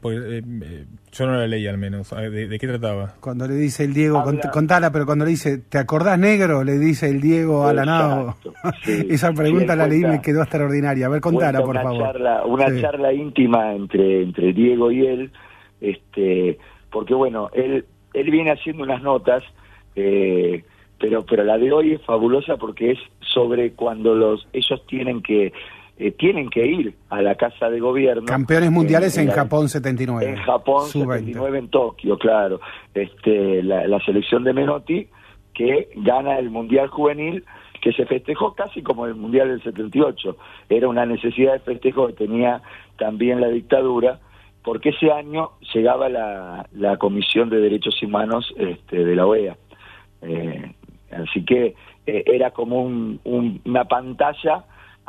[1.13, 2.11] yo no la leí al menos.
[2.11, 3.15] ¿De, qué trataba?
[3.21, 4.23] Cuando le dice el Diego,
[4.53, 6.63] contala, pero cuando le dice, ¿te acordás negro?
[6.63, 8.37] Le dice el Diego a la nao.
[8.87, 11.07] Esa pregunta la leí y me quedó extraordinaria.
[11.07, 12.17] A ver, contala, por favor.
[12.47, 15.33] una charla íntima entre, entre Diego y él,
[15.81, 16.59] este,
[16.91, 17.85] porque bueno, él
[18.15, 19.43] él viene haciendo unas notas,
[19.97, 20.65] eh,
[20.99, 25.53] pero, pero la de hoy es fabulosa porque es sobre cuando los ellos tienen que
[26.01, 28.25] eh, tienen que ir a la casa de gobierno.
[28.27, 30.29] Campeones mundiales en, la- Japón 79.
[30.31, 31.19] En Japón, Sub-20.
[31.19, 32.61] 79 en Tokio, claro.
[32.95, 35.07] Este, la, la selección de Menotti
[35.55, 37.45] que gana el Mundial Juvenil
[37.83, 40.37] que se festejó casi como el Mundial del 78.
[40.69, 42.61] Era una necesidad de festejo que tenía
[42.99, 44.21] también la dictadura,
[44.63, 49.57] porque ese año llegaba la, la Comisión de Derechos Humanos este, de la OEA.
[50.23, 50.73] Eh,
[51.11, 51.75] así que
[52.07, 54.65] eh, era como un- un- una pantalla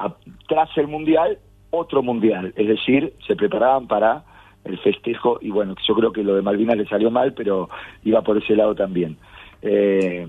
[0.05, 0.15] a-
[0.47, 1.37] tras el Mundial,
[1.69, 2.53] otro Mundial.
[2.55, 4.23] Es decir, se preparaban para
[4.63, 7.69] el festejo y bueno, yo creo que lo de Malvinas le salió mal, pero
[8.03, 9.17] iba por ese lado también.
[9.61, 10.27] Eh,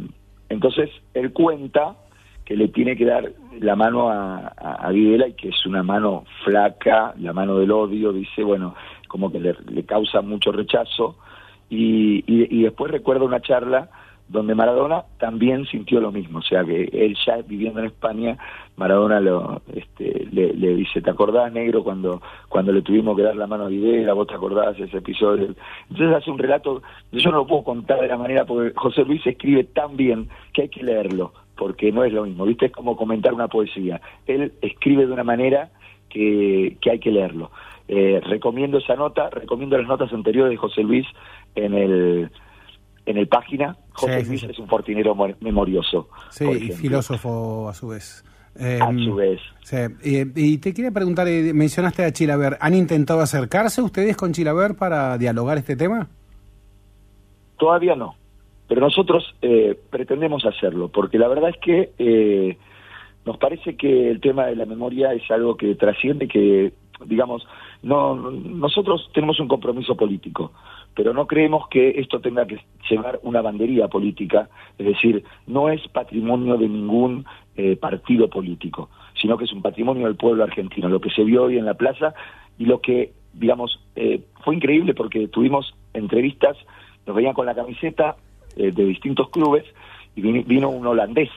[0.49, 1.97] entonces, él cuenta
[2.45, 6.25] que le tiene que dar la mano a, a, Videla y que es una mano
[6.45, 8.75] flaca, la mano del odio, dice, bueno,
[9.09, 11.17] como que le, le causa mucho rechazo.
[11.71, 13.89] Y, y, y después recuerda una charla
[14.33, 18.39] donde Maradona también sintió lo mismo, o sea que él ya viviendo en España,
[18.77, 23.37] Maradona lo, este, le, le dice, ¿te acordás, negro, cuando, cuando le tuvimos que dar
[23.37, 25.55] la mano a Videla, vos te acordás ese episodio?
[25.91, 26.83] Entonces hace un relato,
[27.13, 30.63] yo no lo puedo contar de la manera, porque José Luis escribe tan bien que
[30.63, 32.67] hay que leerlo, porque no es lo mismo, ¿viste?
[32.67, 34.01] Es como comentar una poesía.
[34.27, 35.71] Él escribe de una manera
[36.09, 37.51] que, que hay que leerlo.
[37.87, 41.07] Eh, recomiendo esa nota, recomiendo las notas anteriores de José Luis
[41.55, 42.31] en el
[43.07, 43.77] en el página.
[43.93, 44.47] José Sí, Luis sí.
[44.51, 46.09] es un fortinero mo- memorioso.
[46.31, 48.25] Sí, y filósofo a su vez.
[48.59, 49.41] Eh, A su vez.
[49.63, 49.77] sí.
[50.05, 54.75] Eh, y te quería preguntar, eh, mencionaste a Chilaver, ¿han intentado acercarse ustedes con Chilaver
[54.77, 56.09] para dialogar este tema?
[57.59, 58.15] Todavía no,
[58.69, 62.59] pero nosotros eh, pretendemos hacerlo, porque la verdad es que eh,
[63.25, 66.73] nos parece que el tema de la memoria es algo que trasciende, que,
[67.07, 67.47] digamos,
[67.83, 70.53] no nosotros tenemos un compromiso político,
[70.95, 72.61] pero no creemos que esto tenga que
[72.91, 74.49] llevar una bandería política,
[74.79, 77.25] es decir, no es patrimonio de ningún
[77.57, 78.91] eh, partido político,
[79.21, 81.75] sino que es un patrimonio del pueblo argentino, lo que se vio hoy en la
[81.75, 82.15] plaza
[82.59, 86.57] y lo que, digamos, eh, fue increíble porque tuvimos entrevistas,
[87.07, 88.17] nos veían con la camiseta
[88.57, 89.65] eh, de distintos clubes
[90.15, 91.31] y vino, un holandés,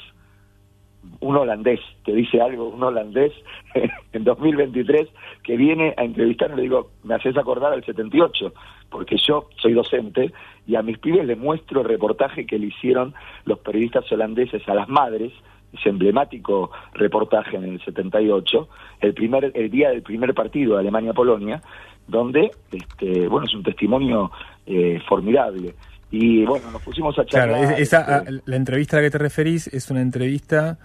[1.22, 3.32] un holandés, te dice algo, un holandés
[4.14, 5.08] en 2023
[5.44, 8.54] que viene a entrevistarme, le digo, me haces acordar al 78,
[8.96, 10.32] porque yo soy docente
[10.66, 13.14] y a mis pibes les muestro el reportaje que le hicieron
[13.46, 15.32] los periodistas holandeses a las madres,
[15.74, 18.70] ese emblemático reportaje en el 78,
[19.02, 21.62] el primer el día del primer partido de Alemania-Polonia,
[22.08, 24.32] donde, este, bueno, es un testimonio
[24.66, 25.76] eh, formidable.
[26.12, 27.58] Y bueno, nos pusimos a charlar.
[27.60, 30.78] Claro, es- esa, este, a- la entrevista a la que te referís es una entrevista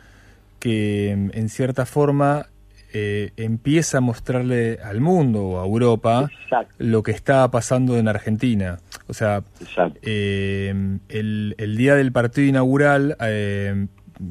[0.58, 2.46] que en cierta forma
[2.92, 6.28] eh, empieza a mostrarle al mundo o a Europa
[6.78, 8.78] lo que está pasando en Argentina.
[9.08, 9.42] O sea,
[10.02, 10.74] eh,
[11.08, 13.86] el, el día del partido inaugural, eh,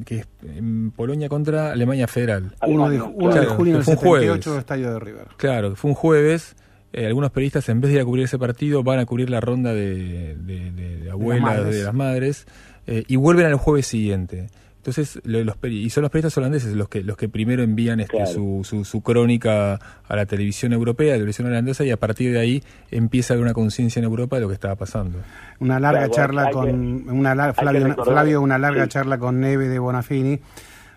[0.06, 2.52] que es en Polonia contra Alemania Federal.
[2.68, 4.28] Uno de, uno de Claro, junio del fue un jueves.
[4.28, 5.28] 78, Estadio de River.
[5.38, 6.56] Claro, fue un jueves.
[6.94, 9.40] eh, algunos periodistas, en vez de ir a cubrir ese partido, van a cubrir la
[9.40, 11.76] ronda de, de- de- de abuelas, madres.
[11.76, 12.48] de las madres,
[12.88, 14.48] eh, y vuelven al jueves siguiente.
[14.90, 18.26] Entonces, lo- los, y son los periodistas holandeses los que los que primero envían este,
[18.26, 22.32] su, su, su crónica a la televisión europea, a la televisión holandesa, y a partir
[22.34, 25.20] de ahí empieza a haber una conciencia en Europa de lo que estaba pasando.
[25.60, 26.66] Una larga Claro, charla con
[27.06, 28.90] que- una Flavio, una larga sí.
[28.90, 30.40] charla con Neve de Bonafini,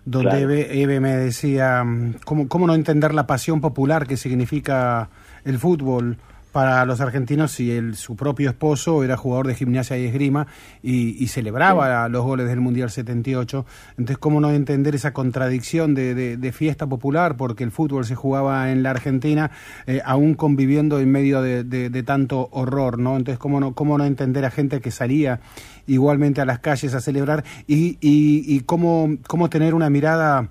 [0.05, 0.43] donde Claro.
[0.51, 5.09] Eve, Eve me decía mm, cómo, cómo no entender la pasión popular que significa
[5.45, 6.17] el fútbol
[6.53, 10.47] para los argentinos si el, su propio esposo era jugador de gimnasia y esgrima
[10.81, 13.65] y, y celebraba los goles del Mundial 78.
[13.97, 17.35] Entonces, ¿cómo no entender esa contradicción de, de- de fiesta popular?
[17.35, 19.51] Porque el fútbol se jugaba en la Argentina,
[19.87, 23.17] eh, aún conviviendo en medio de, de- de tanto horror, ¿no?
[23.17, 25.41] Entonces, ¿cómo no, ¿cómo no entender a gente que salía
[25.87, 30.49] igualmente a las calles a celebrar y, y, y cómo, cómo tener una mirada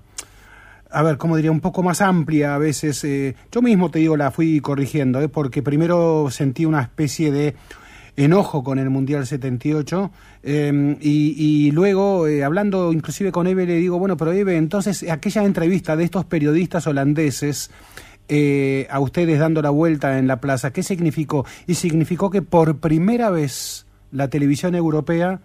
[0.93, 1.51] a ver, ¿cómo diría?
[1.51, 3.03] Un poco más amplia a veces.
[3.03, 7.55] eh, yo mismo te digo, la fui corrigiendo, eh, porque primero sentí una especie de
[8.15, 10.11] enojo con el Mundial 78
[10.43, 15.09] eh, y, y luego, eh, hablando inclusive con Eve, le digo, bueno, pero Eve, entonces
[15.09, 17.71] aquella entrevista de estos periodistas holandeses
[18.29, 21.45] eh, a ustedes dando la vuelta en la plaza, ¿qué significó?
[21.67, 25.41] Y significó que por primera vez la televisión europea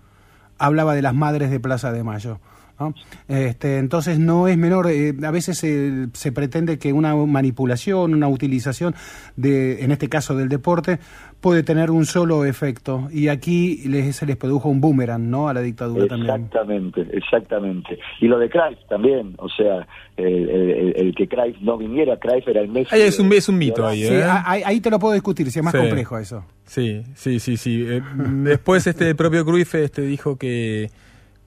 [0.58, 2.40] hablaba de las madres de Plaza de Mayo.
[2.78, 2.94] ¿No?
[3.28, 8.28] Este, entonces no es menor, eh, a veces eh, se pretende que una manipulación, una
[8.28, 8.94] utilización,
[9.36, 10.98] de, en este caso del deporte,
[11.40, 15.48] puede tener un solo efecto y aquí les, se les produjo un boomerang ¿no?
[15.48, 16.34] a la dictadura también.
[16.34, 17.98] Exactamente, exactamente.
[18.20, 19.86] Y lo de Cruyff también, o sea,
[20.16, 22.92] el, el- el que Cruyff no viniera, Cruyff era el Messi.
[22.94, 24.24] Ahí es un, de- es un mito ahí, ¿eh?
[24.44, 25.78] ahí, ahí te lo puedo discutir, si es más Sí.
[25.78, 26.44] complejo eso.
[26.64, 27.84] Sí, sí, sí, sí.
[27.88, 28.02] Eh,
[28.42, 30.90] después este el propio Cruyff este, dijo que,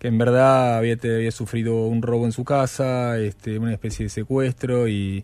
[0.01, 0.97] que en verdad había,
[1.29, 5.21] sufrido un robo en su casa, este, una especie de secuestro y,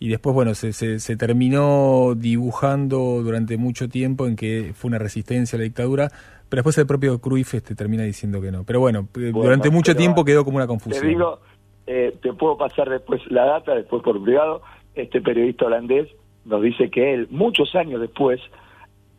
[0.00, 4.98] y después, bueno, se, se, se, terminó dibujando durante mucho tiempo en que fue una
[4.98, 6.08] resistencia a la dictadura,
[6.48, 8.64] pero después el propio Cruyff este, termina diciendo que no.
[8.64, 11.00] Pero bueno, eh, durante mucho tiempo quedó como una confusión.
[11.00, 11.38] Te digo,
[11.86, 14.62] eh, te puedo pasar después la data, después por privado,
[14.96, 16.08] este periodista holandés
[16.44, 18.40] nos dice que él, muchos años después,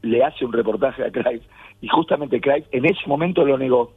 [0.01, 1.43] le hace un reportaje a Cruyff,
[1.80, 3.93] y justamente Cruyff en ese momento lo negó,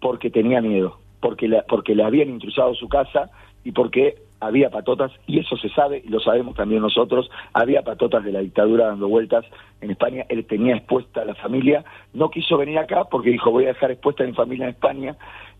[0.00, 3.30] porque tenía miedo, porque, la, porque le habían intrusado su casa
[3.64, 8.24] y porque había patotas, y eso se sabe, y lo sabemos también nosotros, había patotas
[8.24, 9.44] de la dictadura dando vueltas
[9.82, 13.64] en España, él tenía expuesta a la familia, no quiso venir acá porque dijo voy
[13.64, 15.16] a dejar expuesta a mi familia en España,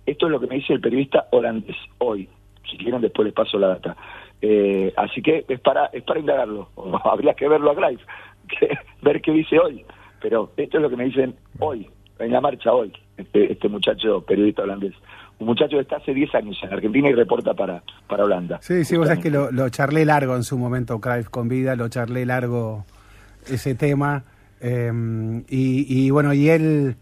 [0.06, 2.28] esto es lo que me dice el periodista holandés hoy,
[2.70, 3.96] si quieren después les paso la data.
[4.40, 6.70] Eh, así que es para, es para indagarlo,
[7.04, 7.74] habría que verlo a
[8.58, 9.84] que, ver qué dice hoy,
[10.22, 11.86] pero esto es lo que me dicen hoy,
[12.18, 14.94] en la marcha hoy, este, este muchacho periodista holandés
[15.40, 18.59] un muchacho que está hace 10 años en Argentina y reporta para, para Holanda.
[18.62, 21.74] Sí, sí, vos sabés que lo, lo, charlé largo en su momento, Cruyff con vida,
[21.76, 22.84] lo charlé largo
[23.51, 24.22] ese tema.
[24.60, 24.92] Eh,
[25.48, 26.97] y, y, bueno, y él,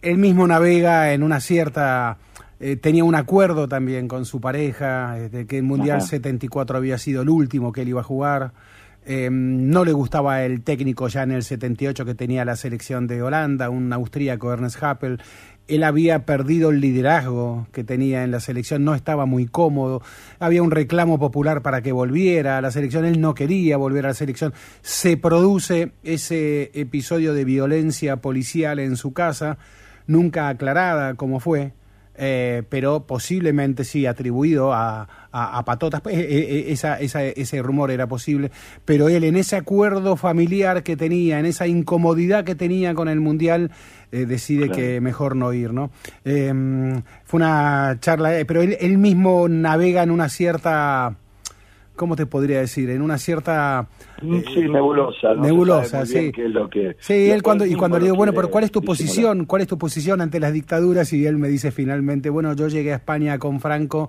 [0.00, 2.18] él mismo navega en una cierta...
[2.60, 6.06] Eh, tenía un acuerdo también con su pareja, de que el Mundial Ajá.
[6.06, 8.52] 74 había sido el último que él iba a jugar.
[9.06, 13.22] Eh, no le gustaba el técnico ya en el 78 que tenía la selección de
[13.22, 15.20] Holanda, un austríaco, Ernest Happel.
[15.68, 20.02] Él había perdido el liderazgo que tenía en la selección, no estaba muy cómodo,
[20.40, 24.08] había un reclamo popular para que volviera a la selección, él no quería volver a
[24.08, 24.52] la selección,
[24.82, 29.58] se produce ese episodio de violencia policial en su casa,
[30.08, 31.72] nunca aclarada como fue,
[32.22, 37.90] eh, pero posiblemente sí atribuido a, a, a patotas, eh, eh, esa, esa, ese rumor
[37.90, 38.50] era posible,
[38.84, 43.20] pero él en ese acuerdo familiar que tenía, en esa incomodidad que tenía con el
[43.20, 43.70] Mundial,
[44.12, 44.74] eh, decide claro.
[44.74, 45.90] que mejor no ir, ¿no?
[46.26, 46.52] Eh,
[47.24, 51.16] fue una charla, pero él, él, mismo navega en una cierta,
[52.00, 52.88] ¿cómo te podría decir?
[52.88, 53.86] En una cierta...
[54.22, 55.34] sí, nebulosa.
[55.34, 56.32] No nebulosa, sí.
[56.32, 58.72] Qué es lo que, sí, él cuando, y cuando le digo, bueno, pero ¿cuál es
[58.72, 59.44] tu posición?
[59.44, 61.12] ¿Cuál es tu posición ante las dictaduras?
[61.12, 64.08] Y él me dice finalmente, bueno, yo llegué a España con Franco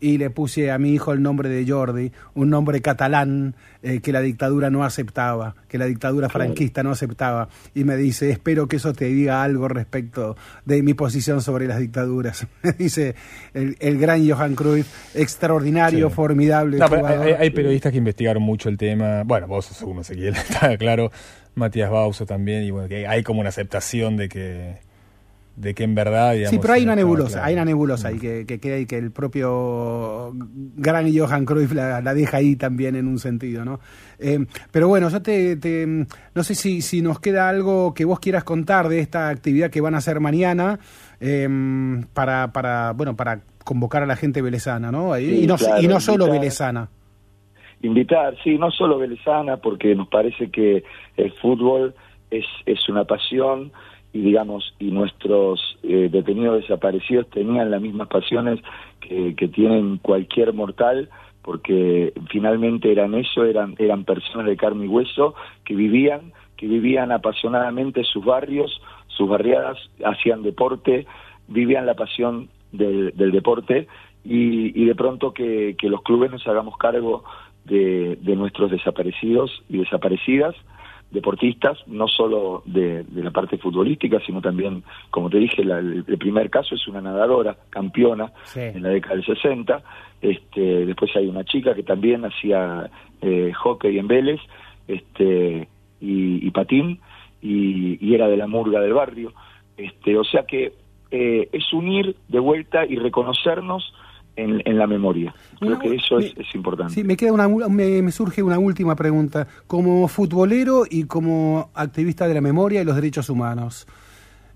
[0.00, 4.12] y le puse a mi hijo el nombre de Jordi, un nombre catalán eh, que
[4.12, 7.48] la dictadura no aceptaba, que la dictadura franquista no aceptaba.
[7.74, 11.78] Y me dice, espero que eso te diga algo respecto de mi posición sobre las
[11.78, 12.46] dictaduras.
[12.62, 13.14] Me dice
[13.54, 16.14] el, el, gran Johan Cruyff, extraordinario, sí.
[16.14, 16.78] formidable.
[16.78, 19.22] No, hay, hay, periodistas que investigaron mucho el tema.
[19.24, 21.10] Bueno, vos sos uno, Ezequiel, está claro.
[21.54, 22.62] Matías Bauso también.
[22.64, 24.87] Y bueno, que hay como una aceptación de que
[25.58, 27.46] de que en verdad digamos, sí pero hay una nebulosa claro.
[27.46, 30.32] hay una nebulosa y que, que queda y que el propio
[30.76, 33.80] gran Johan Cruyff la, la, deja ahí también en un sentido no
[34.20, 38.20] eh, pero bueno yo te, te, no sé si, si nos queda algo que vos
[38.20, 40.78] quieras contar de esta actividad que van a hacer mañana
[41.20, 41.48] eh,
[42.14, 45.82] para para bueno para convocar a la gente velezana no y, sí, y no, claro,
[45.82, 46.88] y no solo invitar, velezana.
[47.82, 50.84] Invitar sí no solo velezana porque nos parece que
[51.16, 51.96] el fútbol
[52.30, 53.72] es es una pasión
[54.12, 58.60] y digamos y nuestros eh, detenidos desaparecidos tenían las mismas pasiones
[59.00, 61.08] que, que, tienen cualquier mortal
[61.42, 67.12] porque finalmente eran eso eran eran personas de carne y hueso que vivían que vivían
[67.12, 71.06] apasionadamente sus barrios sus barriadas hacían deporte
[71.48, 73.88] vivían la pasión del, del deporte
[74.24, 77.24] y, y, de pronto que, que los clubes nos hagamos cargo
[77.64, 80.54] de, de nuestros desaparecidos y desaparecidas
[81.10, 86.04] deportistas, no solo de, de, la parte futbolística, sino también, como te dije, la, el,
[86.06, 88.60] el, primer caso es una nadadora, campeona, sí.
[88.60, 89.82] en la década del 60.
[90.20, 92.90] Este, después hay una chica que también hacía
[93.22, 94.40] eh, hockey en Vélez
[94.86, 95.68] este,
[96.00, 97.00] y, y patín,
[97.40, 99.32] y, y, era de la murga del barrio.
[99.76, 100.74] Este, o sea que
[101.10, 103.94] eh, es unir de vuelta y reconocernos
[104.38, 105.34] en, en, la memoria.
[105.58, 106.94] Creo una, que eso me, es, es, importante.
[106.94, 109.46] Sí, me queda una, me, me, surge una última pregunta.
[109.66, 113.86] Como futbolero y como activista de la memoria y los derechos humanos,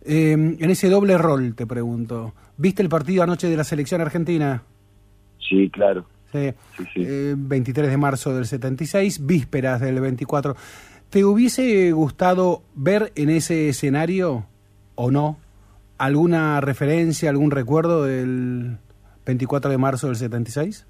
[0.05, 4.63] eh, en ese doble rol te pregunto, ¿viste el partido anoche de la selección argentina?
[5.39, 6.07] Sí, claro.
[6.33, 7.03] Sí, sí, sí.
[7.05, 10.57] Eh, 23 de marzo del 76, vísperas del 24.
[11.11, 14.47] ¿Te hubiese gustado ver en ese escenario
[14.95, 15.39] o no
[15.99, 18.79] alguna referencia, algún recuerdo del
[19.27, 20.87] 24 de marzo del 76?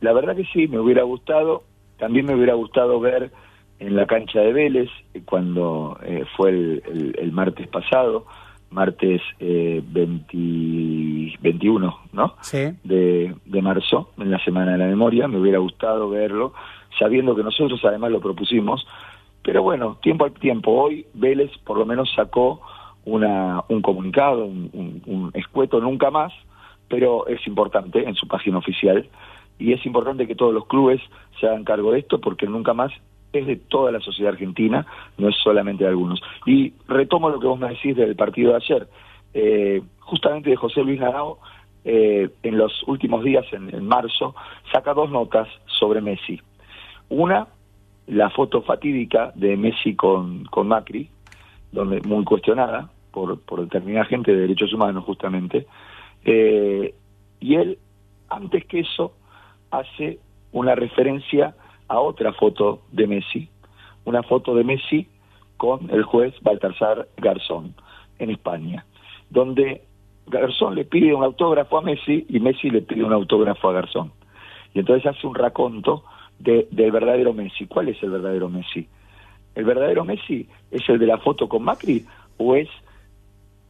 [0.00, 1.64] La verdad que sí, me hubiera gustado.
[1.98, 3.30] También me hubiera gustado ver
[3.78, 8.26] en la cancha de Vélez, eh, cuando eh, fue el, el, el, martes pasado,
[8.70, 12.34] martes eh, 20, 21, ¿no?
[12.42, 12.70] Sí.
[12.84, 15.28] De, de marzo, en la Semana de la Memoria.
[15.28, 16.52] Me hubiera gustado verlo,
[16.98, 18.86] sabiendo que nosotros además lo propusimos.
[19.42, 20.72] Pero bueno, tiempo al tiempo.
[20.72, 22.60] Hoy Vélez por lo menos sacó
[23.06, 26.32] una, un comunicado, un, un, un escueto nunca más,
[26.90, 29.08] pero es importante en su página oficial
[29.58, 31.00] y es importante que todos los clubes
[31.38, 32.92] se hagan cargo de esto porque nunca más
[33.32, 34.84] es de toda la sociedad argentina,
[35.16, 36.20] no es solamente de algunos.
[36.46, 38.88] Y retomo lo que vos me decís del partido de ayer.
[39.32, 41.38] Eh, justamente de José Luis Narao,
[41.84, 44.34] eh, en los últimos días, en, en marzo,
[44.72, 46.40] saca dos notas sobre Messi.
[47.08, 47.46] Una,
[48.08, 51.08] la foto fatídica de Messi con, con Macri,
[51.70, 55.66] donde muy cuestionada por, por determinada gente de derechos humanos, justamente.
[56.24, 56.94] Eh,
[57.40, 57.78] y él,
[58.28, 59.12] antes que eso,
[59.70, 60.18] hace
[60.52, 61.54] una referencia
[61.88, 63.48] a otra foto de Messi,
[64.04, 65.08] una foto de Messi
[65.56, 67.74] con el juez Baltasar Garzón
[68.18, 68.84] en España,
[69.28, 69.82] donde
[70.26, 74.12] Garzón le pide un autógrafo a Messi y Messi le pide un autógrafo a Garzón.
[74.72, 76.04] Y entonces hace un raconto
[76.38, 77.66] de, del verdadero Messi.
[77.66, 78.88] ¿Cuál es el verdadero Messi?
[79.54, 82.04] ¿El verdadero Messi es el de la foto con Macri
[82.38, 82.68] o es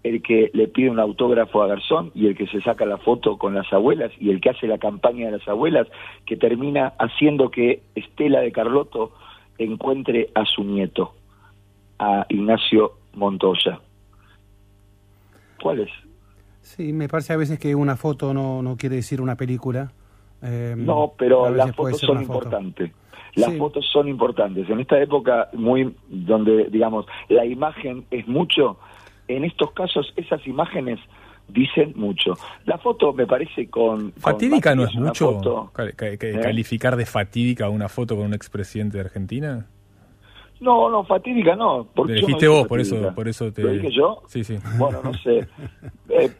[0.02, 3.36] el que le pide un autógrafo a Garzón y el que se saca la foto
[3.36, 5.86] con las abuelas y el que hace la campaña de las abuelas
[6.26, 9.12] que termina haciendo que Estela de Carlotto
[9.58, 11.12] encuentre a su nieto,
[11.98, 13.78] a Ignacio Montoya.
[15.62, 15.90] ¿Cuál es?
[16.62, 19.92] Sí, me parece a veces que una foto no, no quiere decir una película.
[20.42, 22.38] Eh, No, pero las fotos son foto.
[22.38, 22.92] importantes.
[23.34, 23.58] Las Sí.
[23.58, 24.68] fotos son importantes.
[24.70, 28.78] En esta época muy donde digamos la imagen es mucho,
[29.36, 30.98] en estos casos esas imágenes
[31.48, 32.34] dicen mucho.
[32.64, 36.38] La foto me parece con con ¿Fatídica no es mucho foto- ¿Eh?
[36.40, 39.66] calificar de fatídica una foto con un expresidente de Argentina?
[40.60, 41.86] No, no, fatídica no.
[41.94, 43.62] Porque no dijiste vos, por eso, por eso te...
[43.62, 44.22] ¿Lo dije yo?
[44.26, 44.58] Sí, sí.
[44.78, 45.46] Bueno, no sé.
[46.10, 46.30] Eh,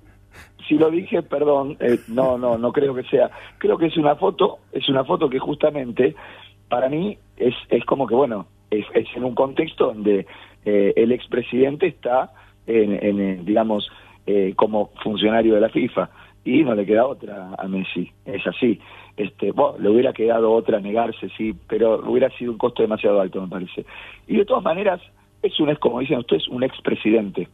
[0.69, 3.31] si lo dije, perdón, eh, no, no, no creo que sea.
[3.59, 6.15] Creo que es una foto, es una foto que justamente
[6.69, 10.27] para mí es, es como que, bueno, es, es en un contexto donde
[10.65, 12.33] eh, el expresidente está,
[12.67, 13.91] en, en, eh, digamos,
[14.27, 16.11] eh, como funcionario de la FIFA
[16.45, 18.81] y no le queda otra a Messi, es así.
[19.17, 23.41] Este, bueno, le hubiera quedado otra negarse, sí, pero hubiera sido un costo demasiado alto,
[23.43, 23.85] me parece.
[24.27, 25.01] Y de todas maneras,
[25.43, 27.49] es un, es como dicen ustedes, un expresidente.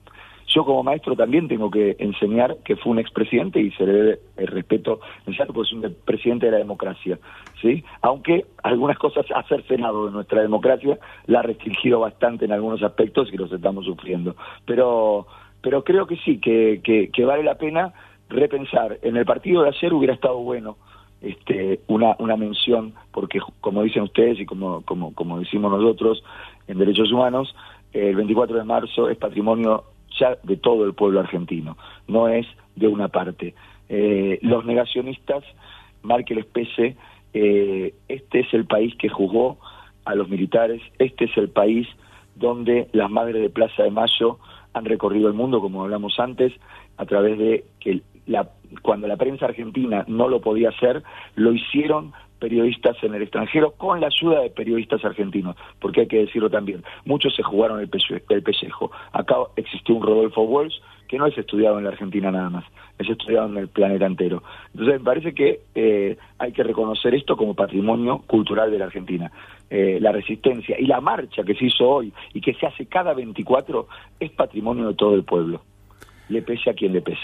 [0.46, 4.20] Yo como maestro también tengo que enseñar que fue un expresidente y se le debe
[4.36, 7.18] el respeto necesario porque es un presidente de la democracia,
[7.60, 7.84] ¿sí?
[8.02, 13.28] Aunque algunas cosas ha cercenado de nuestra democracia, la ha restringido bastante en algunos aspectos
[13.32, 14.36] y los estamos sufriendo.
[14.64, 15.26] Pero,
[15.60, 17.92] pero creo que sí, que, que, que vale la pena
[18.28, 18.98] repensar.
[19.02, 20.76] En el partido de ayer hubiera estado bueno
[21.20, 26.22] este, una, una mención, porque como dicen ustedes y como, como, como decimos nosotros
[26.68, 27.54] en Derechos Humanos,
[27.92, 29.84] el 24 de marzo es patrimonio
[30.18, 31.76] ya de todo el pueblo argentino,
[32.08, 33.54] no es de una parte.
[33.88, 35.44] Eh, los negacionistas,
[36.02, 36.96] mal que les pese,
[37.32, 39.58] eh, este es el país que juzgó
[40.04, 41.86] a los militares, este es el país
[42.34, 44.38] donde las madres de Plaza de Mayo
[44.72, 46.52] han recorrido el mundo, como hablamos antes,
[46.96, 48.50] a través de que la,
[48.82, 51.02] cuando la prensa argentina no lo podía hacer,
[51.34, 56.18] lo hicieron periodistas en el extranjero con la ayuda de periodistas argentinos, porque hay que
[56.18, 58.90] decirlo también, muchos se jugaron el, pelle- el pellejo.
[59.12, 60.76] Acá existió un Rodolfo Walsh
[61.08, 62.64] que no es estudiado en la Argentina nada más,
[62.98, 64.42] es estudiado en el planeta entero.
[64.72, 69.30] Entonces me parece que eh, hay que reconocer esto como patrimonio cultural de la Argentina.
[69.70, 73.14] Eh, la resistencia y la marcha que se hizo hoy y que se hace cada
[73.14, 73.86] 24
[74.20, 75.62] es patrimonio de todo el pueblo,
[76.28, 77.22] le pese a quien le pese.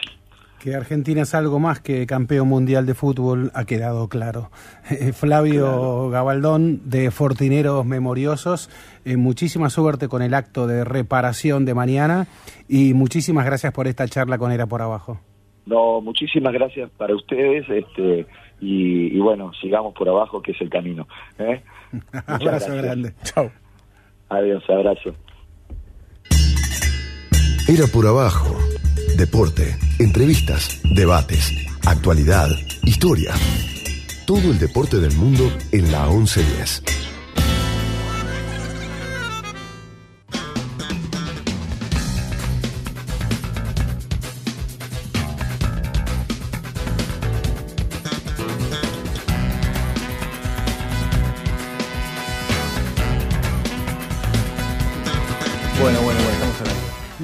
[0.62, 4.50] Que Argentina es algo más que campeón mundial de fútbol ha quedado claro.
[4.90, 8.70] Eh, Flavio Gabaldón de Fortineros Memoriosos,
[9.04, 12.28] eh, muchísima suerte con el acto de reparación de mañana
[12.68, 15.18] y muchísimas gracias por esta charla con Era por Abajo.
[15.66, 18.26] No, muchísimas gracias para ustedes este,
[18.60, 21.08] y, y bueno, sigamos por abajo que es el camino.
[21.38, 21.60] ¿eh?
[22.26, 22.76] Abrazo gracias.
[22.76, 23.14] grande.
[23.24, 23.50] Chao.
[24.28, 25.14] Adiós, abrazo.
[27.68, 28.56] Era por abajo.
[29.16, 31.52] Deporte, entrevistas, debates,
[31.84, 32.48] actualidad,
[32.84, 33.34] historia.
[34.26, 37.11] Todo el deporte del mundo en la 1110.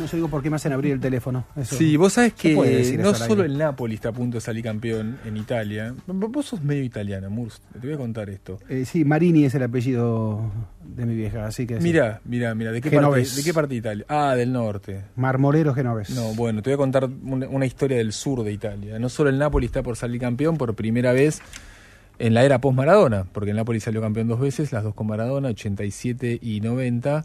[0.08, 1.44] Sé digo por qué me hacen abrir el teléfono.
[1.56, 2.54] Eso- Sí, vos sabés que
[2.98, 5.94] no solo el Napoli está a punto de salir campeón en Italia.
[6.06, 7.60] Vos sos medio italiana, Murs.
[7.72, 8.58] Te voy a contar esto.
[8.68, 10.50] Eh, sí, Marini es el apellido
[10.84, 11.78] de mi vieja, así que.
[11.80, 12.72] Mira, mira, mira.
[12.72, 13.20] ¿De qué, parte.
[13.20, 14.04] ¿De qué parte de Italia?
[14.08, 15.02] Ah, del norte.
[15.16, 16.10] Marmorero Genovés.
[16.10, 18.98] No, bueno, te voy a contar una, una historia del sur de Italia.
[18.98, 21.40] No solo el Napoli está por salir campeón por primera vez
[22.18, 25.48] en la era post-Maradona, porque el Napoli salió campeón dos veces, las dos con Maradona,
[25.50, 27.24] 87 y 90.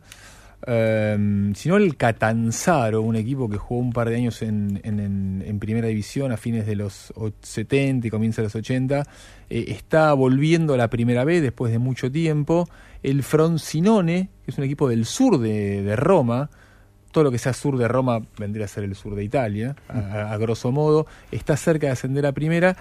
[0.65, 5.87] Eh, sino el Catanzaro, un equipo que jugó un par de años en, en- primera
[5.87, 9.05] división a fines de los o- 70 y comienza de los 80,
[9.49, 12.67] eh, está volviendo a la primera vez después de mucho tiempo.
[13.01, 16.49] El Fronsinone, que es un equipo del sur de, de Roma,
[17.11, 20.35] todo lo que sea sur de Roma vendría a ser el sur de Italia, a
[20.37, 22.75] grosso modo, está cerca de ascender a primera.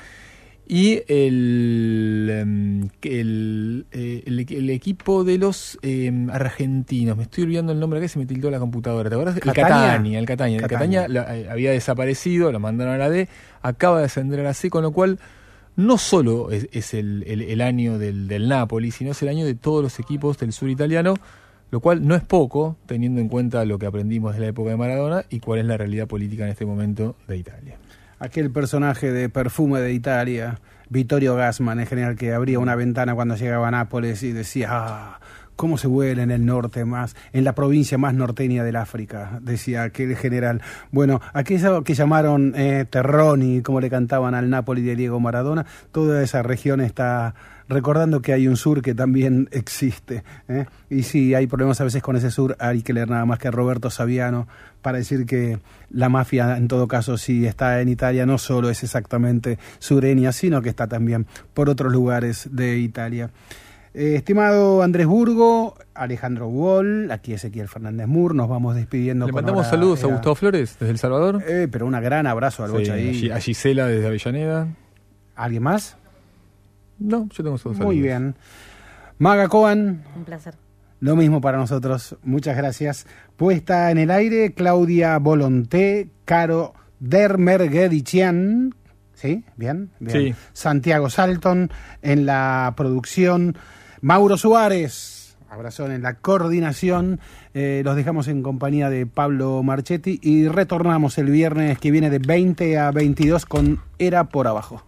[0.66, 7.72] Y el, em, el, eh, el, el equipo de los em, argentinos, me estoy olvidando
[7.72, 9.36] el nombre acá, se me tildó la computadora, ¿te acuerdas?
[9.36, 10.18] El Catania.
[10.18, 10.56] El Catania.
[10.56, 11.02] El Catania.
[11.02, 13.28] Catania la- eh, había desaparecido, lo mandaron a la D,
[13.60, 15.18] acaba de ascender a la C, con lo cual
[15.76, 19.44] no solo es, es el, el- el año del, del Napoli, sino es el año
[19.44, 21.14] de todos los equipos del sur italiano,
[21.70, 24.76] lo cual no es poco, teniendo en cuenta lo que aprendimos de la época de
[24.76, 27.76] Maradona y cuál es la realidad política en este momento de Italia.
[28.22, 33.34] Aquel personaje de perfume de Italia, Vittorio Gassman, en general, que abría una ventana cuando
[33.34, 35.20] llegaba a Nápoles y decía, ah,
[35.56, 39.82] cómo se huele en el norte más, en la provincia más norteña del África, decía
[39.82, 40.62] aquel general.
[40.92, 46.22] Bueno, aquello que llamaron eh, Terroni, como le cantaban al Napoli de Diego Maradona, toda
[46.22, 47.34] esa región está
[47.68, 50.22] recordando que hay un sur que también existe.
[50.48, 50.66] ¿eh?
[50.90, 53.50] Y sí, hay problemas a veces con ese sur, hay que leer nada más que
[53.50, 54.48] Roberto Saviano
[54.82, 55.58] para decir que
[55.90, 60.60] la mafia, en todo caso, si está en Italia, no solo es exactamente sureña, sino
[60.62, 63.30] que está también por otros lugares de Italia.
[63.94, 69.26] Eh, estimado Andrés Burgo, Alejandro Wall, aquí Ezequiel Fernández Mur, nos vamos despidiendo.
[69.26, 71.42] Le mandamos saludos a Gustavo Flores desde El Salvador.
[71.46, 73.30] Eh, pero un gran abrazo al Sí, Bocha ahí.
[73.30, 74.68] a Gisela desde Avellaneda.
[75.36, 75.98] ¿Alguien más?
[77.02, 78.34] No, yo tengo todos Muy bien.
[79.18, 80.54] Maga Coan, Un placer.
[81.02, 83.06] Lo mismo para nosotros, muchas gracias.
[83.36, 88.72] Puesta en el aire, Claudia Volonté, Caro Dermergedician,
[89.14, 89.44] ¿sí?
[89.56, 90.28] Bien, bien.
[90.28, 90.34] Sí.
[90.52, 91.72] Santiago Salton
[92.02, 93.56] en la producción,
[94.00, 97.18] Mauro Suárez, abrazón en la coordinación.
[97.52, 102.20] Eh, los dejamos en compañía de Pablo Marchetti y retornamos el viernes que viene de
[102.20, 104.84] 20 a 22 con Era por Abajo.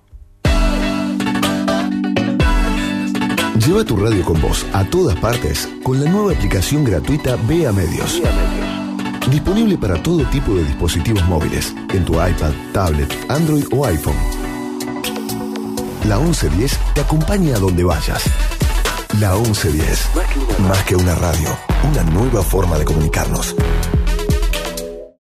[3.67, 8.21] Lleva tu radio con vos a todas partes con la nueva aplicación gratuita Vea Medios.
[9.31, 14.17] Disponible para todo tipo de dispositivos móviles, en tu iPad, tablet, Android o iPhone.
[16.07, 18.25] La 1110 te acompaña a donde vayas.
[19.19, 20.11] La 1110,
[20.69, 21.57] más que una radio,
[21.91, 23.57] una nueva forma de comunicarnos.